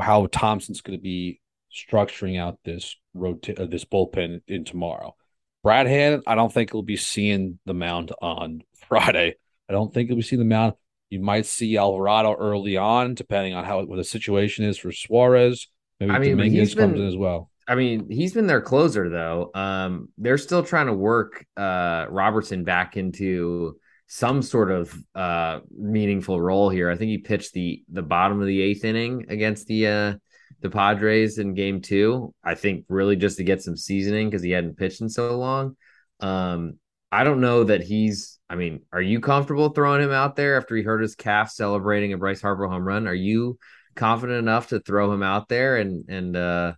how 0.00 0.26
Thomson's 0.26 0.80
going 0.80 0.98
to 0.98 1.02
be 1.02 1.40
structuring 1.72 2.40
out 2.40 2.58
this 2.64 2.96
rota- 3.14 3.62
uh, 3.62 3.66
this 3.66 3.84
bullpen 3.84 4.40
in 4.48 4.64
tomorrow. 4.64 5.14
Brad 5.62 5.86
Hand, 5.86 6.22
I 6.26 6.34
don't 6.34 6.52
think 6.52 6.72
he'll 6.72 6.82
be 6.82 6.96
seeing 6.96 7.58
the 7.66 7.74
mound 7.74 8.12
on 8.20 8.62
Friday. 8.88 9.36
I 9.68 9.72
don't 9.72 9.92
think 9.92 10.08
he'll 10.08 10.16
be 10.16 10.22
seeing 10.22 10.40
the 10.40 10.46
mound. 10.46 10.74
You 11.10 11.20
might 11.20 11.46
see 11.46 11.76
Alvarado 11.76 12.34
early 12.34 12.76
on, 12.76 13.14
depending 13.14 13.54
on 13.54 13.64
how 13.64 13.84
what 13.84 13.96
the 13.96 14.04
situation 14.04 14.64
is 14.64 14.78
for 14.78 14.92
Suarez. 14.92 15.68
Maybe 15.98 16.12
I 16.12 16.18
mean, 16.18 16.36
Dominguez 16.36 16.74
been, 16.74 16.90
comes 16.90 17.00
in 17.00 17.06
as 17.06 17.16
well. 17.16 17.50
I 17.66 17.74
mean, 17.74 18.10
he's 18.10 18.32
been 18.32 18.46
their 18.46 18.60
closer 18.60 19.08
though. 19.08 19.50
Um, 19.54 20.08
they're 20.18 20.38
still 20.38 20.62
trying 20.62 20.86
to 20.86 20.92
work 20.92 21.44
uh, 21.56 22.06
Robertson 22.08 22.64
back 22.64 22.96
into 22.96 23.76
some 24.06 24.42
sort 24.42 24.72
of 24.72 24.92
uh, 25.14 25.60
meaningful 25.70 26.40
role 26.40 26.68
here. 26.68 26.90
I 26.90 26.96
think 26.96 27.10
he 27.10 27.18
pitched 27.18 27.52
the 27.52 27.82
the 27.88 28.02
bottom 28.02 28.40
of 28.40 28.46
the 28.46 28.60
eighth 28.60 28.84
inning 28.84 29.26
against 29.28 29.66
the 29.66 29.86
uh, 29.86 30.14
the 30.60 30.70
Padres 30.70 31.38
in 31.38 31.54
Game 31.54 31.80
Two. 31.80 32.34
I 32.44 32.54
think 32.54 32.84
really 32.88 33.16
just 33.16 33.38
to 33.38 33.44
get 33.44 33.62
some 33.62 33.76
seasoning 33.76 34.28
because 34.28 34.42
he 34.42 34.50
hadn't 34.50 34.76
pitched 34.76 35.00
in 35.00 35.08
so 35.08 35.36
long. 35.38 35.76
Um, 36.20 36.78
I 37.12 37.24
don't 37.24 37.40
know 37.40 37.64
that 37.64 37.82
he's. 37.82 38.38
I 38.48 38.56
mean, 38.56 38.82
are 38.92 39.02
you 39.02 39.20
comfortable 39.20 39.70
throwing 39.70 40.02
him 40.02 40.12
out 40.12 40.36
there 40.36 40.56
after 40.56 40.76
he 40.76 40.82
hurt 40.82 41.02
his 41.02 41.14
calf 41.14 41.50
celebrating 41.50 42.12
a 42.12 42.18
Bryce 42.18 42.42
Harper 42.42 42.66
home 42.66 42.84
run? 42.84 43.06
Are 43.06 43.14
you 43.14 43.58
confident 43.94 44.38
enough 44.38 44.68
to 44.68 44.80
throw 44.80 45.12
him 45.12 45.22
out 45.22 45.48
there 45.48 45.76
and 45.76 46.04
and 46.08 46.36
uh, 46.36 46.72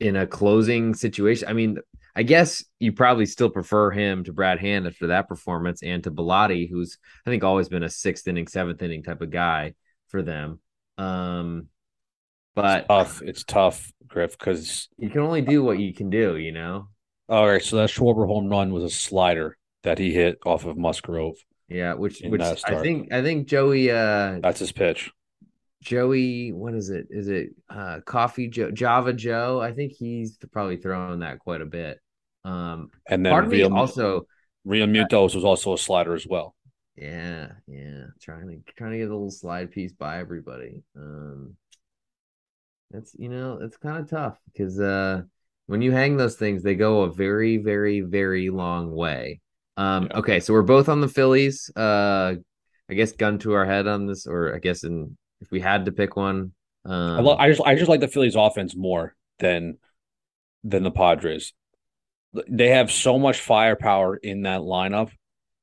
in 0.00 0.16
a 0.16 0.26
closing 0.26 0.94
situation? 0.94 1.48
I 1.48 1.52
mean, 1.52 1.78
I 2.14 2.22
guess 2.22 2.64
you 2.78 2.92
probably 2.92 3.26
still 3.26 3.50
prefer 3.50 3.90
him 3.90 4.24
to 4.24 4.32
Brad 4.32 4.58
Hand 4.58 4.86
after 4.86 5.08
that 5.08 5.28
performance 5.28 5.82
and 5.82 6.04
to 6.04 6.10
Bellatti, 6.10 6.68
who's 6.68 6.98
I 7.26 7.30
think 7.30 7.44
always 7.44 7.68
been 7.68 7.82
a 7.82 7.88
sixth 7.88 8.26
inning, 8.28 8.48
seventh 8.48 8.82
inning 8.82 9.02
type 9.02 9.22
of 9.22 9.30
guy 9.30 9.74
for 10.08 10.22
them. 10.22 10.60
Um, 10.98 11.68
but 12.54 12.78
it's 12.78 12.88
tough. 12.88 13.22
It's 13.22 13.44
tough, 13.44 13.92
Griff, 14.06 14.38
because 14.38 14.88
you 14.98 15.10
can 15.10 15.20
only 15.20 15.42
do 15.42 15.62
what 15.62 15.78
you 15.78 15.94
can 15.94 16.10
do. 16.10 16.36
You 16.36 16.52
know. 16.52 16.88
All 17.28 17.46
right, 17.46 17.62
so 17.62 17.76
that 17.76 17.88
Schwarber 17.88 18.26
home 18.26 18.48
run 18.48 18.72
was 18.72 18.84
a 18.84 18.90
slider 18.90 19.56
that 19.84 19.98
he 19.98 20.12
hit 20.12 20.38
off 20.44 20.64
of 20.64 20.76
Musgrove. 20.76 21.36
Yeah, 21.68 21.94
which 21.94 22.20
which 22.24 22.42
I 22.42 22.82
think 22.82 23.12
I 23.12 23.22
think 23.22 23.48
Joey 23.48 23.90
uh 23.90 24.40
that's 24.42 24.58
his 24.58 24.72
pitch. 24.72 25.10
Joey, 25.82 26.52
what 26.52 26.74
is 26.74 26.90
it? 26.90 27.06
Is 27.10 27.28
it 27.28 27.50
uh 27.70 28.00
Coffee 28.04 28.48
Joe 28.48 28.70
Java 28.70 29.12
Joe? 29.12 29.60
I 29.60 29.72
think 29.72 29.92
he's 29.92 30.36
probably 30.52 30.76
throwing 30.76 31.20
that 31.20 31.38
quite 31.38 31.62
a 31.62 31.66
bit. 31.66 31.98
Um 32.44 32.90
and 33.08 33.24
then 33.24 33.48
Real, 33.48 33.74
also 33.74 34.26
Realmuto's 34.66 35.34
was 35.34 35.44
also 35.44 35.72
a 35.72 35.78
slider 35.78 36.14
as 36.14 36.26
well. 36.26 36.54
Yeah, 36.96 37.52
yeah. 37.66 38.04
Trying 38.20 38.48
to 38.48 38.72
trying 38.74 38.92
to 38.92 38.98
get 38.98 39.08
a 39.08 39.14
little 39.14 39.30
slide 39.30 39.70
piece 39.70 39.92
by 39.92 40.18
everybody. 40.20 40.82
Um 40.94 41.56
It's 42.94 43.14
you 43.18 43.28
know 43.28 43.58
it's 43.60 43.76
kind 43.76 43.98
of 43.98 44.08
tough 44.08 44.38
because 44.52 44.78
uh, 44.80 45.22
when 45.66 45.82
you 45.82 45.92
hang 45.92 46.16
those 46.16 46.36
things, 46.36 46.62
they 46.62 46.74
go 46.74 47.02
a 47.02 47.12
very 47.12 47.56
very 47.56 48.00
very 48.00 48.50
long 48.50 48.92
way. 48.92 49.40
Um, 49.76 50.08
yeah. 50.10 50.18
Okay, 50.18 50.40
so 50.40 50.52
we're 50.52 50.62
both 50.62 50.88
on 50.88 51.00
the 51.00 51.08
Phillies. 51.08 51.70
Uh, 51.74 52.34
I 52.90 52.94
guess 52.94 53.12
gun 53.12 53.38
to 53.40 53.54
our 53.54 53.64
head 53.64 53.86
on 53.86 54.06
this, 54.06 54.26
or 54.26 54.54
I 54.54 54.58
guess 54.58 54.84
in 54.84 55.16
if 55.40 55.50
we 55.50 55.60
had 55.60 55.86
to 55.86 55.92
pick 55.92 56.16
one. 56.16 56.52
Um, 56.84 56.92
I, 56.94 57.20
lo- 57.20 57.36
I 57.36 57.48
just 57.48 57.62
I 57.62 57.74
just 57.74 57.88
like 57.88 58.00
the 58.00 58.08
Phillies 58.08 58.36
offense 58.36 58.76
more 58.76 59.14
than 59.38 59.78
than 60.64 60.82
the 60.82 60.90
Padres. 60.90 61.52
They 62.48 62.68
have 62.68 62.90
so 62.90 63.18
much 63.18 63.40
firepower 63.40 64.16
in 64.16 64.42
that 64.42 64.60
lineup. 64.60 65.10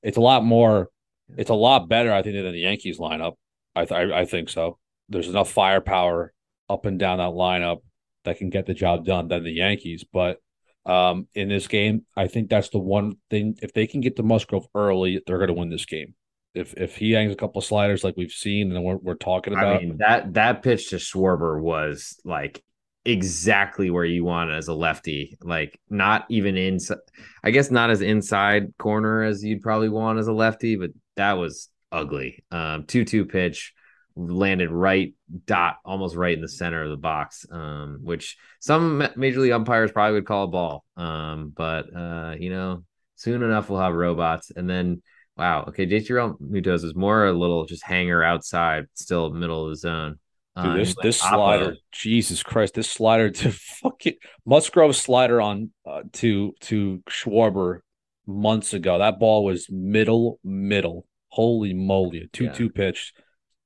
It's 0.03 0.17
a 0.17 0.21
lot 0.21 0.43
more. 0.43 0.89
It's 1.37 1.49
a 1.49 1.55
lot 1.55 1.89
better, 1.89 2.11
I 2.11 2.23
think, 2.23 2.35
than 2.35 2.51
the 2.51 2.59
Yankees 2.59 2.99
lineup. 2.99 3.33
I 3.75 3.85
th- 3.85 4.11
I, 4.11 4.21
I 4.21 4.25
think 4.25 4.49
so. 4.49 4.79
There's 5.09 5.27
enough 5.27 5.51
firepower 5.51 6.33
up 6.69 6.85
and 6.85 6.99
down 6.99 7.17
that 7.17 7.31
lineup 7.31 7.79
that 8.25 8.37
can 8.37 8.49
get 8.49 8.65
the 8.65 8.73
job 8.73 9.05
done 9.05 9.27
than 9.27 9.43
the 9.43 9.51
Yankees. 9.51 10.05
But 10.11 10.39
um, 10.85 11.27
in 11.33 11.49
this 11.49 11.67
game, 11.67 12.05
I 12.15 12.27
think 12.27 12.49
that's 12.49 12.69
the 12.69 12.79
one 12.79 13.15
thing. 13.29 13.57
If 13.61 13.73
they 13.73 13.87
can 13.87 14.01
get 14.01 14.15
to 14.17 14.23
Musgrove 14.23 14.67
early, 14.75 15.21
they're 15.25 15.37
going 15.37 15.49
to 15.49 15.53
win 15.53 15.69
this 15.69 15.85
game. 15.85 16.15
If 16.55 16.73
if 16.73 16.97
he 16.97 17.11
hangs 17.11 17.31
a 17.31 17.35
couple 17.35 17.61
sliders 17.61 18.03
like 18.03 18.17
we've 18.17 18.31
seen 18.31 18.75
and 18.75 18.83
we're, 18.83 18.97
we're 18.97 19.13
talking 19.15 19.53
about, 19.53 19.77
I 19.77 19.79
mean 19.79 19.97
that 19.99 20.33
that 20.33 20.63
pitch 20.63 20.89
to 20.89 20.95
Schwarber 20.95 21.61
was 21.61 22.19
like 22.25 22.63
exactly 23.05 23.89
where 23.91 24.05
you 24.05 24.23
want 24.23 24.51
as 24.51 24.67
a 24.67 24.73
lefty. 24.73 25.37
Like 25.41 25.79
not 25.89 26.25
even 26.29 26.57
inside. 26.57 26.97
I 27.43 27.51
guess 27.51 27.69
not 27.69 27.91
as 27.91 28.01
inside 28.01 28.73
corner 28.79 29.21
as 29.23 29.43
you'd 29.43 29.61
probably 29.61 29.89
want 29.89 30.17
as 30.17 30.27
a 30.27 30.33
lefty, 30.33 30.75
but 30.75 30.89
that 31.17 31.33
was 31.33 31.69
ugly. 31.91 32.43
Um, 32.49 32.85
two 32.85 33.05
two 33.05 33.25
pitch 33.25 33.73
landed 34.15 34.69
right 34.69 35.13
dot 35.45 35.77
almost 35.85 36.15
right 36.15 36.35
in 36.35 36.41
the 36.41 36.49
center 36.49 36.83
of 36.83 36.89
the 36.89 36.97
box 36.97 37.45
um, 37.51 37.99
which 38.01 38.37
some 38.59 39.07
major 39.15 39.39
league 39.39 39.51
umpires 39.51 39.91
probably 39.91 40.13
would 40.13 40.25
call 40.25 40.43
a 40.43 40.47
ball 40.47 40.83
um, 40.97 41.53
but 41.55 41.85
uh, 41.95 42.35
you 42.37 42.49
know 42.49 42.83
soon 43.15 43.43
enough 43.43 43.69
we'll 43.69 43.79
have 43.79 43.93
robots 43.93 44.51
and 44.55 44.69
then 44.69 45.01
wow 45.37 45.65
okay 45.67 45.85
JT 45.85 46.09
Realmuto 46.09 46.73
is 46.73 46.95
more 46.95 47.27
a 47.27 47.33
little 47.33 47.65
just 47.65 47.83
hanger 47.83 48.23
outside 48.23 48.85
still 48.93 49.29
middle 49.31 49.65
of 49.65 49.71
the 49.71 49.77
zone 49.77 50.19
Dude, 50.55 50.65
uh, 50.65 50.73
this 50.73 50.95
this 51.01 51.19
slider, 51.19 51.77
Jesus 51.91 52.43
Christ, 52.43 52.73
this 52.73 52.89
slider 52.89 53.29
to 53.29 53.51
fucking 53.81 54.15
Musgrove 54.45 54.95
slider 54.95 55.39
on 55.39 55.71
uh, 55.85 56.01
to 56.13 56.53
to 56.61 57.01
Schwarber 57.07 57.79
months 58.25 58.73
ago. 58.73 58.97
That 58.97 59.19
ball 59.19 59.45
was 59.45 59.67
middle 59.69 60.39
middle. 60.43 61.05
Holy 61.29 61.73
moly, 61.73 62.21
a 62.21 62.27
two 62.27 62.45
yeah. 62.45 62.53
two 62.53 62.69
pitch 62.69 63.13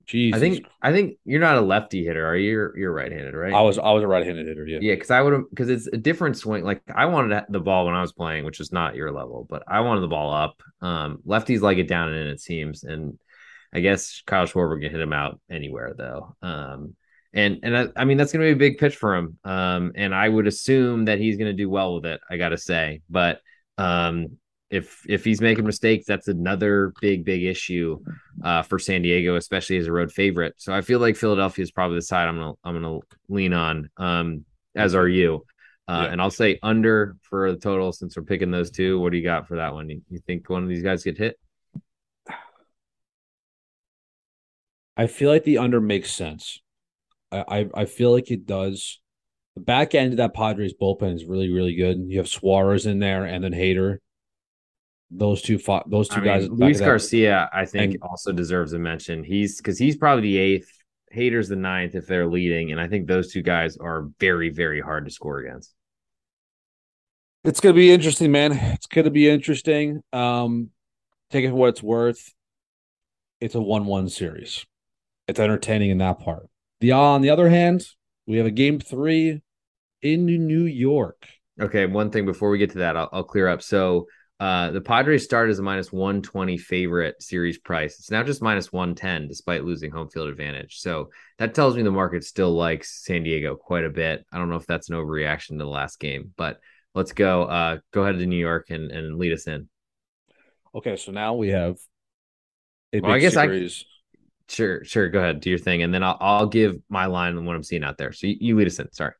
Jesus. 0.06 0.38
I 0.38 0.40
think 0.40 0.66
I 0.82 0.92
think 0.92 1.18
you're 1.26 1.40
not 1.40 1.58
a 1.58 1.62
lefty 1.62 2.04
hitter, 2.06 2.26
are 2.26 2.36
you? 2.36 2.52
You're, 2.52 2.78
you're 2.78 2.94
right-handed, 2.94 3.34
right? 3.34 3.54
I 3.54 3.62
was 3.62 3.78
I 3.78 3.92
was 3.92 4.04
a 4.04 4.08
right-handed 4.08 4.46
hitter, 4.48 4.66
yeah. 4.68 4.80
Yeah, 4.82 4.96
because 4.96 5.12
I 5.12 5.22
would 5.22 5.50
because 5.50 5.70
it's 5.70 5.88
a 5.88 5.98
different 5.98 6.38
swing. 6.38 6.64
Like 6.64 6.82
I 6.94 7.06
wanted 7.06 7.44
the 7.50 7.60
ball 7.60 7.86
when 7.86 7.96
I 7.96 8.02
was 8.02 8.14
playing, 8.14 8.46
which 8.46 8.60
is 8.60 8.72
not 8.72 8.96
your 8.96 9.12
level, 9.12 9.48
but 9.50 9.64
I 9.68 9.82
wanted 9.82 10.02
the 10.02 10.08
ball 10.08 10.34
up. 10.34 10.62
Um, 10.82 11.20
lefties 11.26 11.62
like 11.62 11.78
it 11.78 11.88
down 11.88 12.10
and 12.10 12.18
in, 12.18 12.28
it 12.28 12.42
seems, 12.42 12.84
and 12.84 13.18
I 13.74 13.80
guess 13.80 14.22
Kyle 14.26 14.46
Schwarber 14.46 14.82
can 14.82 14.92
hit 14.92 15.00
him 15.00 15.14
out 15.14 15.40
anywhere 15.50 15.94
though. 15.98 16.36
Um, 16.42 16.96
and 17.34 17.60
and 17.64 17.78
I, 17.78 17.88
I 17.96 18.06
mean 18.06 18.18
that's 18.18 18.32
going 18.32 18.46
to 18.46 18.56
be 18.56 18.66
a 18.66 18.70
big 18.70 18.78
pitch 18.78 18.96
for 18.96 19.16
him. 19.16 19.40
Um, 19.44 19.94
and 19.96 20.14
I 20.14 20.28
would 20.28 20.48
assume 20.48 21.06
that 21.06 21.20
he's 21.20 21.38
going 21.38 21.50
to 21.50 21.58
do 21.58 21.70
well 21.70 21.96
with 21.96 22.06
it. 22.06 22.22
I 22.30 22.38
got 22.38 22.50
to 22.50 22.58
say, 22.58 23.02
but 23.10 23.40
um, 23.78 24.38
if 24.74 25.06
if 25.08 25.24
he's 25.24 25.40
making 25.40 25.66
mistakes, 25.66 26.08
that's 26.08 26.28
another 26.28 26.94
big 27.00 27.24
big 27.24 27.44
issue 27.44 28.00
uh, 28.44 28.64
for 28.64 28.80
San 28.80 29.04
Diego, 29.04 29.36
especially 29.36 29.78
as 29.78 29.86
a 29.86 29.92
road 29.92 30.12
favorite. 30.12 30.56
So 30.58 30.74
I 30.74 30.82
feel 30.82 31.00
like 31.00 31.16
Philadelphia 31.16 31.62
is 31.62 31.72
probably 31.72 31.98
the 31.98 32.02
side 32.02 32.28
I'm 32.28 32.38
gonna 32.38 32.54
I'm 32.64 32.82
gonna 32.82 33.00
lean 33.30 33.54
on. 33.54 33.90
Um, 33.98 34.46
as 34.76 34.96
are 34.96 35.08
you. 35.08 35.46
Uh, 35.88 36.04
yeah. 36.06 36.14
And 36.14 36.22
I'll 36.22 36.32
say 36.32 36.58
under 36.64 37.16
for 37.22 37.52
the 37.52 37.60
total 37.60 37.92
since 37.92 38.18
we're 38.18 38.24
picking 38.24 38.50
those 38.50 38.72
two. 38.72 39.00
What 39.00 39.12
do 39.12 39.18
you 39.20 39.24
got 39.24 39.48
for 39.48 39.58
that 39.58 39.74
one? 39.74 39.90
You, 39.90 40.02
you 40.10 40.20
think 40.26 40.50
one 40.50 40.64
of 40.64 40.70
these 40.70 40.82
guys 40.82 41.04
get 41.04 41.20
hit? 41.20 41.38
I 44.98 45.06
feel 45.06 45.30
like 45.30 45.44
the 45.44 45.60
under 45.60 45.82
makes 45.82 46.12
sense. 46.12 46.62
I, 47.32 47.44
I, 47.48 47.70
I 47.82 47.86
feel 47.86 48.12
like 48.12 48.32
it 48.32 48.48
does. 48.48 49.02
The 49.56 49.62
back 49.62 49.94
end 49.94 50.14
of 50.14 50.18
that 50.18 50.34
Padres 50.34 50.74
bullpen 50.74 51.14
is 51.14 51.26
really, 51.26 51.52
really 51.52 51.76
good. 51.76 52.00
You 52.08 52.18
have 52.18 52.28
Suarez 52.28 52.88
in 52.88 52.98
there 52.98 53.26
and 53.26 53.44
then 53.44 53.52
Hader 53.52 53.98
those 55.16 55.42
two 55.42 55.58
fought, 55.58 55.90
those 55.90 56.08
two 56.08 56.22
I 56.22 56.26
guys. 56.26 56.50
Mean, 56.50 56.60
Luis 56.60 56.80
Garcia, 56.80 57.50
I 57.54 57.66
think, 57.66 57.94
and, 57.94 58.04
also 58.04 58.32
deserves 58.32 58.74
a 58.74 58.80
mention. 58.80 59.24
He's 59.24 59.58
because 59.58 59.78
he's 59.78 59.96
probably 59.96 60.24
the 60.24 60.38
eighth. 60.38 60.70
Hader's 61.16 61.48
the 61.48 61.56
ninth 61.56 61.94
if 61.94 62.08
they're 62.08 62.28
leading, 62.28 62.72
and 62.72 62.82
I 62.82 62.88
think 62.88 63.08
those 63.08 63.32
two 63.32 63.44
guys 63.44 63.78
are 63.78 64.10
very, 64.20 64.50
very 64.50 64.82
hard 64.82 65.06
to 65.06 65.12
score 65.12 65.40
against. 65.40 65.74
It's 67.44 67.60
gonna 67.60 67.76
be 67.76 67.92
interesting, 67.92 68.32
man. 68.32 68.54
It's 68.54 68.88
gonna 68.88 69.12
be 69.12 69.30
interesting. 69.30 70.02
Um, 70.12 70.70
take 71.30 71.46
it 71.46 71.50
for 71.50 71.56
what 71.56 71.70
it's 71.70 71.84
worth. 71.84 72.34
It's 73.40 73.56
a 73.56 73.62
one-one 73.62 74.10
series. 74.10 74.66
It's 75.28 75.40
entertaining 75.40 75.92
in 75.92 76.00
that 76.00 76.20
part. 76.20 76.50
The 76.80 76.94
on 76.94 77.22
the 77.22 77.30
other 77.30 77.50
hand, 77.50 77.86
we 78.26 78.38
have 78.38 78.46
a 78.46 78.52
game 78.52 78.80
three 78.80 79.42
in 80.02 80.26
New 80.26 80.64
York. 80.64 81.28
Okay, 81.62 81.86
one 81.86 82.10
thing 82.10 82.26
before 82.26 82.50
we 82.50 82.58
get 82.58 82.72
to 82.72 82.80
that, 82.80 82.98
I'll, 82.98 83.10
I'll 83.14 83.24
clear 83.24 83.48
up. 83.48 83.62
So 83.62 84.08
uh, 84.44 84.72
the 84.72 84.82
Padres 84.82 85.24
start 85.24 85.50
as 85.50 85.60
a 85.60 85.64
minus 85.64 85.90
120 85.94 86.58
favorite 86.58 87.24
series 87.24 87.58
price. 87.58 87.98
It's 87.98 88.12
now 88.12 88.24
just 88.24 88.42
minus 88.42 88.74
110 88.74 89.30
despite 89.30 89.64
losing 89.64 89.90
home 89.90 90.10
field 90.10 90.28
advantage. 90.28 90.82
So 90.82 91.12
that 91.38 91.56
tells 91.56 91.78
me 91.78 91.82
the 91.82 91.92
market 91.92 92.26
still 92.26 92.52
likes 92.52 93.06
San 93.06 93.24
Diego 93.24 93.56
quite 93.56 93.86
a 93.86 93.90
bit. 93.90 94.26
I 94.34 94.38
don't 94.38 94.50
know 94.50 94.58
if 94.58 94.68
that's 94.68 94.90
an 94.90 94.98
overreaction 94.98 95.52
to 95.52 95.58
the 95.60 95.66
last 95.66 95.98
game, 95.98 96.34
but 96.36 96.60
let's 96.94 97.14
go. 97.14 97.44
Uh, 97.44 97.78
go 97.94 98.04
ahead 98.04 98.20
to 98.20 98.26
New 98.26 98.36
York 98.36 98.70
and, 98.70 98.92
and 98.92 99.18
lead 99.18 99.32
us 99.32 99.48
in. 99.48 99.70
Okay, 100.76 100.98
so 100.98 101.14
now 101.14 101.36
we 101.36 101.52
have 101.52 101.78
a 102.92 103.00
well, 103.00 103.14
I 103.14 103.20
guess 103.20 103.36
series. 103.36 103.86
I, 103.88 104.52
sure, 104.52 104.84
sure. 104.84 105.08
Go 105.08 105.20
ahead, 105.20 105.40
do 105.40 105.52
your 105.52 105.60
thing, 105.60 105.84
and 105.84 105.94
then 105.94 106.04
I'll, 106.04 106.18
I'll 106.20 106.48
give 106.48 106.82
my 106.90 107.06
line 107.06 107.38
on 107.38 107.46
what 107.46 107.56
I'm 107.56 107.64
seeing 107.64 107.86
out 107.86 107.98
there. 107.98 108.12
So 108.12 108.28
you, 108.28 108.36
you 108.42 108.58
lead 108.58 108.68
us 108.68 108.78
in. 108.78 108.92
Sorry. 108.92 109.14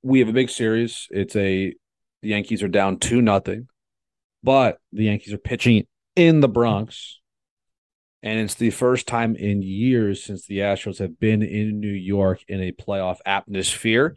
We 0.00 0.20
have 0.20 0.30
a 0.30 0.32
big 0.32 0.48
series. 0.48 1.08
It's 1.10 1.36
a 1.36 1.74
the 2.22 2.28
Yankees 2.28 2.62
are 2.62 2.68
down 2.68 3.00
two 3.00 3.20
nothing 3.20 3.68
but 4.42 4.78
the 4.92 5.04
Yankees 5.04 5.32
are 5.32 5.38
pitching 5.38 5.86
in 6.16 6.40
the 6.40 6.48
Bronx. 6.48 7.20
And 8.22 8.40
it's 8.40 8.54
the 8.54 8.70
first 8.70 9.06
time 9.06 9.36
in 9.36 9.62
years 9.62 10.24
since 10.24 10.46
the 10.46 10.58
Astros 10.58 10.98
have 10.98 11.20
been 11.20 11.42
in 11.42 11.78
New 11.78 11.86
York 11.88 12.42
in 12.48 12.60
a 12.60 12.72
playoff 12.72 13.18
atmosphere. 13.24 14.16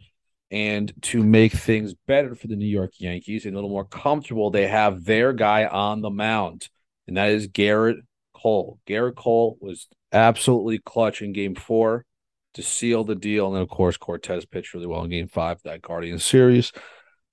And 0.50 0.92
to 1.02 1.22
make 1.22 1.52
things 1.52 1.94
better 2.06 2.34
for 2.34 2.46
the 2.46 2.56
New 2.56 2.66
York 2.66 2.92
Yankees 2.98 3.46
and 3.46 3.54
a 3.54 3.56
little 3.56 3.70
more 3.70 3.86
comfortable, 3.86 4.50
they 4.50 4.66
have 4.66 5.04
their 5.04 5.32
guy 5.32 5.64
on 5.64 6.02
the 6.02 6.10
mound, 6.10 6.68
and 7.06 7.16
that 7.16 7.30
is 7.30 7.48
Gerrit 7.48 8.00
Cole. 8.34 8.78
Gerrit 8.86 9.14
Cole 9.14 9.56
was 9.60 9.88
absolutely 10.12 10.78
clutch 10.78 11.22
in 11.22 11.32
game 11.32 11.54
four 11.54 12.04
to 12.52 12.62
seal 12.62 13.02
the 13.02 13.14
deal. 13.14 13.46
And 13.46 13.54
then, 13.54 13.62
of 13.62 13.70
course, 13.70 13.96
Cortes 13.96 14.44
pitched 14.44 14.74
really 14.74 14.86
well 14.86 15.04
in 15.04 15.10
game 15.10 15.28
five, 15.28 15.58
that 15.64 15.80
Guardian 15.80 16.18
series. 16.18 16.72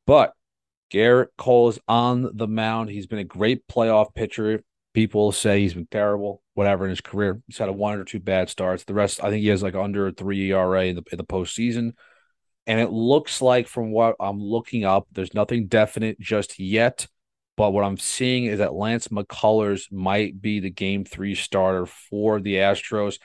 But 0.07 0.31
Gerrit 0.91 1.27
Cole 1.37 1.69
is 1.69 1.79
on 1.87 2.29
the 2.35 2.47
mound. 2.47 2.89
He's 2.89 3.07
been 3.07 3.19
a 3.19 3.23
great 3.23 3.67
playoff 3.67 4.13
pitcher. 4.13 4.63
People 4.93 5.31
say 5.31 5.61
he's 5.61 5.75
been 5.75 5.87
terrible, 5.89 6.41
whatever 6.55 6.85
in 6.85 6.89
his 6.89 7.01
career. 7.01 7.41
He's 7.47 7.57
had 7.57 7.69
a 7.69 7.73
one 7.73 7.99
or 7.99 8.03
two 8.03 8.19
bad 8.19 8.49
starts. 8.49 8.83
The 8.83 8.93
rest, 8.93 9.23
I 9.23 9.29
think 9.29 9.41
he 9.41 9.49
has 9.49 9.61
like 9.61 9.75
under 9.75 10.11
three 10.11 10.51
ERA 10.51 10.85
in 10.85 10.95
the 10.95 11.03
in 11.11 11.17
the 11.17 11.23
postseason. 11.23 11.93
And 12.65 12.79
it 12.79 12.91
looks 12.91 13.41
like 13.41 13.67
from 13.67 13.91
what 13.91 14.15
I'm 14.19 14.39
looking 14.39 14.85
up, 14.85 15.07
there's 15.11 15.33
nothing 15.33 15.67
definite 15.67 16.19
just 16.19 16.59
yet. 16.59 17.07
But 17.55 17.71
what 17.71 17.83
I'm 17.83 17.97
seeing 17.97 18.45
is 18.45 18.59
that 18.59 18.73
Lance 18.73 19.09
McCullers 19.09 19.91
might 19.91 20.41
be 20.41 20.59
the 20.59 20.69
game 20.69 21.03
three 21.03 21.35
starter 21.35 21.85
for 21.85 22.39
the 22.39 22.55
Astros. 22.55 23.19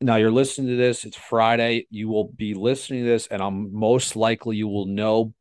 Now 0.00 0.16
you're 0.16 0.30
listening 0.30 0.68
to 0.68 0.76
this. 0.76 1.04
It's 1.04 1.16
Friday. 1.16 1.86
You 1.90 2.08
will 2.08 2.28
be 2.28 2.54
listening 2.54 3.04
to 3.04 3.10
this, 3.10 3.26
and 3.26 3.42
I'm 3.42 3.74
most 3.74 4.16
likely 4.16 4.56
you 4.56 4.66
will 4.66 4.86
know 4.86 5.34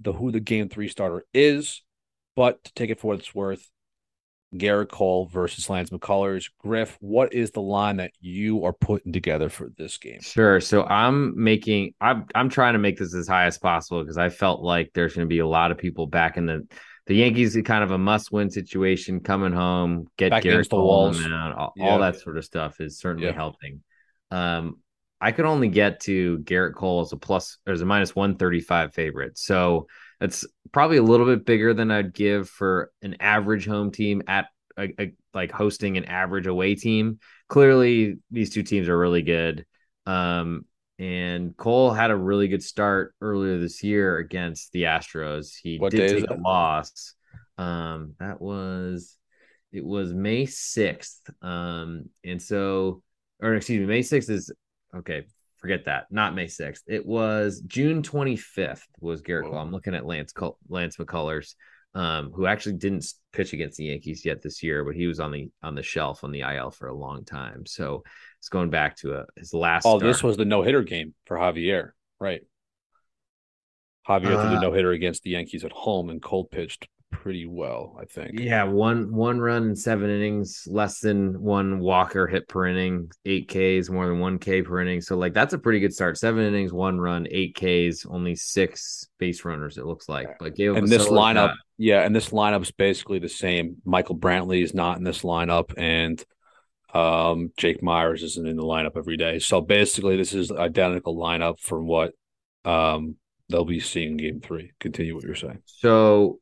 the 0.00 0.12
who 0.12 0.32
the 0.32 0.40
game 0.40 0.68
three 0.68 0.88
starter 0.88 1.24
is, 1.34 1.82
but 2.36 2.62
to 2.64 2.72
take 2.74 2.90
it 2.90 3.00
for 3.00 3.08
what 3.08 3.18
it's 3.18 3.34
worth, 3.34 3.68
Gerrit 4.54 4.88
Cole 4.88 5.26
versus 5.26 5.70
Lance 5.70 5.90
McCullers. 5.90 6.50
Griff, 6.58 6.96
what 7.00 7.32
is 7.32 7.52
the 7.52 7.62
line 7.62 7.98
that 7.98 8.12
you 8.20 8.64
are 8.64 8.72
putting 8.72 9.12
together 9.12 9.48
for 9.48 9.70
this 9.76 9.96
game? 9.98 10.20
Sure. 10.20 10.60
So 10.60 10.84
I'm 10.84 11.40
making 11.42 11.94
I'm 12.00 12.26
I'm 12.34 12.48
trying 12.48 12.72
to 12.72 12.78
make 12.78 12.98
this 12.98 13.14
as 13.14 13.28
high 13.28 13.46
as 13.46 13.58
possible 13.58 14.02
because 14.02 14.18
I 14.18 14.28
felt 14.28 14.60
like 14.62 14.90
there's 14.92 15.14
going 15.14 15.26
to 15.26 15.32
be 15.32 15.38
a 15.38 15.46
lot 15.46 15.70
of 15.70 15.78
people 15.78 16.06
back 16.06 16.36
in 16.36 16.46
the 16.46 16.66
the 17.06 17.14
Yankees 17.16 17.58
kind 17.64 17.82
of 17.82 17.90
a 17.90 17.98
must 17.98 18.30
win 18.30 18.50
situation 18.50 19.20
coming 19.20 19.52
home, 19.52 20.06
get 20.16 20.30
back 20.30 20.44
Gerrit 20.44 20.68
Cole 20.68 20.86
walls. 20.86 21.24
Out, 21.24 21.56
all, 21.56 21.72
yeah. 21.76 21.88
all, 21.88 21.98
that 22.00 22.20
sort 22.20 22.36
of 22.36 22.44
stuff 22.44 22.80
is 22.80 22.98
certainly 22.98 23.28
yeah. 23.28 23.34
helping. 23.34 23.82
Um, 24.30 24.78
I 25.20 25.32
could 25.32 25.44
only 25.44 25.68
get 25.68 26.00
to 26.00 26.38
Gerrit 26.38 26.74
Cole 26.74 27.02
as 27.02 27.12
a 27.12 27.16
plus 27.16 27.58
or 27.66 27.72
as 27.72 27.82
a 27.82 27.86
minus 27.86 28.16
135 28.16 28.94
favorite. 28.94 29.38
So 29.38 29.86
it's 30.20 30.46
probably 30.72 30.96
a 30.96 31.02
little 31.02 31.26
bit 31.26 31.44
bigger 31.44 31.74
than 31.74 31.90
I'd 31.90 32.14
give 32.14 32.48
for 32.48 32.90
an 33.02 33.16
average 33.20 33.66
home 33.66 33.90
team 33.90 34.22
at 34.26 34.46
a, 34.78 34.88
a, 34.98 35.12
like 35.34 35.52
hosting 35.52 35.96
an 35.96 36.06
average 36.06 36.46
away 36.46 36.74
team. 36.74 37.18
Clearly, 37.48 38.18
these 38.30 38.50
two 38.50 38.62
teams 38.62 38.88
are 38.88 38.98
really 38.98 39.22
good. 39.22 39.66
Um, 40.06 40.64
and 40.98 41.56
Cole 41.56 41.92
had 41.92 42.10
a 42.10 42.16
really 42.16 42.48
good 42.48 42.62
start 42.62 43.14
earlier 43.20 43.58
this 43.58 43.82
year 43.82 44.18
against 44.18 44.72
the 44.72 44.82
Astros. 44.84 45.54
He 45.62 45.78
What 45.78 45.92
did 45.92 46.20
take 46.20 46.30
a 46.30 46.34
loss. 46.34 47.14
Um, 47.56 48.14
that 48.20 48.40
was 48.40 49.16
it 49.72 49.84
was 49.84 50.12
May 50.12 50.46
6th. 50.46 51.20
Um, 51.42 52.06
and 52.24 52.40
so 52.40 53.02
or 53.42 53.54
excuse 53.54 53.80
me, 53.80 53.86
May 53.86 54.00
6th 54.00 54.28
is 54.28 54.52
okay, 54.96 55.24
forget 55.58 55.84
that. 55.86 56.06
Not 56.10 56.34
May 56.34 56.46
6th. 56.46 56.80
It 56.86 57.04
was 57.04 57.60
June 57.66 58.02
25th 58.02 58.82
was 59.00 59.22
Gerrit 59.22 59.44
Whoa. 59.44 59.50
Cole. 59.50 59.58
I'm 59.58 59.72
looking 59.72 59.94
at 59.94 60.06
Lance 60.06 60.32
Col- 60.32 60.58
Lance 60.68 60.96
McCullers, 60.96 61.54
um, 61.94 62.32
who 62.32 62.46
actually 62.46 62.76
didn't 62.76 63.06
pitch 63.32 63.52
against 63.52 63.76
the 63.76 63.84
Yankees 63.84 64.24
yet 64.24 64.42
this 64.42 64.62
year, 64.62 64.84
but 64.84 64.94
he 64.94 65.06
was 65.06 65.20
on 65.20 65.32
the 65.32 65.50
on 65.62 65.74
the 65.74 65.82
shelf 65.82 66.24
on 66.24 66.32
the 66.32 66.40
IL 66.40 66.70
for 66.70 66.88
a 66.88 66.94
long 66.94 67.24
time. 67.24 67.66
So 67.66 68.02
it's 68.38 68.48
going 68.48 68.70
back 68.70 68.96
to 68.98 69.14
a, 69.14 69.24
his 69.36 69.52
last. 69.52 69.84
Oh, 69.86 69.98
start. 69.98 70.02
this 70.02 70.22
was 70.22 70.36
the 70.36 70.44
no 70.44 70.62
hitter 70.62 70.82
game 70.82 71.14
for 71.26 71.36
Javier, 71.36 71.90
right? 72.18 72.42
Javier 74.08 74.40
threw 74.40 74.50
the 74.50 74.56
Uh, 74.56 74.60
no 74.60 74.72
hitter 74.72 74.92
against 74.92 75.22
the 75.22 75.30
Yankees 75.30 75.64
at 75.64 75.72
home, 75.72 76.10
and 76.10 76.22
Cole 76.22 76.44
pitched 76.44 76.88
pretty 77.10 77.46
well, 77.46 77.96
I 78.00 78.04
think. 78.04 78.38
Yeah, 78.38 78.64
one 78.64 79.12
one 79.12 79.40
run 79.40 79.64
in 79.64 79.76
seven 79.76 80.10
innings, 80.10 80.64
less 80.66 81.00
than 81.00 81.40
one 81.40 81.80
walker 81.80 82.26
hit 82.26 82.48
per 82.48 82.66
inning, 82.66 83.10
eight 83.24 83.48
Ks, 83.48 83.90
more 83.90 84.06
than 84.06 84.18
one 84.18 84.38
K 84.38 84.62
per 84.62 84.80
inning. 84.80 85.00
So 85.00 85.16
like 85.16 85.34
that's 85.34 85.52
a 85.52 85.58
pretty 85.58 85.80
good 85.80 85.92
start. 85.92 86.18
Seven 86.18 86.44
innings, 86.44 86.72
one 86.72 86.98
run, 86.98 87.26
eight 87.30 87.54
Ks, 87.54 88.06
only 88.06 88.36
six 88.36 89.08
base 89.18 89.44
runners. 89.44 89.78
It 89.78 89.86
looks 89.86 90.08
like, 90.08 90.38
but 90.38 90.54
gave 90.54 90.76
And 90.76 90.88
this 90.88 91.08
lineup, 91.08 91.54
yeah, 91.78 92.02
and 92.02 92.14
this 92.14 92.30
lineup's 92.30 92.70
basically 92.70 93.18
the 93.18 93.28
same. 93.28 93.76
Michael 93.84 94.16
Brantley 94.16 94.62
is 94.62 94.74
not 94.74 94.98
in 94.98 95.04
this 95.04 95.22
lineup, 95.22 95.74
and 95.76 96.22
um, 96.94 97.52
Jake 97.56 97.82
Meyers 97.82 98.22
isn't 98.22 98.48
in 98.48 98.56
the 98.56 98.64
lineup 98.64 98.96
every 98.96 99.16
day. 99.16 99.38
So 99.38 99.60
basically, 99.60 100.16
this 100.16 100.32
is 100.32 100.50
identical 100.50 101.16
lineup 101.16 101.60
from 101.60 101.86
what 101.86 102.12
um, 102.64 103.16
they'll 103.48 103.64
be 103.64 103.80
seeing 103.80 104.16
Game 104.16 104.40
Three. 104.40 104.72
Continue 104.80 105.14
what 105.14 105.24
you're 105.24 105.34
saying. 105.34 105.62
So 105.66 106.38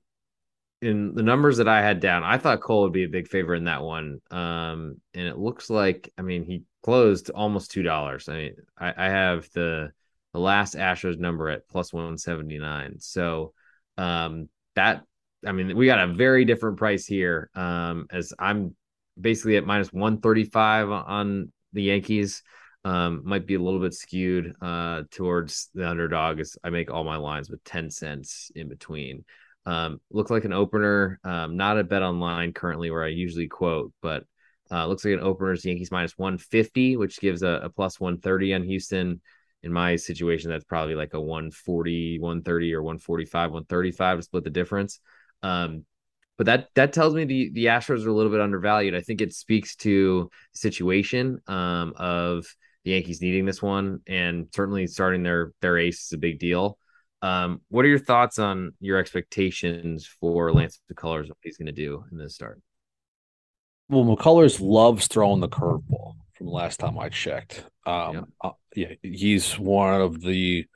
in 0.80 1.14
the 1.14 1.22
numbers 1.22 1.56
that 1.56 1.68
I 1.68 1.82
had 1.82 2.00
down, 2.00 2.22
I 2.22 2.38
thought 2.38 2.60
Cole 2.60 2.82
would 2.82 2.92
be 2.92 3.04
a 3.04 3.08
big 3.08 3.28
favorite 3.28 3.58
in 3.58 3.64
that 3.64 3.82
one. 3.82 4.20
Um, 4.30 5.00
and 5.14 5.26
it 5.26 5.36
looks 5.36 5.70
like, 5.70 6.12
I 6.16 6.22
mean, 6.22 6.44
he 6.44 6.62
closed 6.82 7.30
almost 7.30 7.70
two 7.70 7.82
dollars. 7.82 8.28
I 8.28 8.36
mean, 8.36 8.56
I, 8.78 8.94
I 8.96 9.08
have 9.08 9.48
the 9.54 9.90
the 10.32 10.38
last 10.38 10.74
Astros 10.74 11.18
number 11.18 11.48
at 11.48 11.68
plus 11.68 11.92
one 11.92 12.16
seventy 12.18 12.58
nine. 12.58 13.00
So 13.00 13.52
um, 13.96 14.48
that 14.76 15.02
I 15.44 15.52
mean, 15.52 15.76
we 15.76 15.86
got 15.86 16.08
a 16.08 16.12
very 16.12 16.44
different 16.44 16.78
price 16.78 17.06
here. 17.06 17.50
Um, 17.54 18.06
as 18.10 18.32
I'm 18.38 18.76
basically 19.20 19.56
at 19.56 19.66
minus 19.66 19.92
one 19.92 20.20
thirty 20.20 20.44
five 20.44 20.90
on 20.90 21.52
the 21.72 21.82
Yankees. 21.82 22.42
Um, 22.84 23.22
might 23.24 23.44
be 23.44 23.56
a 23.56 23.60
little 23.60 23.80
bit 23.80 23.92
skewed 23.92 24.54
uh 24.62 25.02
towards 25.10 25.68
the 25.74 25.86
underdog 25.86 26.38
as 26.38 26.56
I 26.62 26.70
make 26.70 26.92
all 26.92 27.02
my 27.02 27.16
lines 27.16 27.50
with 27.50 27.62
10 27.64 27.90
cents 27.90 28.52
in 28.54 28.68
between. 28.68 29.24
Um, 29.68 30.00
looked 30.10 30.30
like 30.30 30.46
an 30.46 30.54
opener, 30.54 31.20
um, 31.24 31.58
not 31.58 31.78
a 31.78 31.84
bet 31.84 32.00
online 32.02 32.54
currently 32.54 32.90
where 32.90 33.04
I 33.04 33.08
usually 33.08 33.48
quote, 33.48 33.92
but 34.00 34.24
uh, 34.70 34.86
looks 34.86 35.04
like 35.04 35.12
an 35.12 35.20
opener 35.20 35.52
is 35.52 35.62
Yankees 35.62 35.90
minus 35.90 36.16
150, 36.16 36.96
which 36.96 37.20
gives 37.20 37.42
a, 37.42 37.60
a 37.64 37.68
plus 37.68 38.00
130 38.00 38.54
on 38.54 38.62
Houston. 38.62 39.20
In 39.62 39.70
my 39.70 39.96
situation, 39.96 40.48
that's 40.48 40.64
probably 40.64 40.94
like 40.94 41.12
a 41.12 41.20
140, 41.20 42.18
130 42.18 42.74
or 42.74 42.82
145, 42.82 43.50
135 43.50 44.16
to 44.16 44.22
split 44.22 44.44
the 44.44 44.50
difference. 44.50 45.00
Um, 45.42 45.84
but 46.38 46.46
that 46.46 46.68
that 46.74 46.94
tells 46.94 47.14
me 47.14 47.24
the 47.24 47.50
the 47.52 47.66
Astros 47.66 48.06
are 48.06 48.08
a 48.08 48.14
little 48.14 48.32
bit 48.32 48.40
undervalued. 48.40 48.94
I 48.94 49.02
think 49.02 49.20
it 49.20 49.34
speaks 49.34 49.76
to 49.76 50.30
the 50.54 50.58
situation 50.58 51.42
um, 51.46 51.92
of 51.96 52.46
the 52.84 52.92
Yankees 52.92 53.20
needing 53.20 53.44
this 53.44 53.60
one, 53.60 54.00
and 54.06 54.46
certainly 54.54 54.86
starting 54.86 55.24
their 55.24 55.52
their 55.60 55.76
ace 55.76 56.06
is 56.06 56.12
a 56.14 56.18
big 56.18 56.38
deal. 56.38 56.78
Um, 57.20 57.60
what 57.68 57.84
are 57.84 57.88
your 57.88 57.98
thoughts 57.98 58.38
on 58.38 58.72
your 58.80 58.98
expectations 58.98 60.06
for 60.20 60.52
Lance 60.52 60.80
McCullers? 60.92 61.28
What 61.28 61.36
he's 61.42 61.56
going 61.58 61.66
to 61.66 61.72
do 61.72 62.04
in 62.12 62.18
this 62.18 62.34
start? 62.34 62.60
Well, 63.88 64.04
McCullers 64.04 64.60
loves 64.60 65.08
throwing 65.08 65.40
the 65.40 65.48
curveball 65.48 66.14
from 66.34 66.46
the 66.46 66.52
last 66.52 66.78
time 66.78 66.98
I 66.98 67.08
checked. 67.08 67.64
Um, 67.86 68.14
Yeah. 68.14 68.22
uh, 68.42 68.50
yeah, 68.76 68.92
he's 69.02 69.58
one 69.58 70.00
of 70.00 70.20
the 70.20 70.66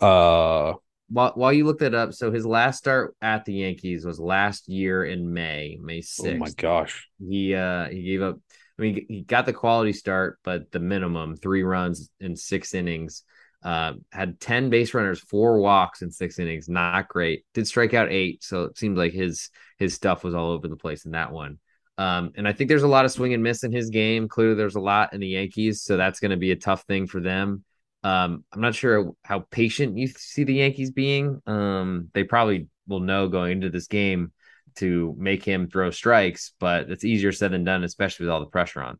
uh 0.00 0.74
While 1.08 1.32
while 1.34 1.52
you 1.52 1.64
look 1.64 1.80
that 1.80 1.94
up, 1.94 2.12
so 2.14 2.30
his 2.30 2.46
last 2.46 2.78
start 2.78 3.16
at 3.20 3.44
the 3.44 3.54
Yankees 3.54 4.04
was 4.04 4.20
last 4.20 4.68
year 4.68 5.04
in 5.04 5.32
May, 5.32 5.76
May 5.82 6.02
sixth. 6.02 6.28
oh 6.34 6.36
my 6.36 6.50
gosh. 6.50 7.08
He 7.18 7.54
uh 7.54 7.88
he 7.88 8.02
gave 8.02 8.22
up. 8.22 8.38
I 8.78 8.82
mean, 8.82 9.06
he 9.08 9.22
got 9.22 9.44
the 9.44 9.52
quality 9.52 9.92
start, 9.92 10.38
but 10.44 10.70
the 10.70 10.78
minimum 10.80 11.36
three 11.36 11.62
runs 11.64 12.10
in 12.20 12.36
six 12.36 12.72
innings. 12.72 13.24
Uh, 13.62 13.94
had 14.10 14.40
ten 14.40 14.70
base 14.70 14.94
runners, 14.94 15.20
four 15.20 15.60
walks 15.60 16.02
in 16.02 16.10
six 16.10 16.38
innings. 16.38 16.68
Not 16.68 17.08
great. 17.08 17.44
Did 17.54 17.66
strike 17.66 17.94
out 17.94 18.10
eight, 18.10 18.42
so 18.42 18.64
it 18.64 18.78
seemed 18.78 18.96
like 18.96 19.12
his 19.12 19.50
his 19.78 19.94
stuff 19.94 20.24
was 20.24 20.34
all 20.34 20.50
over 20.50 20.68
the 20.68 20.76
place 20.76 21.04
in 21.04 21.12
that 21.12 21.32
one. 21.32 21.58
Um, 21.98 22.32
and 22.36 22.48
I 22.48 22.54
think 22.54 22.68
there's 22.68 22.82
a 22.82 22.88
lot 22.88 23.04
of 23.04 23.12
swing 23.12 23.34
and 23.34 23.42
miss 23.42 23.62
in 23.62 23.72
his 23.72 23.90
game. 23.90 24.26
Clearly, 24.28 24.54
there's 24.54 24.76
a 24.76 24.80
lot 24.80 25.12
in 25.12 25.20
the 25.20 25.28
Yankees, 25.28 25.82
so 25.82 25.98
that's 25.98 26.20
going 26.20 26.30
to 26.30 26.38
be 26.38 26.52
a 26.52 26.56
tough 26.56 26.84
thing 26.84 27.06
for 27.06 27.20
them. 27.20 27.64
Um, 28.02 28.44
I'm 28.50 28.62
not 28.62 28.74
sure 28.74 29.12
how 29.22 29.40
patient 29.50 29.98
you 29.98 30.06
see 30.06 30.44
the 30.44 30.54
Yankees 30.54 30.90
being. 30.90 31.42
Um, 31.46 32.08
they 32.14 32.24
probably 32.24 32.68
will 32.88 33.00
know 33.00 33.28
going 33.28 33.52
into 33.52 33.68
this 33.68 33.86
game 33.86 34.32
to 34.76 35.14
make 35.18 35.44
him 35.44 35.68
throw 35.68 35.90
strikes, 35.90 36.52
but 36.58 36.90
it's 36.90 37.04
easier 37.04 37.32
said 37.32 37.52
than 37.52 37.64
done, 37.64 37.84
especially 37.84 38.24
with 38.24 38.32
all 38.32 38.40
the 38.40 38.46
pressure 38.46 38.80
on. 38.82 38.98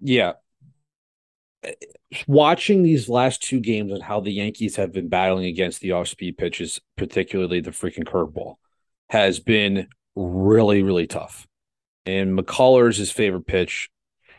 Yeah. 0.00 0.32
Watching 2.26 2.82
these 2.82 3.08
last 3.08 3.42
two 3.42 3.60
games 3.60 3.92
and 3.92 4.02
how 4.02 4.20
the 4.20 4.32
Yankees 4.32 4.76
have 4.76 4.92
been 4.92 5.08
battling 5.08 5.46
against 5.46 5.80
the 5.80 5.92
off 5.92 6.08
speed 6.08 6.36
pitches, 6.36 6.80
particularly 6.96 7.60
the 7.60 7.70
freaking 7.70 8.04
curveball, 8.04 8.56
has 9.08 9.40
been 9.40 9.88
really, 10.14 10.82
really 10.82 11.06
tough. 11.06 11.46
And 12.04 12.36
McCullers' 12.36 12.98
his 12.98 13.12
favorite 13.12 13.46
pitch, 13.46 13.90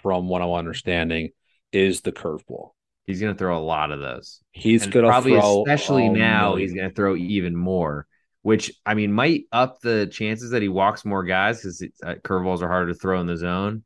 from 0.01 0.27
what 0.27 0.41
I'm 0.41 0.51
understanding, 0.51 1.29
is 1.71 2.01
the 2.01 2.11
curveball. 2.11 2.71
He's 3.05 3.19
going 3.19 3.33
to 3.33 3.37
throw 3.37 3.57
a 3.57 3.59
lot 3.59 3.91
of 3.91 3.99
those. 3.99 4.41
He's 4.51 4.85
going 4.87 5.05
to 5.05 5.09
probably 5.09 5.35
especially 5.35 6.09
now 6.09 6.51
million. 6.51 6.59
he's 6.61 6.73
going 6.73 6.89
to 6.89 6.95
throw 6.95 7.15
even 7.15 7.55
more, 7.55 8.07
which 8.43 8.71
I 8.85 8.93
mean 8.93 9.11
might 9.11 9.45
up 9.51 9.81
the 9.81 10.07
chances 10.07 10.51
that 10.51 10.61
he 10.61 10.69
walks 10.69 11.03
more 11.03 11.23
guys 11.23 11.57
because 11.57 11.83
uh, 12.03 12.15
curveballs 12.23 12.61
are 12.61 12.69
harder 12.69 12.93
to 12.93 12.99
throw 12.99 13.19
in 13.19 13.27
the 13.27 13.35
zone. 13.35 13.83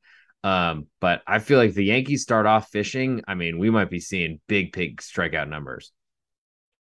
Um, 0.47 0.87
but 1.01 1.21
I 1.27 1.39
feel 1.39 1.57
like 1.57 1.73
the 1.73 1.83
Yankees 1.85 2.23
start 2.23 2.45
off 2.45 2.69
fishing. 2.69 3.21
I 3.27 3.35
mean, 3.35 3.59
we 3.59 3.69
might 3.69 3.89
be 3.89 3.99
seeing 3.99 4.39
big, 4.47 4.71
big 4.71 5.01
strikeout 5.01 5.49
numbers. 5.49 5.91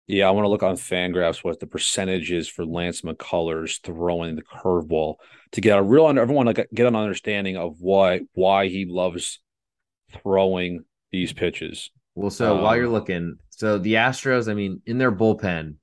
Yeah, 0.07 0.29
I 0.29 0.31
want 0.33 0.45
to 0.45 0.49
look 0.49 0.63
on 0.63 0.77
Fangraphs 0.77 1.45
what 1.45 1.61
the 1.61 1.67
percentage 1.67 2.33
is 2.33 2.49
for 2.49 2.65
Lance 2.65 3.03
McCullers 3.03 3.81
throwing 3.83 4.37
the 4.37 4.43
curveball 4.43 5.17
to 5.53 5.61
get 5.61 5.79
a 5.79 5.83
real 5.83 6.07
under 6.07 6.21
everyone 6.21 6.47
like 6.47 6.69
get 6.75 6.87
an 6.87 6.97
understanding 6.97 7.57
of 7.57 7.77
why 7.81 8.23
why 8.35 8.69
he 8.69 8.85
loves 8.85 9.41
throwing 10.23 10.85
these 11.13 11.33
pitches. 11.33 11.91
Well, 12.15 12.31
so 12.31 12.57
while 12.57 12.77
you're 12.77 12.87
Um, 12.87 12.93
looking, 12.93 13.37
so 13.51 13.79
the 13.79 13.95
Astros, 13.95 14.51
I 14.51 14.55
mean, 14.55 14.83
in 14.87 14.99
their 14.99 15.13
bullpen, 15.13 15.77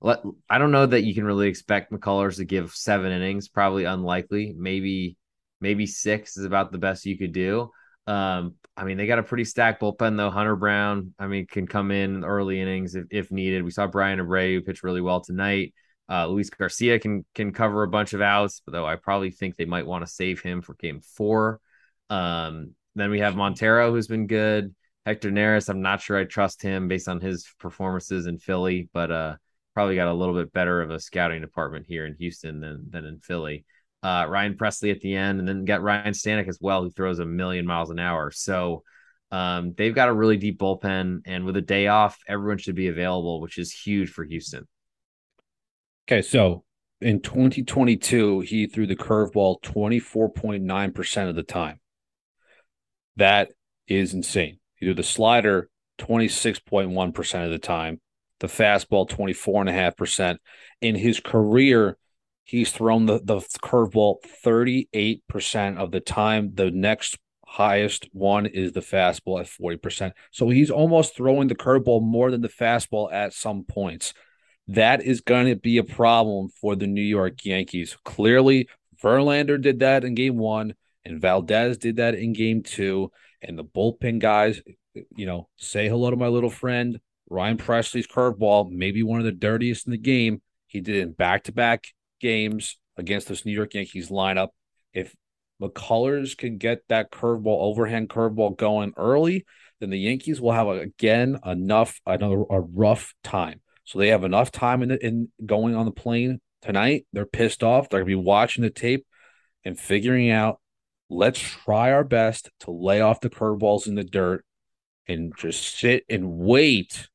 let 0.00 0.20
I 0.48 0.58
don't 0.58 0.70
know 0.72 0.86
that 0.86 1.04
you 1.04 1.14
can 1.14 1.24
really 1.24 1.48
expect 1.48 1.92
McCullers 1.92 2.36
to 2.36 2.44
give 2.44 2.72
seven 2.72 3.12
innings. 3.12 3.48
Probably 3.48 3.84
unlikely. 3.84 4.54
Maybe 4.56 5.16
maybe 5.62 5.86
six 5.86 6.36
is 6.36 6.44
about 6.44 6.72
the 6.72 6.78
best 6.78 7.06
you 7.06 7.16
could 7.16 7.32
do. 7.32 7.70
Um, 8.06 8.56
I 8.76 8.84
mean, 8.84 8.96
they 8.98 9.06
got 9.06 9.20
a 9.20 9.22
pretty 9.22 9.44
stacked 9.44 9.80
bullpen 9.80 10.16
though. 10.16 10.30
Hunter 10.30 10.56
Brown, 10.56 11.14
I 11.18 11.28
mean, 11.28 11.46
can 11.46 11.66
come 11.66 11.90
in 11.92 12.24
early 12.24 12.60
innings 12.60 12.94
if, 12.96 13.06
if 13.10 13.30
needed. 13.30 13.62
We 13.62 13.70
saw 13.70 13.86
Bryan 13.86 14.18
Abreu 14.18 14.66
pitch 14.66 14.82
really 14.82 15.00
well 15.00 15.20
tonight. 15.20 15.72
Uh, 16.10 16.26
Luis 16.26 16.50
Garcia 16.50 16.98
can 16.98 17.24
can 17.34 17.52
cover 17.52 17.84
a 17.84 17.88
bunch 17.88 18.12
of 18.12 18.20
outs, 18.20 18.60
though 18.66 18.84
I 18.84 18.96
probably 18.96 19.30
think 19.30 19.56
they 19.56 19.64
might 19.64 19.86
want 19.86 20.04
to 20.04 20.12
save 20.12 20.40
him 20.40 20.60
for 20.60 20.74
game 20.74 21.00
four. 21.00 21.60
Um, 22.10 22.74
then 22.96 23.10
we 23.10 23.20
have 23.20 23.36
Montero, 23.36 23.92
who's 23.92 24.08
been 24.08 24.26
good. 24.26 24.74
Hector 25.06 25.30
Neris, 25.30 25.68
I'm 25.68 25.80
not 25.80 26.00
sure 26.00 26.18
I 26.18 26.24
trust 26.24 26.60
him 26.60 26.88
based 26.88 27.08
on 27.08 27.20
his 27.20 27.46
performances 27.58 28.26
in 28.26 28.38
Philly, 28.38 28.88
but 28.92 29.10
uh, 29.10 29.36
probably 29.74 29.94
got 29.94 30.08
a 30.08 30.14
little 30.14 30.34
bit 30.34 30.52
better 30.52 30.82
of 30.82 30.90
a 30.90 31.00
scouting 31.00 31.40
department 31.40 31.86
here 31.88 32.04
in 32.04 32.14
Houston 32.18 32.60
than 32.60 32.86
than 32.90 33.04
in 33.04 33.20
Philly. 33.20 33.64
Uh, 34.02 34.26
Ryan 34.28 34.54
Pressly 34.54 34.90
at 34.90 35.00
the 35.00 35.14
end, 35.14 35.38
and 35.38 35.48
then 35.48 35.64
got 35.64 35.82
Ryan 35.82 36.12
Stanek 36.12 36.48
as 36.48 36.58
well, 36.60 36.82
who 36.82 36.90
throws 36.90 37.20
a 37.20 37.24
million 37.24 37.66
miles 37.66 37.90
an 37.90 37.98
hour. 37.98 38.30
So 38.32 38.82
um, 39.30 39.74
they've 39.76 39.94
got 39.94 40.08
a 40.08 40.12
really 40.12 40.36
deep 40.36 40.58
bullpen, 40.58 41.22
and 41.24 41.44
with 41.44 41.56
a 41.56 41.62
day 41.62 41.86
off, 41.86 42.18
everyone 42.28 42.58
should 42.58 42.74
be 42.74 42.88
available, 42.88 43.40
which 43.40 43.58
is 43.58 43.72
huge 43.72 44.10
for 44.10 44.24
Houston. 44.24 44.66
Okay, 46.08 46.20
so 46.20 46.64
in 47.00 47.20
2022, 47.20 48.40
he 48.40 48.66
threw 48.66 48.86
the 48.86 48.96
curveball 48.96 49.62
24.9% 49.62 51.28
of 51.28 51.34
the 51.34 51.42
time. 51.42 51.80
That 53.16 53.52
is 53.88 54.14
insane. 54.14 54.58
He 54.74 54.86
threw 54.86 54.94
the 54.94 55.02
slider 55.02 55.70
26.1% 55.98 57.44
of 57.44 57.50
the 57.50 57.58
time, 57.58 58.00
the 58.40 58.46
fastball 58.46 59.08
24.5%. 59.08 60.38
In 60.80 60.94
his 60.94 61.20
career, 61.20 61.96
he's 62.44 62.72
thrown 62.72 63.06
the, 63.06 63.20
the 63.22 63.38
curveball 63.62 64.16
38% 64.44 65.76
of 65.78 65.90
the 65.90 66.00
time. 66.00 66.52
The 66.54 66.70
next 66.70 67.18
highest 67.46 68.08
one 68.12 68.46
is 68.46 68.72
the 68.72 68.80
fastball 68.80 69.40
at 69.40 69.46
40%. 69.46 70.12
So 70.30 70.48
he's 70.48 70.70
almost 70.70 71.16
throwing 71.16 71.48
the 71.48 71.54
curveball 71.54 72.02
more 72.02 72.30
than 72.30 72.40
the 72.40 72.48
fastball 72.48 73.12
at 73.12 73.32
some 73.32 73.64
points. 73.64 74.14
That 74.68 75.02
is 75.02 75.20
going 75.20 75.46
to 75.46 75.56
be 75.56 75.78
a 75.78 75.84
problem 75.84 76.48
for 76.48 76.76
the 76.76 76.86
New 76.86 77.02
York 77.02 77.44
Yankees. 77.44 77.96
Clearly, 78.04 78.68
Verlander 79.02 79.60
did 79.60 79.80
that 79.80 80.04
in 80.04 80.14
game 80.14 80.38
one, 80.38 80.74
and 81.04 81.20
Valdez 81.20 81.78
did 81.78 81.96
that 81.96 82.14
in 82.14 82.32
game 82.32 82.62
two. 82.62 83.10
And 83.42 83.58
the 83.58 83.64
bullpen 83.64 84.20
guys, 84.20 84.62
you 84.94 85.26
know, 85.26 85.48
say 85.56 85.88
hello 85.88 86.10
to 86.10 86.16
my 86.16 86.28
little 86.28 86.50
friend, 86.50 87.00
Ryan 87.28 87.58
Pressly's 87.58 88.06
curveball, 88.06 88.70
maybe 88.70 89.02
one 89.02 89.18
of 89.18 89.24
the 89.24 89.32
dirtiest 89.32 89.86
in 89.86 89.90
the 89.90 89.98
game. 89.98 90.42
He 90.68 90.80
did 90.80 90.96
it 90.96 91.00
in 91.00 91.12
back 91.12 91.44
to 91.44 91.52
back 91.52 91.86
games 92.22 92.78
against 92.96 93.28
this 93.28 93.44
New 93.44 93.52
York 93.52 93.74
Yankees 93.74 94.08
lineup. 94.08 94.48
If 94.94 95.14
McCullers 95.60 96.36
can 96.36 96.56
get 96.56 96.80
that 96.88 97.12
curveball, 97.12 97.60
overhand 97.60 98.08
curveball 98.08 98.56
going 98.56 98.94
early, 98.96 99.44
then 99.80 99.90
the 99.90 99.98
Yankees 99.98 100.40
will 100.40 100.52
have 100.52 100.68
again 100.68 101.38
enough 101.44 102.00
another 102.06 102.44
a 102.48 102.60
rough 102.60 103.12
time. 103.22 103.60
So 103.84 103.98
they 103.98 104.08
have 104.08 104.24
enough 104.24 104.50
time 104.50 104.82
in 104.82 104.90
the, 104.90 105.06
in 105.06 105.28
going 105.44 105.74
on 105.74 105.86
the 105.86 105.92
plane 105.92 106.40
tonight. 106.62 107.06
They're 107.12 107.26
pissed 107.26 107.62
off. 107.62 107.88
They're 107.88 108.00
gonna 108.00 108.06
be 108.06 108.14
watching 108.14 108.62
the 108.62 108.70
tape 108.70 109.06
and 109.64 109.78
figuring 109.78 110.30
out. 110.30 110.60
Let's 111.10 111.40
try 111.40 111.92
our 111.92 112.04
best 112.04 112.48
to 112.60 112.70
lay 112.70 113.02
off 113.02 113.20
the 113.20 113.28
curveballs 113.28 113.86
in 113.86 113.96
the 113.96 114.04
dirt 114.04 114.46
and 115.06 115.32
just 115.36 115.78
sit 115.78 116.04
and 116.08 116.38
wait, 116.38 117.08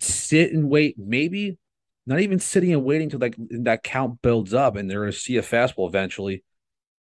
sit 0.00 0.52
and 0.52 0.68
wait. 0.68 0.96
Maybe 0.98 1.58
not 2.06 2.20
even 2.20 2.38
sitting 2.38 2.72
and 2.72 2.84
waiting 2.84 3.10
till 3.10 3.18
like 3.18 3.36
that 3.50 3.82
count 3.82 4.22
builds 4.22 4.54
up 4.54 4.76
and 4.76 4.90
they're 4.90 5.00
gonna 5.00 5.12
see 5.12 5.36
a 5.36 5.42
fastball 5.42 5.88
eventually 5.88 6.42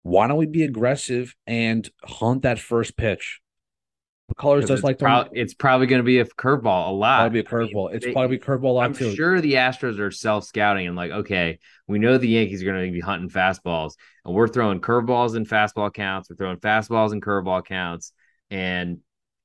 why 0.02 0.26
don't 0.26 0.38
we 0.38 0.46
be 0.46 0.64
aggressive 0.64 1.34
and 1.46 1.88
hunt 2.02 2.42
that 2.42 2.58
first 2.58 2.96
pitch? 2.96 3.40
McCullers 4.32 4.66
does 4.66 4.82
like 4.82 4.98
pro- 4.98 5.28
it's 5.32 5.54
probably 5.54 5.86
going 5.86 6.00
to 6.00 6.04
be 6.04 6.18
a 6.20 6.24
curveball 6.24 6.88
a 6.88 6.92
lot. 6.92 7.20
Probably 7.20 7.40
a 7.40 7.44
curveball. 7.44 7.94
It's 7.94 8.04
they, 8.04 8.12
probably 8.12 8.36
a 8.36 8.40
curveball 8.40 8.64
a 8.64 8.68
lot 8.68 8.94
too. 8.94 9.06
I'm 9.06 9.10
too. 9.10 9.16
sure 9.16 9.40
the 9.40 9.54
Astros 9.54 9.98
are 9.98 10.10
self 10.10 10.44
scouting 10.44 10.86
and 10.86 10.96
like, 10.96 11.10
okay, 11.10 11.58
we 11.86 11.98
know 11.98 12.18
the 12.18 12.28
Yankees 12.28 12.62
are 12.62 12.66
going 12.66 12.86
to 12.86 12.92
be 12.92 13.00
hunting 13.00 13.30
fastballs, 13.30 13.94
and 14.26 14.34
we're 14.34 14.48
throwing 14.48 14.80
curveballs 14.82 15.34
and 15.34 15.48
fastball 15.48 15.92
counts. 15.92 16.28
We're 16.28 16.36
throwing 16.36 16.58
fastballs 16.58 17.12
and 17.12 17.22
curveball 17.22 17.64
counts, 17.64 18.12
and 18.50 18.98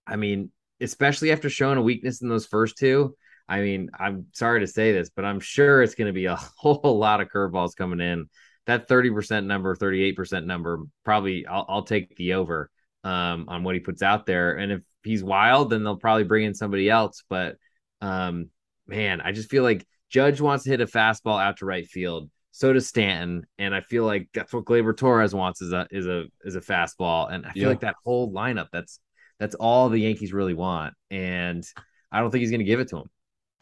I 0.06 0.18
mean, 0.18 0.52
especially 0.82 1.32
after 1.32 1.50
showing 1.50 1.78
a 1.78 1.82
weakness 1.82 2.22
in 2.22 2.28
those 2.28 2.46
first 2.46 2.78
two. 2.78 3.16
I 3.54 3.62
mean, 3.62 3.90
I'm 4.00 4.26
sorry 4.34 4.62
to 4.62 4.68
say 4.68 4.94
this, 4.94 5.10
but 5.16 5.26
I'm 5.26 5.40
sure 5.40 5.84
it's 5.84 5.96
going 5.96 6.08
to 6.08 6.14
be 6.14 6.26
a 6.26 6.36
whole 6.58 6.98
lot 6.98 7.22
of 7.22 7.30
curveballs 7.30 7.76
coming 7.76 8.00
in 8.00 8.28
that 8.66 8.88
30% 8.88 9.46
number, 9.46 9.76
38% 9.76 10.46
number, 10.46 10.80
probably 11.04 11.46
I'll, 11.46 11.66
I'll 11.68 11.84
take 11.84 12.16
the 12.16 12.34
over 12.34 12.70
um, 13.04 13.46
on 13.48 13.64
what 13.64 13.76
he 13.76 13.82
puts 13.82 14.02
out 14.02 14.26
there. 14.26 14.58
And 14.58 14.72
if 14.72 14.82
he's 15.04 15.24
wild, 15.24 15.70
then 15.70 15.84
they'll 15.84 15.98
probably 15.98 16.24
bring 16.24 16.46
in 16.46 16.56
somebody 16.56 16.90
else. 16.90 17.24
But 17.30 17.58
um, 18.02 18.50
man, 18.88 19.22
I 19.22 19.32
just 19.32 19.50
feel 19.50 19.64
like 19.64 19.86
Judge 20.10 20.40
wants 20.40 20.64
to 20.64 20.70
hit 20.70 20.82
a 20.82 20.86
fastball 20.86 21.42
out 21.42 21.58
to 21.58 21.66
right 21.66 21.88
field. 21.88 22.30
So 22.52 22.72
does 22.72 22.88
Stanton, 22.88 23.48
and 23.58 23.74
I 23.74 23.82
feel 23.82 24.06
like 24.06 24.30
that's 24.34 24.54
what 24.54 24.66
Gleyber 24.66 24.96
Torres 24.96 25.34
wants 25.34 25.62
is 25.62 25.74
a 25.74 25.88
is 25.90 26.06
a 26.06 26.26
is 26.44 26.56
a 26.56 26.62
fastball, 26.62 27.34
and 27.34 27.48
I 27.48 27.52
feel 27.52 27.64
yeah. 27.64 27.70
like 27.70 27.80
that 27.80 27.96
whole 28.04 28.32
lineup 28.32 28.68
that's 28.72 29.00
that's 29.40 29.56
all 29.56 29.90
the 29.90 29.98
Yankees 29.98 30.34
really 30.34 30.54
want, 30.54 30.94
and 31.10 31.66
I 32.12 32.20
don't 32.20 32.30
think 32.30 32.42
he's 32.42 32.52
going 32.52 32.60
to 32.60 32.66
give 32.66 32.80
it 32.80 32.90
to 32.90 32.98
him. 32.98 33.10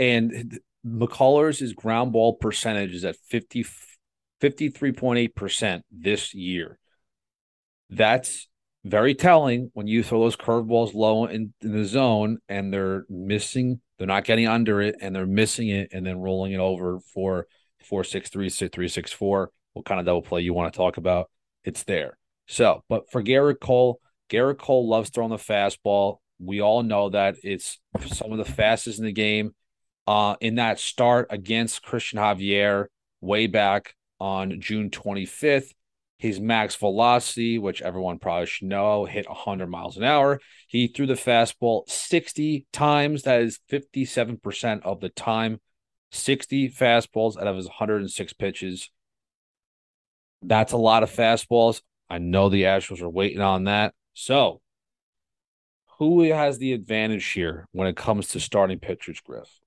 And 0.01 0.59
McCullers' 0.85 1.75
ground 1.75 2.11
ball 2.11 2.33
percentage 2.33 2.93
is 2.93 3.05
at 3.05 3.15
fifty 3.29 3.63
53.8% 4.41 5.81
this 5.91 6.33
year. 6.33 6.79
That's 7.89 8.47
very 8.83 9.13
telling 9.13 9.69
when 9.73 9.87
you 9.87 10.03
throw 10.03 10.21
those 10.21 10.35
curveballs 10.35 10.93
low 10.95 11.25
in, 11.25 11.53
in, 11.61 11.71
the 11.71 11.85
zone 11.85 12.39
and 12.49 12.73
they're 12.73 13.05
missing, 13.09 13.79
they're 13.97 14.07
not 14.07 14.23
getting 14.23 14.47
under 14.47 14.81
it 14.81 14.95
and 14.99 15.15
they're 15.15 15.27
missing 15.27 15.69
it 15.69 15.89
and 15.93 16.05
then 16.05 16.17
rolling 16.17 16.53
it 16.53 16.59
over 16.59 16.99
for 17.13 17.45
four 17.83 18.03
six 18.03 18.29
three 18.29 18.49
six 18.49 18.73
three 18.73 18.87
six 18.87 19.11
four. 19.11 19.51
What 19.73 19.85
kind 19.85 19.99
of 19.99 20.05
double 20.05 20.23
play 20.23 20.41
you 20.41 20.53
want 20.53 20.73
to 20.73 20.77
talk 20.77 20.97
about? 20.97 21.29
It's 21.63 21.83
there. 21.83 22.17
So, 22.47 22.83
but 22.89 23.11
for 23.11 23.21
Gerrit 23.21 23.59
Cole, 23.59 23.99
Gerrit 24.29 24.57
Cole 24.57 24.89
loves 24.89 25.11
throwing 25.11 25.29
the 25.29 25.37
fastball. 25.37 26.17
We 26.39 26.59
all 26.59 26.81
know 26.81 27.09
that 27.09 27.35
it's 27.43 27.79
some 28.07 28.31
of 28.31 28.39
the 28.39 28.45
fastest 28.45 28.97
in 28.97 29.05
the 29.05 29.13
game. 29.13 29.53
Uh, 30.07 30.35
in 30.41 30.55
that 30.55 30.79
start 30.79 31.27
against 31.29 31.85
Cristian 31.85 32.19
Javier 32.19 32.87
way 33.21 33.47
back 33.47 33.95
on 34.19 34.59
June 34.59 34.89
25th. 34.89 35.73
His 36.17 36.39
max 36.39 36.75
velocity, 36.75 37.57
which 37.57 37.81
everyone 37.81 38.19
probably 38.19 38.45
should 38.45 38.67
know, 38.67 39.05
hit 39.05 39.27
100 39.27 39.67
miles 39.67 39.97
an 39.97 40.03
hour. 40.03 40.39
He 40.67 40.87
threw 40.87 41.07
the 41.07 41.13
fastball 41.13 41.89
60 41.89 42.67
times. 42.71 43.23
That 43.23 43.41
is 43.41 43.59
57% 43.71 44.83
of 44.83 44.99
the 44.99 45.09
time. 45.09 45.59
60 46.11 46.69
fastballs 46.69 47.37
out 47.37 47.47
of 47.47 47.55
his 47.55 47.67
106 47.67 48.33
pitches. 48.33 48.89
That's 50.43 50.73
a 50.73 50.77
lot 50.77 51.03
of 51.03 51.11
fastballs. 51.11 51.81
I 52.09 52.17
know 52.17 52.49
the 52.49 52.63
Astros 52.63 53.01
are 53.01 53.09
waiting 53.09 53.41
on 53.41 53.63
that. 53.63 53.93
So, 54.13 54.61
who 55.97 56.21
has 56.23 56.57
the 56.57 56.73
advantage 56.73 57.25
here 57.27 57.67
when 57.71 57.87
it 57.87 57.95
comes 57.95 58.29
to 58.29 58.39
starting 58.39 58.79
pitchers, 58.79 59.21
Griff? 59.21 59.60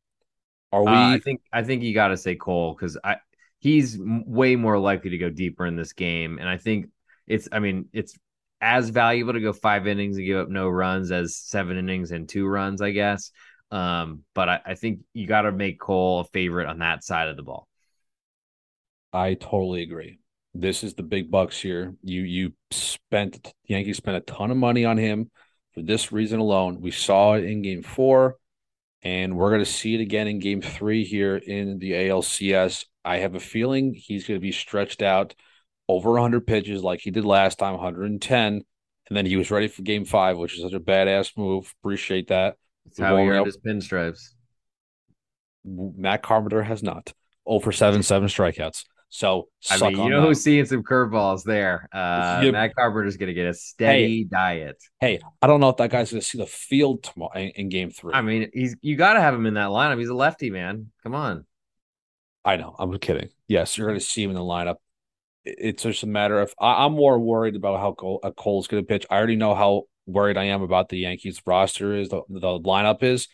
Are 0.75 0.83
we? 0.83 0.91
Uh, 0.91 1.15
I 1.15 1.19
think 1.19 1.41
I 1.53 1.63
think 1.63 1.83
you 1.83 1.95
got 1.95 2.09
to 2.09 2.17
say 2.17 2.35
Cole 2.35 2.75
because 2.75 2.99
I 3.03 3.17
he's 3.65 3.99
way 3.99 4.57
more 4.57 4.79
likely 4.79 5.11
to 5.11 5.19
go 5.19 5.31
deeper 5.31 5.65
in 5.65 5.75
this 5.75 5.95
game. 5.95 6.39
And 6.39 6.47
I 6.47 6.59
think 6.59 6.91
it's, 7.27 7.49
I 7.51 7.61
mean, 7.61 7.87
it's 7.95 8.15
as 8.61 8.91
valuable 8.91 9.33
to 9.33 9.41
go 9.41 9.55
five 9.55 9.87
innings 9.87 10.19
and 10.19 10.27
give 10.27 10.39
up 10.39 10.51
no 10.51 10.69
runs 10.69 11.11
as 11.11 11.35
seven 11.35 11.79
innings 11.79 12.13
and 12.13 12.29
two 12.29 12.47
runs, 12.47 12.83
I 12.83 12.91
guess. 12.91 13.31
Um, 13.71 14.23
but 14.35 14.51
I, 14.51 14.61
I 14.67 14.75
think 14.75 15.01
you 15.15 15.27
got 15.27 15.43
to 15.43 15.53
make 15.53 15.81
Cole 15.81 16.21
a 16.21 16.25
favorite 16.25 16.69
on 16.69 16.81
that 16.81 17.05
side 17.05 17.29
of 17.29 17.37
the 17.37 17.43
ball. 17.43 17.67
I 19.15 19.33
totally 19.33 19.83
agree. 19.83 20.19
This 20.53 20.85
is 20.85 20.93
the 20.93 21.03
big 21.03 21.31
bucks 21.31 21.59
here. 21.59 21.95
You 22.03 22.21
you 22.21 22.53
spent 22.71 23.51
Yankees 23.65 23.97
spent 23.97 24.19
a 24.19 24.21
ton 24.21 24.51
of 24.51 24.59
money 24.59 24.85
on 24.85 24.99
him 24.99 25.31
for 25.73 25.81
this 25.81 26.13
reason 26.13 26.39
alone. 26.39 26.83
We 26.83 26.91
saw 26.91 27.33
it 27.33 27.45
in 27.45 27.63
game 27.63 27.83
four, 27.83 28.37
and 29.05 29.37
we're 29.37 29.51
going 29.51 29.65
to 29.65 29.71
see 29.71 29.95
it 29.95 30.01
again 30.01 30.27
in 30.27 30.39
game 30.39 30.63
three 30.63 31.05
here 31.05 31.37
in 31.37 31.79
the 31.79 31.93
ALCS. 31.93 32.87
I 33.05 33.19
have 33.19 33.35
a 33.35 33.41
feeling 33.41 33.95
he's 33.95 34.27
going 34.27 34.41
to 34.41 34.43
be 34.43 34.53
stretched 34.53 35.03
out 35.03 35.35
over 35.89 36.13
100 36.13 36.47
pitches 36.47 36.83
like 36.83 37.01
he 37.01 37.11
did 37.11 37.25
last 37.25 37.59
time, 37.59 37.75
110. 37.75 38.63
And 39.07 39.17
then 39.17 39.27
he 39.27 39.37
was 39.37 39.51
ready 39.51 39.69
for 39.69 39.83
game 39.83 40.07
five, 40.07 40.39
which 40.39 40.55
is 40.55 40.63
such 40.63 40.73
a 40.73 40.81
badass 40.81 41.37
move. 41.37 41.75
Appreciate 41.83 42.29
that. 42.29 42.57
That's 42.87 42.99
how 42.99 43.19
he 43.19 43.29
earned 43.29 43.45
his 43.45 43.59
pinstripes. 43.59 44.31
Matt 45.65 46.23
Carpenter 46.23 46.63
has 46.63 46.83
not. 46.83 47.13
Oh 47.47 47.57
over 47.57 47.73
seven, 47.73 48.03
seven 48.03 48.29
strikeouts. 48.29 48.85
So 49.15 49.47
I 49.71 49.79
mean, 49.79 49.97
you 49.97 50.11
know 50.11 50.23
that. 50.23 50.27
who's 50.27 50.43
seeing 50.43 50.65
some 50.65 50.83
curveballs 50.83 51.45
there? 51.45 51.89
Uh, 51.93 52.41
you, 52.43 52.51
Matt 52.51 52.75
Carpenter's 52.75 53.17
going 53.17 53.29
to 53.29 53.33
get 53.33 53.47
a 53.47 53.55
steady 53.55 54.19
hey, 54.19 54.25
diet. 54.25 54.83
Hey, 54.99 55.21
I 55.41 55.47
don't 55.47 55.61
know 55.61 55.69
if 55.69 55.77
that 55.77 55.91
guy's 55.91 56.11
going 56.11 56.21
to 56.21 56.27
see 56.27 56.37
the 56.37 56.47
field 56.47 57.05
tomorrow 57.05 57.31
in, 57.37 57.51
in 57.51 57.69
Game 57.69 57.91
Three. 57.91 58.13
I 58.13 58.23
mean, 58.23 58.51
he's 58.53 58.75
you 58.81 58.97
got 58.97 59.13
to 59.13 59.21
have 59.21 59.33
him 59.33 59.47
in 59.47 59.55
that 59.55 59.69
lineup. 59.69 60.01
He's 60.01 60.09
a 60.09 60.15
lefty, 60.15 60.51
man. 60.51 60.91
Come 61.05 61.15
on. 61.15 61.47
I 62.45 62.57
know. 62.57 62.75
I'm 62.77 62.99
kidding. 62.99 63.29
Yes, 63.47 63.79
you're 63.79 63.87
going 63.87 64.01
to 64.01 64.05
see 64.05 64.25
him 64.25 64.31
in 64.31 64.37
the 64.37 64.43
lineup. 64.43 64.79
It's 65.45 65.85
just 65.85 66.03
a 66.03 66.09
matter 66.09 66.41
of 66.41 66.53
I, 66.61 66.85
am 66.85 66.95
more 66.95 67.17
worried 67.17 67.55
about 67.55 67.79
how 67.79 67.93
Cole, 67.93 68.19
uh, 68.21 68.33
Cole's 68.33 68.67
going 68.67 68.83
to 68.83 68.87
pitch. 68.89 69.07
I 69.11 69.17
already 69.17 69.37
know 69.37 69.55
how 69.55 69.85
worried 70.07 70.37
I 70.37 70.47
am 70.47 70.63
about 70.63 70.89
the 70.89 70.99
Yankees 70.99 71.41
roster 71.47 71.95
is 71.95 72.09
the, 72.09 72.23
the 72.29 72.59
lineup 72.59 73.05
is. 73.05 73.29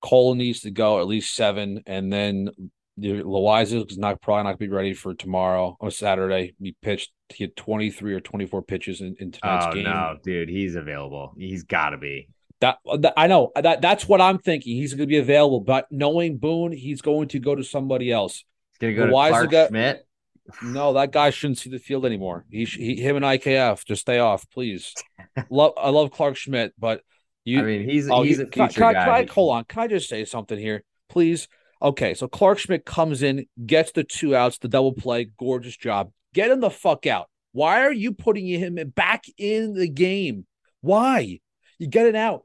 Cole 0.00 0.34
needs 0.34 0.62
to 0.62 0.72
go 0.72 0.98
at 0.98 1.06
least 1.06 1.32
seven, 1.32 1.84
and 1.86 2.12
then 2.12 2.50
Loiza 3.00 3.90
is 3.90 3.98
not 3.98 4.20
probably 4.20 4.44
not 4.44 4.52
to 4.52 4.58
be 4.58 4.68
ready 4.68 4.92
for 4.92 5.14
tomorrow 5.14 5.76
or 5.80 5.90
Saturday. 5.90 6.54
He 6.60 6.76
pitched 6.82 7.10
he 7.30 7.44
had 7.44 7.56
23 7.56 8.14
or 8.14 8.20
24 8.20 8.62
pitches 8.62 9.00
in, 9.00 9.16
in 9.18 9.32
tonight's 9.32 9.66
oh, 9.68 9.72
game. 9.72 9.84
No, 9.84 10.18
dude, 10.22 10.48
he's 10.48 10.74
available. 10.74 11.32
He's 11.36 11.62
got 11.64 11.90
to 11.90 11.98
be. 11.98 12.28
That, 12.60 12.78
that, 12.98 13.14
I 13.16 13.26
know 13.26 13.50
that 13.56 13.80
that's 13.80 14.06
what 14.06 14.20
I'm 14.20 14.38
thinking. 14.38 14.76
He's 14.76 14.94
going 14.94 15.08
to 15.08 15.12
be 15.12 15.18
available, 15.18 15.60
but 15.60 15.86
knowing 15.90 16.38
Boone, 16.38 16.72
he's 16.72 17.02
going 17.02 17.28
to 17.28 17.40
go 17.40 17.54
to 17.54 17.64
somebody 17.64 18.12
else. 18.12 18.44
He's 18.78 18.90
to 18.90 18.94
go 18.94 19.06
to 19.06 19.12
Clarke 19.12 19.50
guy, 19.50 19.68
Schmidt. 19.68 20.06
No, 20.62 20.92
that 20.92 21.12
guy 21.12 21.30
shouldn't 21.30 21.58
see 21.58 21.70
the 21.70 21.78
field 21.78 22.04
anymore. 22.04 22.44
He, 22.50 22.64
he 22.64 23.00
him 23.00 23.16
and 23.16 23.24
IKF 23.24 23.84
just 23.84 24.02
stay 24.02 24.18
off, 24.18 24.48
please. 24.50 24.94
love 25.50 25.72
I 25.76 25.90
love 25.90 26.10
Clarke 26.10 26.36
Schmidt, 26.36 26.72
but 26.78 27.02
you. 27.44 27.60
I 27.60 27.62
mean, 27.62 27.88
he's 27.88 28.08
oh, 28.08 28.22
he's 28.22 28.38
a 28.38 28.46
future 28.46 28.80
can, 28.80 28.92
guy. 28.92 29.04
Can 29.04 29.28
I, 29.28 29.32
hold 29.32 29.56
on, 29.56 29.64
can 29.64 29.82
I 29.82 29.86
just 29.88 30.08
say 30.08 30.24
something 30.24 30.58
here, 30.58 30.84
please? 31.08 31.48
Okay, 31.82 32.14
so 32.14 32.28
Clarke 32.28 32.58
Schmidt 32.58 32.86
comes 32.86 33.22
in, 33.22 33.46
gets 33.66 33.92
the 33.92 34.04
two 34.04 34.36
outs, 34.36 34.58
the 34.58 34.68
double 34.68 34.92
play, 34.92 35.30
gorgeous 35.38 35.76
job. 35.76 36.12
Get 36.32 36.50
him 36.50 36.60
the 36.60 36.70
fuck 36.70 37.06
out. 37.06 37.28
Why 37.50 37.82
are 37.82 37.92
you 37.92 38.12
putting 38.12 38.46
him 38.46 38.78
back 38.94 39.24
in 39.36 39.74
the 39.74 39.88
game? 39.88 40.46
Why? 40.80 41.40
You 41.78 41.88
get 41.88 42.06
it 42.06 42.14
out 42.14 42.44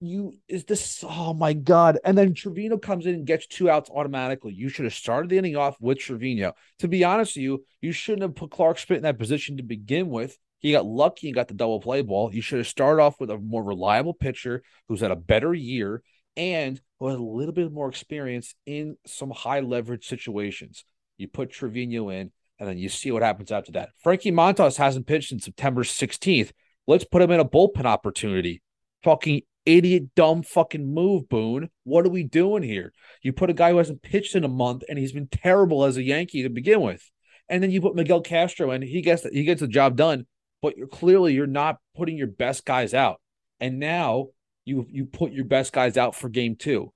you 0.00 0.34
is 0.46 0.64
this 0.64 1.02
oh 1.08 1.32
my 1.32 1.52
god 1.54 1.98
and 2.04 2.16
then 2.18 2.34
Trevino 2.34 2.76
comes 2.76 3.06
in 3.06 3.14
and 3.14 3.26
gets 3.26 3.46
two 3.46 3.70
outs 3.70 3.90
automatically 3.90 4.52
you 4.52 4.68
should 4.68 4.84
have 4.84 4.92
started 4.92 5.30
the 5.30 5.38
inning 5.38 5.56
off 5.56 5.76
with 5.80 5.98
Trevino 5.98 6.52
to 6.80 6.88
be 6.88 7.02
honest 7.02 7.36
with 7.36 7.42
you 7.42 7.64
you 7.80 7.92
shouldn't 7.92 8.22
have 8.22 8.34
put 8.34 8.50
Clarke 8.50 8.76
Schmidt 8.76 8.98
in 8.98 9.02
that 9.04 9.18
position 9.18 9.56
to 9.56 9.62
begin 9.62 10.10
with 10.10 10.36
He 10.58 10.72
got 10.72 10.84
lucky 10.84 11.28
and 11.28 11.34
got 11.34 11.48
the 11.48 11.54
double 11.54 11.80
play 11.80 12.02
ball. 12.02 12.34
You 12.34 12.42
should 12.42 12.58
have 12.58 12.66
started 12.66 13.00
off 13.02 13.20
with 13.20 13.30
a 13.30 13.38
more 13.38 13.62
reliable 13.62 14.12
pitcher 14.12 14.62
who's 14.88 15.00
had 15.00 15.10
a 15.10 15.16
better 15.16 15.54
year 15.54 16.02
and 16.36 16.80
who 16.98 17.08
has 17.08 17.16
a 17.18 17.22
little 17.22 17.52
bit 17.52 17.72
more 17.72 17.88
experience 17.88 18.54
in 18.66 18.96
some 19.06 19.30
high 19.30 19.60
leverage 19.60 20.06
situations. 20.06 20.84
You 21.18 21.28
put 21.28 21.50
Trevino 21.50 22.10
in, 22.10 22.32
and 22.58 22.68
then 22.68 22.78
you 22.78 22.88
see 22.88 23.10
what 23.10 23.22
happens 23.22 23.52
after 23.52 23.72
that. 23.72 23.90
Frankie 24.02 24.32
Montas 24.32 24.76
hasn't 24.76 25.06
pitched 25.06 25.30
since 25.30 25.44
September 25.44 25.82
16th. 25.82 26.52
Let's 26.86 27.04
put 27.04 27.22
him 27.22 27.30
in 27.30 27.40
a 27.40 27.44
bullpen 27.44 27.84
opportunity. 27.84 28.62
Fucking 29.02 29.42
idiot, 29.66 30.14
dumb 30.14 30.42
fucking 30.42 30.94
move, 30.94 31.28
Boone. 31.28 31.68
What 31.84 32.06
are 32.06 32.10
we 32.10 32.22
doing 32.22 32.62
here? 32.62 32.92
You 33.22 33.32
put 33.32 33.50
a 33.50 33.54
guy 33.54 33.70
who 33.70 33.78
hasn't 33.78 34.02
pitched 34.02 34.34
in 34.34 34.44
a 34.44 34.48
month 34.48 34.84
and 34.88 34.98
he's 34.98 35.12
been 35.12 35.28
terrible 35.28 35.84
as 35.84 35.96
a 35.96 36.02
Yankee 36.02 36.44
to 36.44 36.48
begin 36.48 36.80
with. 36.80 37.10
And 37.48 37.62
then 37.62 37.70
you 37.70 37.80
put 37.80 37.94
Miguel 37.94 38.22
Castro 38.22 38.70
in, 38.70 38.82
he 38.82 39.02
gets 39.02 39.24
he 39.24 39.44
gets 39.44 39.60
the 39.60 39.68
job 39.68 39.96
done, 39.96 40.26
but 40.62 40.76
you're 40.76 40.88
clearly 40.88 41.34
you're 41.34 41.46
not 41.46 41.78
putting 41.96 42.16
your 42.16 42.26
best 42.26 42.64
guys 42.64 42.94
out. 42.94 43.20
And 43.60 43.78
now 43.78 44.28
you 44.66 44.84
you 44.90 45.06
put 45.06 45.32
your 45.32 45.46
best 45.46 45.72
guys 45.72 45.96
out 45.96 46.14
for 46.14 46.28
game 46.28 46.56
two. 46.56 46.92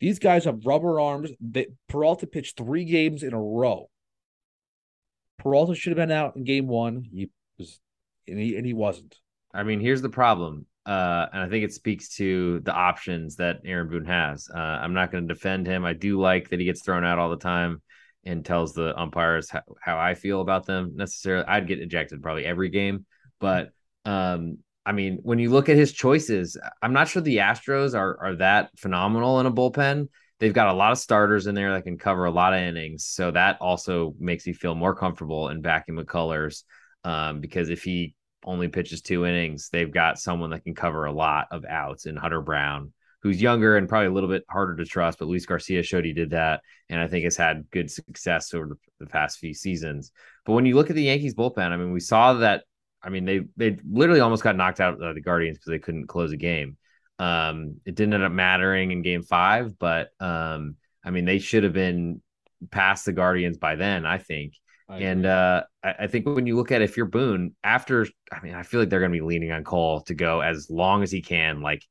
These 0.00 0.18
guys 0.18 0.44
have 0.44 0.66
rubber 0.66 1.00
arms. 1.00 1.30
That 1.52 1.68
Peralta 1.88 2.26
pitched 2.26 2.58
three 2.58 2.84
games 2.84 3.22
in 3.22 3.32
a 3.32 3.40
row. 3.40 3.88
Peralta 5.38 5.74
should 5.74 5.96
have 5.96 6.08
been 6.08 6.14
out 6.14 6.36
in 6.36 6.44
game 6.44 6.66
one. 6.66 7.04
He 7.10 7.30
was, 7.58 7.80
and 8.28 8.38
he 8.38 8.56
and 8.56 8.66
he 8.66 8.74
wasn't. 8.74 9.16
I 9.54 9.62
mean, 9.62 9.80
here's 9.80 10.02
the 10.02 10.10
problem, 10.10 10.66
uh, 10.84 11.26
and 11.32 11.42
I 11.42 11.48
think 11.48 11.64
it 11.64 11.72
speaks 11.72 12.16
to 12.16 12.60
the 12.60 12.72
options 12.72 13.36
that 13.36 13.60
Aaron 13.64 13.88
Boone 13.88 14.04
has. 14.04 14.48
Uh, 14.52 14.58
I'm 14.58 14.92
not 14.92 15.12
going 15.12 15.28
to 15.28 15.32
defend 15.32 15.66
him. 15.66 15.84
I 15.84 15.92
do 15.92 16.20
like 16.20 16.50
that 16.50 16.58
he 16.58 16.66
gets 16.66 16.82
thrown 16.82 17.04
out 17.04 17.20
all 17.20 17.30
the 17.30 17.36
time 17.36 17.80
and 18.24 18.44
tells 18.44 18.72
the 18.72 18.98
umpires 18.98 19.48
how, 19.48 19.62
how 19.80 19.98
I 19.98 20.14
feel 20.14 20.40
about 20.40 20.66
them. 20.66 20.94
Necessarily, 20.96 21.46
I'd 21.46 21.68
get 21.68 21.78
ejected 21.78 22.22
probably 22.22 22.44
every 22.44 22.70
game, 22.70 23.06
but 23.38 23.70
um, 24.04 24.58
I 24.86 24.92
mean, 24.92 25.18
when 25.22 25.38
you 25.38 25.50
look 25.50 25.68
at 25.68 25.76
his 25.76 25.92
choices, 25.92 26.58
I'm 26.82 26.92
not 26.92 27.08
sure 27.08 27.22
the 27.22 27.38
Astros 27.38 27.98
are 27.98 28.18
are 28.20 28.36
that 28.36 28.70
phenomenal 28.76 29.40
in 29.40 29.46
a 29.46 29.52
bullpen. 29.52 30.08
They've 30.40 30.52
got 30.52 30.68
a 30.68 30.74
lot 30.74 30.92
of 30.92 30.98
starters 30.98 31.46
in 31.46 31.54
there 31.54 31.72
that 31.72 31.84
can 31.84 31.96
cover 31.96 32.24
a 32.26 32.30
lot 32.30 32.52
of 32.52 32.60
innings, 32.60 33.06
so 33.06 33.30
that 33.30 33.58
also 33.60 34.14
makes 34.18 34.46
me 34.46 34.52
feel 34.52 34.74
more 34.74 34.94
comfortable 34.94 35.48
in 35.48 35.62
backing 35.62 35.96
McCullers. 35.96 36.64
Um, 37.04 37.40
because 37.40 37.70
if 37.70 37.82
he 37.82 38.14
only 38.44 38.68
pitches 38.68 39.00
two 39.00 39.24
innings, 39.26 39.68
they've 39.70 39.92
got 39.92 40.18
someone 40.18 40.50
that 40.50 40.64
can 40.64 40.74
cover 40.74 41.06
a 41.06 41.12
lot 41.12 41.46
of 41.50 41.64
outs 41.64 42.06
in 42.06 42.16
Hunter 42.16 42.40
Brown, 42.40 42.92
who's 43.22 43.40
younger 43.40 43.76
and 43.76 43.88
probably 43.88 44.08
a 44.08 44.12
little 44.12 44.28
bit 44.28 44.44
harder 44.50 44.76
to 44.76 44.84
trust. 44.84 45.18
But 45.18 45.28
Luis 45.28 45.46
Garcia 45.46 45.82
showed 45.82 46.04
he 46.04 46.12
did 46.12 46.30
that, 46.30 46.60
and 46.90 47.00
I 47.00 47.06
think 47.06 47.24
has 47.24 47.36
had 47.36 47.70
good 47.70 47.90
success 47.90 48.52
over 48.52 48.68
the, 48.68 48.76
the 49.00 49.06
past 49.06 49.38
few 49.38 49.54
seasons. 49.54 50.12
But 50.44 50.52
when 50.52 50.66
you 50.66 50.74
look 50.74 50.90
at 50.90 50.96
the 50.96 51.04
Yankees 51.04 51.34
bullpen, 51.34 51.70
I 51.70 51.76
mean, 51.76 51.92
we 51.92 52.00
saw 52.00 52.34
that 52.34 52.64
I 53.04 53.10
mean, 53.10 53.24
they 53.24 53.42
they 53.56 53.78
literally 53.88 54.20
almost 54.20 54.42
got 54.42 54.56
knocked 54.56 54.80
out 54.80 55.00
of 55.02 55.14
the 55.14 55.20
Guardians 55.20 55.58
because 55.58 55.70
they 55.70 55.78
couldn't 55.78 56.06
close 56.06 56.32
a 56.32 56.36
game. 56.36 56.76
Um, 57.18 57.80
it 57.84 57.94
didn't 57.94 58.14
end 58.14 58.24
up 58.24 58.32
mattering 58.32 58.90
in 58.90 59.02
Game 59.02 59.22
Five, 59.22 59.78
but 59.78 60.08
um, 60.20 60.76
I 61.04 61.10
mean, 61.10 61.26
they 61.26 61.38
should 61.38 61.64
have 61.64 61.74
been 61.74 62.22
past 62.70 63.04
the 63.04 63.12
Guardians 63.12 63.58
by 63.58 63.76
then. 63.76 64.06
I 64.06 64.18
think. 64.18 64.54
I 64.88 64.98
and 64.98 65.24
uh, 65.24 65.62
I, 65.82 65.94
I, 66.00 66.06
think 66.08 66.26
when 66.26 66.46
you 66.46 66.56
look 66.56 66.70
at 66.70 66.82
if 66.82 66.96
you're 66.96 67.06
Boone, 67.06 67.54
after 67.64 68.06
I 68.30 68.40
mean, 68.42 68.54
I 68.54 68.62
feel 68.62 68.80
like 68.80 68.90
they're 68.90 69.00
going 69.00 69.12
to 69.12 69.18
be 69.18 69.24
leaning 69.24 69.50
on 69.50 69.64
Cole 69.64 70.02
to 70.02 70.14
go 70.14 70.40
as 70.40 70.68
long 70.68 71.02
as 71.02 71.10
he 71.10 71.22
can. 71.22 71.62
Like, 71.62 71.82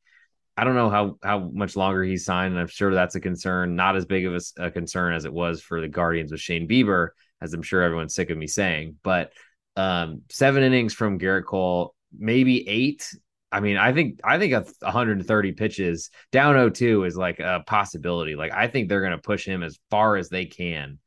I 0.58 0.64
don't 0.64 0.76
know 0.76 0.90
how 0.90 1.18
how 1.24 1.40
much 1.54 1.76
longer 1.76 2.04
he's 2.04 2.26
signed, 2.26 2.54
and 2.54 2.60
I'm 2.60 2.68
sure 2.68 2.94
that's 2.94 3.16
a 3.16 3.20
concern. 3.20 3.76
Not 3.76 3.96
as 3.96 4.06
big 4.06 4.26
of 4.26 4.36
a, 4.36 4.66
a 4.66 4.72
concern 4.72 5.14
as 5.14 5.26
it 5.26 5.34
was 5.34 5.62
for 5.62 5.82
the 5.82 5.88
Guardians 5.88 6.32
with 6.32 6.42
Shane 6.42 6.68
Bieber, 6.68 7.10
as 7.42 7.54
I'm 7.54 7.64
sure 7.64 7.82
everyone's 7.82 8.14
sick 8.14 8.30
of 8.30 8.38
me 8.38 8.48
saying. 8.48 8.98
But 9.04 9.32
um, 9.76 10.22
seven 10.30 10.64
innings 10.64 10.94
from 10.94 11.20
Gerrit 11.20 11.46
Cole, 11.46 11.96
maybe 12.18 12.68
eight. 12.68 13.08
I 13.52 13.60
mean, 13.60 13.78
I 13.78 13.94
think 13.94 14.20
I 14.24 14.40
think 14.40 14.54
a 14.54 14.66
130 14.82 15.52
pitches 15.54 16.10
down 16.32 16.56
0-2 16.56 17.06
is 17.08 17.16
like 17.16 17.40
a 17.40 17.64
possibility. 17.66 18.36
Like 18.36 18.52
I 18.52 18.68
think 18.68 18.90
they're 18.90 19.02
going 19.02 19.12
to 19.12 19.20
push 19.20 19.46
him 19.46 19.62
as 19.62 19.78
far 19.92 20.18
as 20.18 20.30
they 20.30 20.46
can. 20.46 21.00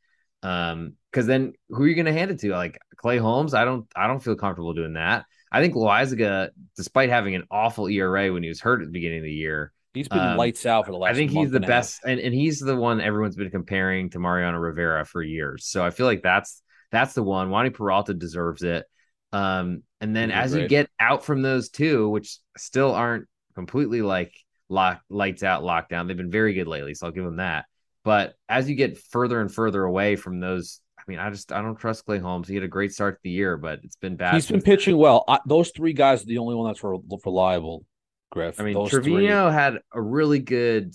Um, 0.43 0.95
because 1.11 1.27
then 1.27 1.55
who 1.71 1.83
are 1.83 1.89
you 1.89 1.95
going 1.95 2.07
to 2.07 2.13
hand 2.13 2.31
it 2.31 2.41
to? 2.41 2.51
Like 2.51 2.79
Clay 2.97 3.19
Holmes? 3.19 3.55
I 3.55 3.65
don't 3.65 3.87
I 3.97 4.07
don't 4.07 4.23
feel 4.23 4.37
comfortable 4.37 4.75
doing 4.75 4.93
that. 4.93 5.25
I 5.51 5.61
think 5.61 5.75
Loaisiga, 5.75 6.51
despite 6.77 7.09
having 7.09 7.35
an 7.35 7.45
awful 7.51 7.89
ERA 7.89 8.33
when 8.33 8.43
he 8.43 8.49
was 8.49 8.61
hurt 8.61 8.83
at 8.83 8.87
the 8.87 8.93
beginning 8.93 9.19
of 9.19 9.25
the 9.25 9.33
year, 9.33 9.73
he's 9.95 10.09
been 10.09 10.19
um, 10.19 10.37
lights 10.37 10.67
out 10.67 10.87
for 10.87 10.93
the 10.93 10.99
last. 10.99 11.13
I 11.13 11.15
think 11.15 11.31
he's 11.31 11.51
the 11.51 11.57
and 11.57 11.67
best, 11.67 12.01
and, 12.05 12.21
and 12.21 12.35
he's 12.35 12.61
the 12.61 12.77
one 12.77 13.01
everyone's 13.01 13.37
been 13.37 13.51
comparing 13.51 14.11
to 14.11 14.19
Mariano 14.19 14.59
Rivera 14.59 15.05
for 15.05 15.23
years. 15.23 15.67
So 15.67 15.85
I 15.85 15.91
feel 15.91 16.07
like 16.07 16.23
that's 16.23 16.63
that's 16.91 17.15
the 17.15 17.23
one. 17.23 17.51
Wandy 17.51 17.73
Peralta 17.73 18.15
deserves 18.15 18.63
it. 18.63 18.85
Um, 19.33 19.83
and 20.01 20.15
then 20.15 20.31
as 20.31 20.53
great. 20.53 20.63
you 20.63 20.69
get 20.69 20.89
out 21.01 21.25
from 21.25 21.43
those 21.43 21.69
two, 21.69 22.09
which 22.09 22.39
still 22.57 22.93
aren't 22.93 23.27
completely 23.55 24.03
like 24.03 24.33
lock 24.69 25.01
lights 25.11 25.43
out 25.43 25.63
lockdown, 25.63 26.07
they've 26.07 26.17
been 26.17 26.31
very 26.31 26.55
good 26.55 26.67
lately, 26.67 26.95
so 26.95 27.07
I'll 27.07 27.13
give 27.13 27.25
them 27.25 27.37
that. 27.37 27.67
But 28.05 28.35
as 28.49 28.69
you 28.69 28.77
get 28.77 28.99
further 28.99 29.41
and 29.41 29.53
further 29.53 29.83
away 29.83 30.17
from 30.17 30.39
those, 30.39 30.81
I 30.99 31.03
mean, 31.09 31.19
I 31.19 31.31
just 31.31 31.51
I 31.53 31.61
don't 31.61 31.77
trust 31.77 32.05
Clay 32.05 32.19
Holmes. 32.19 32.47
He 32.47 32.55
had 32.55 32.63
a 32.63 32.69
great 32.69 32.93
start 32.93 33.17
to 33.17 33.21
the 33.25 33.31
year, 33.31 33.57
but 33.57 33.81
it's 33.83 33.97
been 33.97 34.17
bad. 34.17 34.35
He's 34.35 34.49
been 34.49 34.63
pitching 34.63 34.97
well. 34.97 35.25
I, 35.27 35.41
those 35.47 35.71
three 35.71 35.93
guys 35.93 36.23
are 36.23 36.27
the 36.27 36.39
only 36.39 36.55
one 36.55 36.69
that's 36.69 36.85
reliable. 37.25 37.85
Griff. 38.31 38.61
I 38.61 38.65
mean, 38.65 38.75
those 38.75 38.91
Trevino 38.91 39.49
three. 39.49 39.55
had 39.55 39.79
a 39.93 40.01
really 40.01 40.39
good 40.39 40.95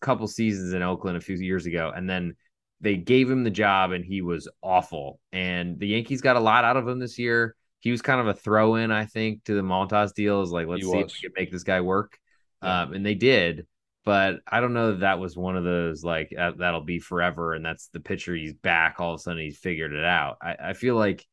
couple 0.00 0.26
seasons 0.26 0.72
in 0.72 0.82
Oakland 0.82 1.16
a 1.16 1.20
few 1.20 1.36
years 1.36 1.66
ago, 1.66 1.92
and 1.94 2.08
then 2.08 2.34
they 2.80 2.96
gave 2.96 3.30
him 3.30 3.44
the 3.44 3.50
job 3.50 3.92
and 3.92 4.04
he 4.04 4.22
was 4.22 4.48
awful. 4.62 5.20
And 5.32 5.78
the 5.78 5.88
Yankees 5.88 6.20
got 6.20 6.36
a 6.36 6.40
lot 6.40 6.64
out 6.64 6.76
of 6.76 6.86
him 6.86 6.98
this 6.98 7.18
year. 7.18 7.56
He 7.80 7.90
was 7.90 8.02
kind 8.02 8.20
of 8.20 8.26
a 8.26 8.34
throw 8.34 8.76
in, 8.76 8.90
I 8.90 9.06
think, 9.06 9.44
to 9.44 9.54
the 9.54 9.62
Montas 9.62 10.14
deal. 10.14 10.42
Is 10.42 10.50
like, 10.50 10.66
let's 10.66 10.84
he 10.84 10.90
see 10.90 11.02
was. 11.02 11.12
if 11.12 11.18
we 11.22 11.28
can 11.28 11.34
make 11.36 11.52
this 11.52 11.64
guy 11.64 11.80
work. 11.80 12.18
Yeah. 12.62 12.82
Um, 12.82 12.92
and 12.92 13.06
they 13.06 13.14
did. 13.14 13.66
But 14.04 14.40
I 14.46 14.60
don't 14.60 14.74
know 14.74 14.92
that, 14.92 15.00
that 15.00 15.18
was 15.18 15.36
one 15.36 15.56
of 15.56 15.64
those 15.64 16.02
like 16.02 16.32
uh, 16.36 16.52
that'll 16.56 16.80
be 16.80 16.98
forever. 16.98 17.54
And 17.54 17.64
that's 17.64 17.88
the 17.88 18.00
pitcher. 18.00 18.34
He's 18.34 18.54
back. 18.54 18.96
All 18.98 19.14
of 19.14 19.20
a 19.20 19.22
sudden, 19.22 19.42
he's 19.42 19.58
figured 19.58 19.92
it 19.92 20.04
out. 20.04 20.38
I, 20.42 20.56
I 20.70 20.72
feel 20.72 20.96
like 20.96 21.26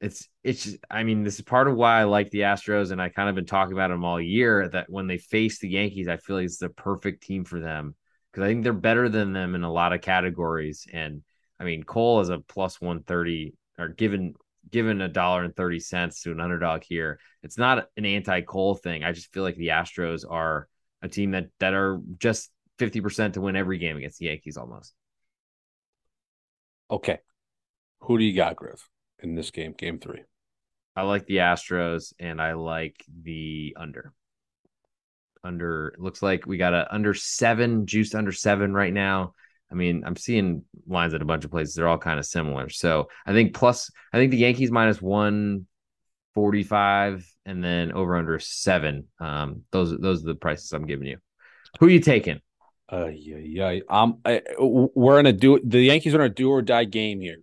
it's 0.00 0.28
it's. 0.44 0.64
Just, 0.64 0.78
I 0.90 1.04
mean, 1.04 1.22
this 1.22 1.36
is 1.36 1.42
part 1.42 1.68
of 1.68 1.76
why 1.76 2.00
I 2.00 2.04
like 2.04 2.30
the 2.30 2.40
Astros, 2.40 2.90
and 2.90 3.00
I 3.00 3.08
kind 3.08 3.28
of 3.28 3.34
been 3.34 3.46
talking 3.46 3.72
about 3.72 3.90
them 3.90 4.04
all 4.04 4.20
year. 4.20 4.68
That 4.68 4.90
when 4.90 5.06
they 5.06 5.18
face 5.18 5.58
the 5.58 5.70
Yankees, 5.70 6.08
I 6.08 6.16
feel 6.16 6.36
like 6.36 6.44
it's 6.44 6.58
the 6.58 6.68
perfect 6.68 7.22
team 7.22 7.44
for 7.44 7.60
them 7.60 7.94
because 8.32 8.44
I 8.44 8.48
think 8.48 8.62
they're 8.62 8.72
better 8.72 9.08
than 9.08 9.32
them 9.32 9.54
in 9.54 9.62
a 9.62 9.72
lot 9.72 9.92
of 9.92 10.00
categories. 10.00 10.86
And 10.92 11.22
I 11.60 11.64
mean, 11.64 11.82
Cole 11.82 12.20
is 12.20 12.30
a 12.30 12.38
plus 12.38 12.80
130 12.80 13.54
or 13.78 13.88
given 13.88 14.34
given 14.70 15.00
a 15.00 15.08
dollar 15.08 15.44
and 15.44 15.54
30 15.54 15.80
cents 15.80 16.22
to 16.22 16.32
an 16.32 16.40
underdog 16.40 16.82
here. 16.82 17.18
It's 17.42 17.58
not 17.58 17.88
an 17.96 18.06
anti 18.06 18.40
Cole 18.42 18.74
thing. 18.74 19.04
I 19.04 19.12
just 19.12 19.32
feel 19.32 19.42
like 19.42 19.56
the 19.56 19.68
Astros 19.68 20.24
are 20.28 20.68
a 21.02 21.08
team 21.08 21.32
that 21.32 21.48
that 21.58 21.74
are 21.74 22.00
just 22.18 22.50
50% 22.78 23.34
to 23.34 23.40
win 23.40 23.56
every 23.56 23.78
game 23.78 23.96
against 23.96 24.18
the 24.18 24.26
Yankees 24.26 24.56
almost. 24.56 24.94
Okay. 26.90 27.18
Who 28.00 28.18
do 28.18 28.24
you 28.24 28.34
got, 28.34 28.56
Griff, 28.56 28.88
in 29.22 29.34
this 29.34 29.50
game, 29.50 29.74
game 29.76 29.98
three? 29.98 30.22
I 30.96 31.02
like 31.02 31.26
the 31.26 31.36
Astros 31.38 32.12
and 32.18 32.40
I 32.40 32.54
like 32.54 32.96
the 33.22 33.76
under 33.78 34.12
under 35.44 35.94
looks 35.98 36.22
like 36.22 36.46
we 36.46 36.56
got 36.56 36.74
a 36.74 36.92
under 36.94 37.14
seven 37.14 37.86
juiced 37.86 38.14
under 38.14 38.30
seven 38.32 38.72
right 38.72 38.92
now. 38.92 39.34
I 39.70 39.74
mean 39.74 40.02
i'm 40.06 40.16
seeing 40.16 40.64
lines 40.86 41.14
at 41.14 41.22
a 41.22 41.24
bunch 41.24 41.44
of 41.44 41.50
places. 41.50 41.74
They're 41.74 41.88
all 41.88 41.98
kind 41.98 42.18
of 42.18 42.26
similar. 42.26 42.68
So 42.68 43.08
i 43.26 43.32
think 43.32 43.54
plus 43.54 43.90
i 44.12 44.18
think 44.18 44.30
the 44.30 44.38
yankees 44.38 44.70
minus 44.70 45.02
145 45.02 47.26
and 47.44 47.64
then 47.64 47.92
over 47.92 48.16
under 48.16 48.38
seven. 48.38 49.08
Um 49.18 49.62
those 49.72 49.98
those 49.98 50.22
are 50.22 50.28
the 50.28 50.34
prices 50.34 50.72
i'm 50.72 50.86
giving 50.86 51.08
you. 51.08 51.18
Who 51.80 51.86
are 51.86 51.90
you 51.90 52.00
taking? 52.00 52.40
Uh 52.90 53.06
yeah 53.06 53.38
yeah 53.38 53.78
um 53.88 54.18
I, 54.24 54.42
we're 54.58 55.20
in 55.20 55.26
a 55.26 55.32
do 55.32 55.60
the 55.64 55.80
yankees 55.80 56.14
are 56.14 56.20
in 56.20 56.30
a 56.30 56.34
do 56.34 56.50
or 56.50 56.62
die 56.62 56.84
game 56.84 57.20
here. 57.20 57.38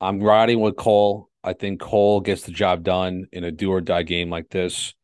I'm 0.00 0.20
riding 0.20 0.60
with 0.60 0.76
cole. 0.76 1.30
I 1.42 1.52
think 1.52 1.80
cole 1.80 2.20
gets 2.20 2.42
the 2.42 2.52
job 2.52 2.84
done 2.84 3.26
in 3.32 3.44
a 3.44 3.50
do 3.50 3.70
or 3.70 3.80
die 3.80 4.02
game 4.02 4.30
like 4.30 4.48
this. 4.48 4.94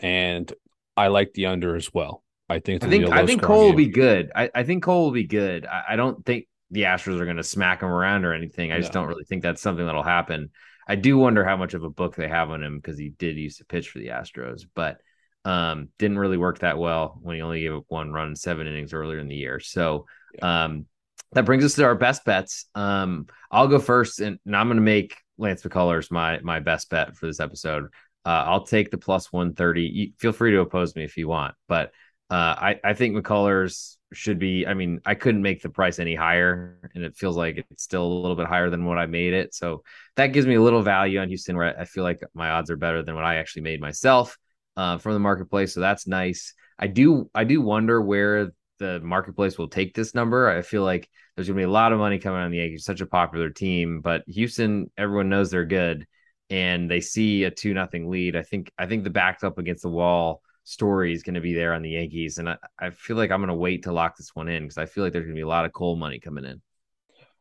And 0.00 0.52
I 0.98 1.08
like 1.08 1.32
the 1.32 1.46
under 1.46 1.76
as 1.76 1.92
well. 1.92 2.24
I 2.48 2.60
think 2.60 2.82
I 2.84 2.88
think 2.88 3.10
I 3.10 3.26
think 3.26 3.42
Cole 3.42 3.62
game. 3.62 3.70
will 3.70 3.76
be 3.76 3.88
good. 3.88 4.32
I, 4.34 4.50
I 4.54 4.62
think 4.64 4.82
Cole 4.82 5.04
will 5.04 5.12
be 5.12 5.24
good. 5.24 5.66
I, 5.66 5.82
I 5.90 5.96
don't 5.96 6.24
think 6.24 6.46
the 6.70 6.82
Astros 6.82 7.20
are 7.20 7.24
going 7.24 7.36
to 7.36 7.42
smack 7.42 7.82
him 7.82 7.88
around 7.88 8.24
or 8.24 8.32
anything. 8.32 8.72
I 8.72 8.76
no. 8.76 8.80
just 8.80 8.92
don't 8.92 9.06
really 9.06 9.24
think 9.24 9.42
that's 9.42 9.62
something 9.62 9.84
that'll 9.84 10.02
happen. 10.02 10.50
I 10.86 10.96
do 10.96 11.18
wonder 11.18 11.44
how 11.44 11.56
much 11.56 11.74
of 11.74 11.84
a 11.84 11.90
book 11.90 12.16
they 12.16 12.28
have 12.28 12.50
on 12.50 12.62
him 12.62 12.76
because 12.78 12.98
he 12.98 13.10
did 13.10 13.36
used 13.36 13.58
to 13.58 13.64
pitch 13.64 13.90
for 13.90 13.98
the 13.98 14.08
Astros, 14.08 14.62
but 14.74 14.98
um, 15.44 15.88
didn't 15.98 16.18
really 16.18 16.38
work 16.38 16.60
that 16.60 16.78
well 16.78 17.18
when 17.22 17.36
he 17.36 17.42
only 17.42 17.60
gave 17.60 17.74
up 17.74 17.84
one 17.88 18.12
run 18.12 18.34
seven 18.34 18.66
innings 18.66 18.94
earlier 18.94 19.18
in 19.18 19.28
the 19.28 19.36
year. 19.36 19.60
So 19.60 20.06
um, 20.40 20.86
that 21.32 21.44
brings 21.44 21.64
us 21.64 21.74
to 21.74 21.84
our 21.84 21.94
best 21.94 22.24
bets. 22.24 22.66
Um, 22.74 23.26
I'll 23.50 23.68
go 23.68 23.78
first, 23.78 24.20
and, 24.20 24.38
and 24.46 24.56
I'm 24.56 24.68
going 24.68 24.76
to 24.76 24.82
make 24.82 25.16
Lance 25.36 25.62
McCullers 25.62 26.10
my 26.10 26.40
my 26.40 26.60
best 26.60 26.90
bet 26.90 27.16
for 27.16 27.26
this 27.26 27.40
episode. 27.40 27.88
Uh, 28.24 28.44
I'll 28.46 28.64
take 28.64 28.90
the 28.90 28.98
plus 28.98 29.32
130. 29.32 29.82
You, 29.82 30.12
feel 30.18 30.32
free 30.32 30.50
to 30.52 30.60
oppose 30.60 30.94
me 30.94 31.04
if 31.04 31.16
you 31.16 31.28
want, 31.28 31.54
but 31.68 31.92
uh, 32.30 32.34
I, 32.34 32.80
I 32.84 32.92
think 32.94 33.16
McCullers 33.16 33.96
should 34.12 34.38
be. 34.38 34.66
I 34.66 34.74
mean, 34.74 35.00
I 35.06 35.14
couldn't 35.14 35.40
make 35.40 35.62
the 35.62 35.70
price 35.70 35.98
any 35.98 36.14
higher, 36.14 36.78
and 36.94 37.04
it 37.04 37.16
feels 37.16 37.36
like 37.36 37.64
it's 37.70 37.82
still 37.82 38.04
a 38.04 38.20
little 38.20 38.36
bit 38.36 38.46
higher 38.46 38.68
than 38.68 38.84
what 38.84 38.98
I 38.98 39.06
made 39.06 39.32
it. 39.32 39.54
So 39.54 39.82
that 40.16 40.28
gives 40.28 40.46
me 40.46 40.56
a 40.56 40.62
little 40.62 40.82
value 40.82 41.20
on 41.20 41.28
Houston, 41.28 41.56
where 41.56 41.78
I 41.78 41.84
feel 41.84 42.04
like 42.04 42.20
my 42.34 42.50
odds 42.50 42.70
are 42.70 42.76
better 42.76 43.02
than 43.02 43.14
what 43.14 43.24
I 43.24 43.36
actually 43.36 43.62
made 43.62 43.80
myself 43.80 44.36
uh, 44.76 44.98
from 44.98 45.14
the 45.14 45.20
marketplace. 45.20 45.72
So 45.72 45.80
that's 45.80 46.06
nice. 46.06 46.54
I 46.78 46.86
do 46.86 47.30
I 47.34 47.44
do 47.44 47.60
wonder 47.60 48.00
where 48.00 48.52
the 48.78 49.00
marketplace 49.00 49.58
will 49.58 49.68
take 49.68 49.94
this 49.94 50.14
number. 50.14 50.48
I 50.48 50.62
feel 50.62 50.84
like 50.84 51.08
there's 51.34 51.48
gonna 51.48 51.56
be 51.56 51.64
a 51.64 51.70
lot 51.70 51.92
of 51.92 51.98
money 51.98 52.18
coming 52.18 52.40
on 52.40 52.50
the 52.50 52.58
Yankees, 52.58 52.84
such 52.84 53.00
a 53.00 53.06
popular 53.06 53.50
team, 53.50 54.00
but 54.00 54.22
Houston, 54.26 54.90
everyone 54.96 55.28
knows 55.28 55.50
they're 55.50 55.64
good, 55.64 56.06
and 56.50 56.90
they 56.90 57.00
see 57.00 57.44
a 57.44 57.50
two 57.50 57.74
nothing 57.74 58.10
lead. 58.10 58.36
I 58.36 58.42
think 58.42 58.72
I 58.78 58.86
think 58.86 59.04
the 59.04 59.10
backed 59.10 59.44
up 59.44 59.58
against 59.58 59.82
the 59.82 59.90
wall 59.90 60.42
story 60.64 61.12
is 61.14 61.22
going 61.22 61.34
to 61.34 61.40
be 61.40 61.54
there 61.54 61.72
on 61.72 61.82
the 61.82 61.90
Yankees. 61.90 62.38
And 62.38 62.50
I, 62.50 62.56
I 62.78 62.90
feel 62.90 63.16
like 63.16 63.30
I'm 63.30 63.40
going 63.40 63.48
to 63.48 63.54
wait 63.54 63.84
to 63.84 63.92
lock 63.92 64.16
this 64.16 64.34
one 64.34 64.48
in 64.48 64.64
because 64.64 64.78
I 64.78 64.86
feel 64.86 65.02
like 65.02 65.12
there's 65.12 65.24
going 65.24 65.34
to 65.34 65.38
be 65.38 65.42
a 65.42 65.48
lot 65.48 65.64
of 65.64 65.72
Cole 65.72 65.96
money 65.96 66.20
coming 66.20 66.44
in. 66.44 66.60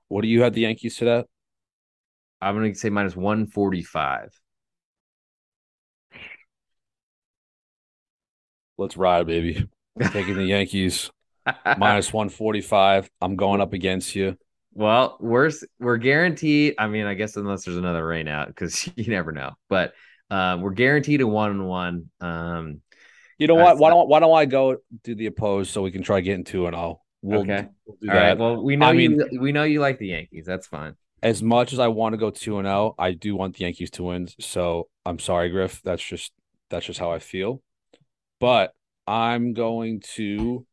What 0.08 0.22
do 0.22 0.30
you 0.30 0.44
have 0.44 0.54
the 0.54 0.62
Yankees 0.62 0.96
to 0.98 1.06
that? 1.06 1.26
I'm 2.42 2.56
going 2.56 2.72
to 2.72 2.80
say 2.80 2.90
minus 2.90 3.16
145. 3.16 4.40
Let's 8.78 8.96
ride, 8.96 9.28
baby. 9.28 9.68
I'm 10.00 10.10
taking 10.12 10.36
the 10.36 10.46
Yankees 10.46 11.10
minus 11.78 12.14
145. 12.14 13.10
I'm 13.22 13.36
going 13.36 13.60
up 13.60 13.74
against 13.74 14.16
you. 14.16 14.38
Well, 14.78 15.18
we're 15.20 15.50
we're 15.80 15.98
guaranteed. 15.98 16.76
I 16.78 16.88
mean, 16.88 17.08
I 17.08 17.16
guess 17.16 17.36
unless 17.36 17.66
there's 17.66 17.78
another 17.78 18.06
rain 18.06 18.28
out, 18.28 18.48
because 18.48 18.88
you 18.96 19.10
never 19.10 19.32
know. 19.32 19.54
But 19.70 19.94
uh, 20.30 20.60
we're 20.62 20.70
guaranteed 20.70 21.22
a 21.22 21.28
one 21.28 21.50
and 21.50 21.68
one. 21.68 22.12
Um, 22.22 22.82
you 23.40 23.48
know 23.48 23.56
what? 23.56 23.80
Why 23.80 23.90
don't 23.90 24.08
Why 24.08 24.20
don't 24.20 24.38
I 24.38 24.46
go 24.46 24.78
do 25.04 25.16
the 25.16 25.26
opposed 25.26 25.72
so 25.72 25.82
we 25.82 25.90
can 25.90 26.04
try 26.04 26.22
getting 26.22 26.44
two 26.44 26.68
and 26.68 26.76
zero? 26.76 27.02
We'll, 27.24 27.42
okay. 27.42 27.70
We'll 27.88 27.98
do 28.00 28.10
All 28.10 28.16
that. 28.16 28.22
right. 28.22 28.38
Well, 28.38 28.64
we 28.64 28.76
know 28.76 28.86
I 28.86 28.92
you. 28.92 29.10
Mean, 29.10 29.42
we 29.42 29.52
know 29.52 29.64
you 29.64 29.80
like 29.80 29.98
the 29.98 30.10
Yankees. 30.10 30.46
That's 30.46 30.68
fine. 30.68 30.94
As 31.24 31.42
much 31.42 31.74
as 31.74 31.80
I 31.80 31.88
want 31.88 32.14
to 32.14 32.18
go 32.18 32.30
two 32.30 32.60
and 32.60 32.68
zero, 32.68 32.94
I 33.00 33.14
do 33.14 33.36
want 33.36 33.56
the 33.56 33.64
Yankees 33.64 33.90
to 33.92 34.04
win. 34.04 34.28
So 34.40 34.90
I'm 35.08 35.18
sorry, 35.18 35.50
Griff. 35.50 35.82
That's 35.84 36.04
just 36.04 36.32
that's 36.70 36.86
just 36.86 37.00
how 37.00 37.12
I 37.12 37.18
feel. 37.18 37.64
But 38.40 38.74
I'm 39.08 39.54
going 39.54 40.04
to 40.14 40.68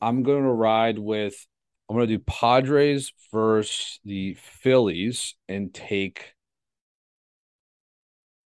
I'm 0.00 0.24
going 0.24 0.42
to 0.42 0.50
ride 0.50 0.98
with 0.98 1.46
I'm 1.88 1.96
going 1.96 2.08
to 2.08 2.16
do 2.18 2.24
Padres 2.26 3.12
versus 3.32 4.00
the 4.04 4.34
Phillies 4.34 5.34
and 5.48 5.72
take 5.72 6.34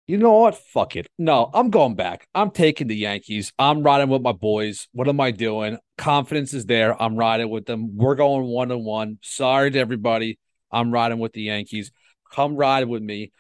you 0.08 0.18
know 0.18 0.34
what? 0.34 0.56
Fuck 0.56 0.96
it. 0.96 1.08
No, 1.18 1.50
I'm 1.52 1.72
going 1.72 1.96
back. 1.96 2.28
I'm 2.36 2.52
taking 2.52 2.88
the 2.88 2.96
Yankees. 2.96 3.52
I'm 3.58 3.82
riding 3.82 4.10
with 4.10 4.22
my 4.22 4.34
boys. 4.34 4.88
What 4.92 5.08
am 5.08 5.20
I 5.20 5.32
doing? 5.32 5.80
Confidence 5.98 6.54
is 6.54 6.68
there. 6.68 7.02
I'm 7.02 7.16
riding 7.16 7.50
with 7.50 7.66
them. 7.66 7.98
We're 7.98 8.14
going 8.14 8.46
one 8.46 8.72
on 8.72 8.84
one. 8.84 9.18
Sorry 9.24 9.72
to 9.72 9.80
everybody. 9.80 10.38
I'm 10.72 10.92
riding 10.92 11.18
with 11.18 11.34
the 11.34 11.42
Yankees. 11.42 11.92
Come 12.32 12.56
ride 12.56 12.88
with 12.88 13.02
me, 13.02 13.32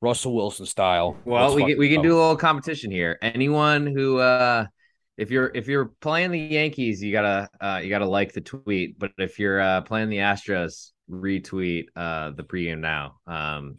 Russell 0.00 0.34
Wilson 0.34 0.64
style. 0.64 1.16
Well, 1.26 1.44
Let's 1.44 1.56
we 1.56 1.66
can, 1.66 1.78
we 1.78 1.88
can 1.90 2.00
do 2.00 2.14
a 2.14 2.18
little 2.18 2.36
competition 2.36 2.90
here. 2.90 3.18
Anyone 3.20 3.86
who 3.86 4.18
uh 4.18 4.66
if 5.16 5.30
you're 5.30 5.50
if 5.54 5.68
you're 5.68 5.92
playing 6.00 6.30
the 6.30 6.38
Yankees, 6.38 7.02
you 7.02 7.12
gotta 7.12 7.48
uh 7.60 7.80
you 7.82 7.88
gotta 7.88 8.08
like 8.08 8.32
the 8.32 8.40
tweet. 8.40 8.98
But 8.98 9.12
if 9.18 9.38
you're 9.38 9.60
uh 9.60 9.80
playing 9.82 10.10
the 10.10 10.18
Astros, 10.18 10.90
retweet 11.10 11.84
uh 11.96 12.30
the 12.30 12.44
pregame 12.44 12.80
now 12.80 13.16
um 13.26 13.76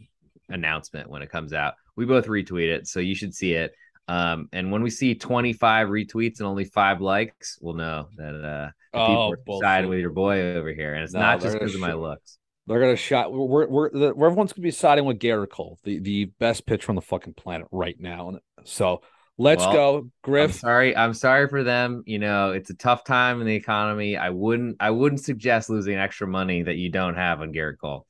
announcement 0.48 1.10
when 1.10 1.22
it 1.22 1.30
comes 1.30 1.52
out 1.52 1.74
we 1.96 2.04
both 2.04 2.26
retweet 2.26 2.68
it, 2.68 2.86
so 2.86 3.00
you 3.00 3.14
should 3.14 3.34
see 3.34 3.54
it. 3.54 3.72
Um, 4.08 4.48
and 4.52 4.70
when 4.70 4.82
we 4.82 4.90
see 4.90 5.14
25 5.16 5.88
retweets 5.88 6.38
and 6.38 6.46
only 6.46 6.64
five 6.64 7.00
likes, 7.00 7.58
we'll 7.60 7.74
know 7.74 8.08
that 8.16 8.44
uh, 8.44 8.70
oh, 8.96 9.06
people 9.34 9.56
are 9.56 9.60
siding 9.62 9.90
with 9.90 9.98
your 9.98 10.10
boy 10.10 10.54
over 10.54 10.72
here, 10.72 10.94
and 10.94 11.02
it's 11.02 11.12
no, 11.12 11.20
not 11.20 11.40
just 11.40 11.54
because 11.54 11.74
of 11.74 11.80
my 11.80 11.94
looks. 11.94 12.38
They're 12.68 12.80
gonna 12.80 12.96
shot. 12.96 13.32
We're 13.32 13.66
we're, 13.66 13.90
we're 13.90 14.26
everyone's 14.26 14.52
gonna 14.52 14.62
be 14.62 14.70
siding 14.70 15.04
with 15.04 15.18
Gerrit 15.18 15.50
Cole, 15.50 15.78
the 15.82 15.98
the 15.98 16.26
best 16.38 16.66
pitcher 16.66 16.90
on 16.90 16.96
the 16.96 17.02
fucking 17.02 17.34
planet 17.34 17.66
right 17.72 17.96
now. 17.98 18.38
So 18.64 19.02
let's 19.38 19.64
well, 19.64 19.72
go, 19.72 20.10
Griff. 20.22 20.50
I'm 20.50 20.58
sorry, 20.58 20.96
I'm 20.96 21.14
sorry 21.14 21.48
for 21.48 21.62
them. 21.62 22.02
You 22.06 22.18
know, 22.18 22.52
it's 22.52 22.70
a 22.70 22.74
tough 22.74 23.04
time 23.04 23.40
in 23.40 23.46
the 23.46 23.54
economy. 23.54 24.16
I 24.16 24.30
wouldn't 24.30 24.76
I 24.80 24.90
wouldn't 24.90 25.22
suggest 25.22 25.70
losing 25.70 25.96
extra 25.96 26.26
money 26.26 26.62
that 26.62 26.76
you 26.76 26.90
don't 26.90 27.14
have 27.14 27.40
on 27.40 27.52
Gerrit 27.52 27.78
Cole. 27.80 28.06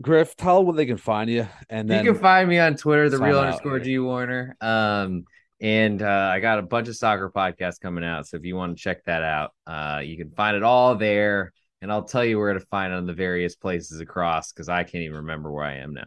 Griff, 0.00 0.36
tell 0.36 0.58
them 0.58 0.66
where 0.66 0.76
they 0.76 0.86
can 0.86 0.96
find 0.96 1.30
you. 1.30 1.46
And 1.70 1.88
then 1.88 2.04
you 2.04 2.12
can 2.12 2.20
find 2.20 2.48
me 2.48 2.58
on 2.58 2.74
Twitter, 2.76 3.08
the 3.08 3.18
real 3.18 3.38
underscore 3.38 3.78
G 3.78 3.98
Warner. 3.98 4.56
Um, 4.60 5.24
and 5.60 6.02
uh, 6.02 6.30
I 6.32 6.40
got 6.40 6.58
a 6.58 6.62
bunch 6.62 6.88
of 6.88 6.96
soccer 6.96 7.30
podcasts 7.30 7.80
coming 7.80 8.02
out. 8.02 8.26
So 8.26 8.36
if 8.36 8.44
you 8.44 8.56
want 8.56 8.76
to 8.76 8.82
check 8.82 9.04
that 9.04 9.22
out, 9.22 9.52
uh, 9.64 10.00
you 10.04 10.16
can 10.16 10.30
find 10.30 10.56
it 10.56 10.64
all 10.64 10.96
there. 10.96 11.52
And 11.80 11.92
I'll 11.92 12.04
tell 12.04 12.24
you 12.24 12.38
where 12.38 12.52
to 12.52 12.60
find 12.60 12.92
it 12.92 12.96
on 12.96 13.06
the 13.06 13.12
various 13.12 13.54
places 13.54 14.00
across 14.00 14.52
because 14.52 14.68
I 14.68 14.82
can't 14.82 15.04
even 15.04 15.18
remember 15.18 15.52
where 15.52 15.64
I 15.64 15.76
am 15.76 15.94
now. 15.94 16.04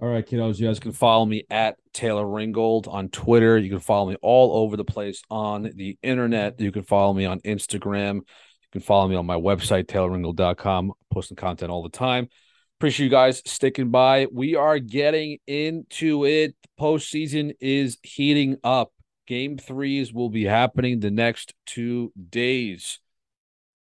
All 0.00 0.08
right, 0.08 0.26
kiddos, 0.26 0.58
you 0.58 0.66
guys 0.66 0.80
can 0.80 0.90
follow 0.90 1.24
me 1.24 1.44
at 1.50 1.76
Taylor 1.92 2.24
Ringold 2.24 2.88
on 2.88 3.08
Twitter. 3.10 3.56
You 3.56 3.70
can 3.70 3.78
follow 3.78 4.10
me 4.10 4.16
all 4.22 4.56
over 4.64 4.76
the 4.76 4.84
place 4.84 5.22
on 5.30 5.70
the 5.76 5.96
internet. 6.02 6.60
You 6.60 6.72
can 6.72 6.82
follow 6.82 7.14
me 7.14 7.26
on 7.26 7.38
Instagram 7.40 8.16
You 8.16 8.22
can 8.72 8.80
follow 8.80 9.06
me 9.06 9.14
on 9.14 9.24
my 9.24 9.36
website, 9.36 9.84
taylorringold.com. 9.84 10.92
Posting 11.12 11.36
content 11.36 11.70
all 11.70 11.84
the 11.84 11.90
time. 11.90 12.28
Appreciate 12.80 13.04
you 13.04 13.10
guys 13.10 13.40
sticking 13.46 13.90
by. 13.90 14.26
We 14.32 14.56
are 14.56 14.80
getting 14.80 15.38
into 15.46 16.26
it. 16.26 16.56
Postseason 16.78 17.54
is 17.60 17.96
heating 18.02 18.56
up. 18.64 18.92
Game 19.28 19.56
threes 19.56 20.12
will 20.12 20.28
be 20.28 20.44
happening 20.44 20.98
the 20.98 21.12
next 21.12 21.54
two 21.66 22.12
days. 22.30 22.98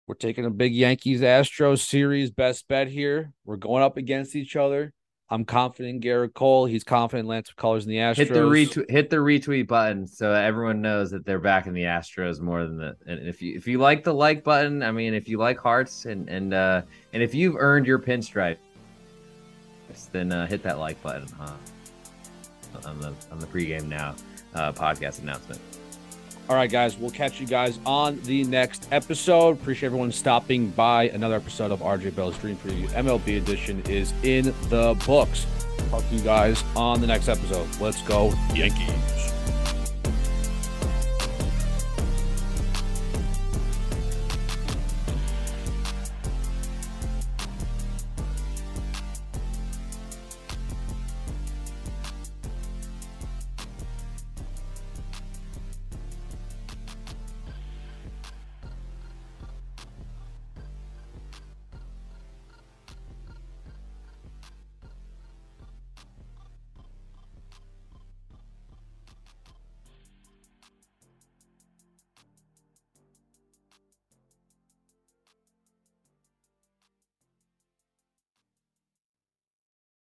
We're 0.07 0.15
taking 0.15 0.45
a 0.45 0.51
big 0.51 0.75
Yankees 0.75 1.23
Astros 1.23 1.79
series 1.79 2.31
best 2.31 2.69
bet 2.69 2.89
here. 2.89 3.33
We're 3.47 3.57
going 3.57 3.83
up 3.83 3.97
against 3.97 4.37
each 4.37 4.57
other. 4.57 4.93
I'm 5.33 5.47
confident 5.47 5.95
in 5.97 6.01
Gerrit 6.03 6.35
Cole. 6.35 6.67
He's 6.67 6.85
confident 6.85 7.25
in 7.25 7.29
Lance 7.29 7.51
McCullers 7.51 7.85
in 7.85 7.89
the 7.89 7.97
Astros. 7.97 8.17
Hit 8.17 8.29
the 8.29 8.41
retweet, 8.41 8.91
hit 8.91 9.09
the 9.09 9.17
retweet 9.17 9.67
button 9.67 10.07
so 10.07 10.31
everyone 10.31 10.83
knows 10.83 11.11
that 11.11 11.25
they're 11.25 11.39
back 11.39 11.67
in 11.67 11.73
the 11.73 11.85
Astros 11.85 12.39
more 12.39 12.65
than 12.65 12.77
the. 12.77 12.95
And 13.07 13.27
if 13.27 13.41
you 13.41 13.57
if 13.57 13.67
you 13.67 13.79
like 13.79 14.05
the 14.05 14.13
like 14.13 14.45
button, 14.45 14.83
I 14.83 14.93
mean, 14.93 15.15
if 15.15 15.31
you 15.31 15.39
like 15.39 15.59
hearts 15.59 16.05
and 16.05 16.29
and 16.29 16.53
uh 16.53 16.83
and 17.15 17.23
if 17.23 17.35
you've 17.35 17.57
earned 17.57 17.87
your 17.87 17.99
pinstripe, 17.99 18.59
then 20.13 20.33
uh, 20.33 20.47
hit 20.47 20.63
that 20.65 20.79
like 20.79 21.03
button 21.03 21.27
huh? 21.39 21.55
on 22.85 23.01
the 23.01 23.15
on 23.31 23.39
the 23.39 23.47
pregame 23.47 23.89
now 23.89 24.15
uh, 24.55 24.71
podcast 24.73 25.23
announcement. 25.23 25.61
All 26.49 26.57
right, 26.57 26.71
guys, 26.71 26.99
we'll 26.99 27.11
catch 27.11 27.41
you 27.41 27.47
guys 27.47 27.79
on 27.87 28.21
the 28.23 28.45
next 28.45 28.89
episode. 28.91 29.61
Appreciate 29.61 29.87
everyone 29.87 30.13
stopping 30.13 30.71
by. 30.71 31.05
Another 31.05 31.37
episode 31.37 31.71
of 31.71 31.81
RJ 31.81 32.15
Bell's 32.17 32.37
Dream 32.39 32.57
Preview 32.57 32.89
MLB 32.89 33.39
Edition 33.39 33.81
is 33.89 34.13
in 34.23 34.47
the 34.69 35.01
books. 35.07 35.47
Talk 35.91 36.07
to 36.09 36.15
you 36.15 36.23
guys 36.23 36.63
on 36.75 37.01
the 37.01 37.07
next 37.07 37.29
episode. 37.29 37.69
Let's 37.81 38.03
go, 38.03 38.33
Yankees. 38.55 39.33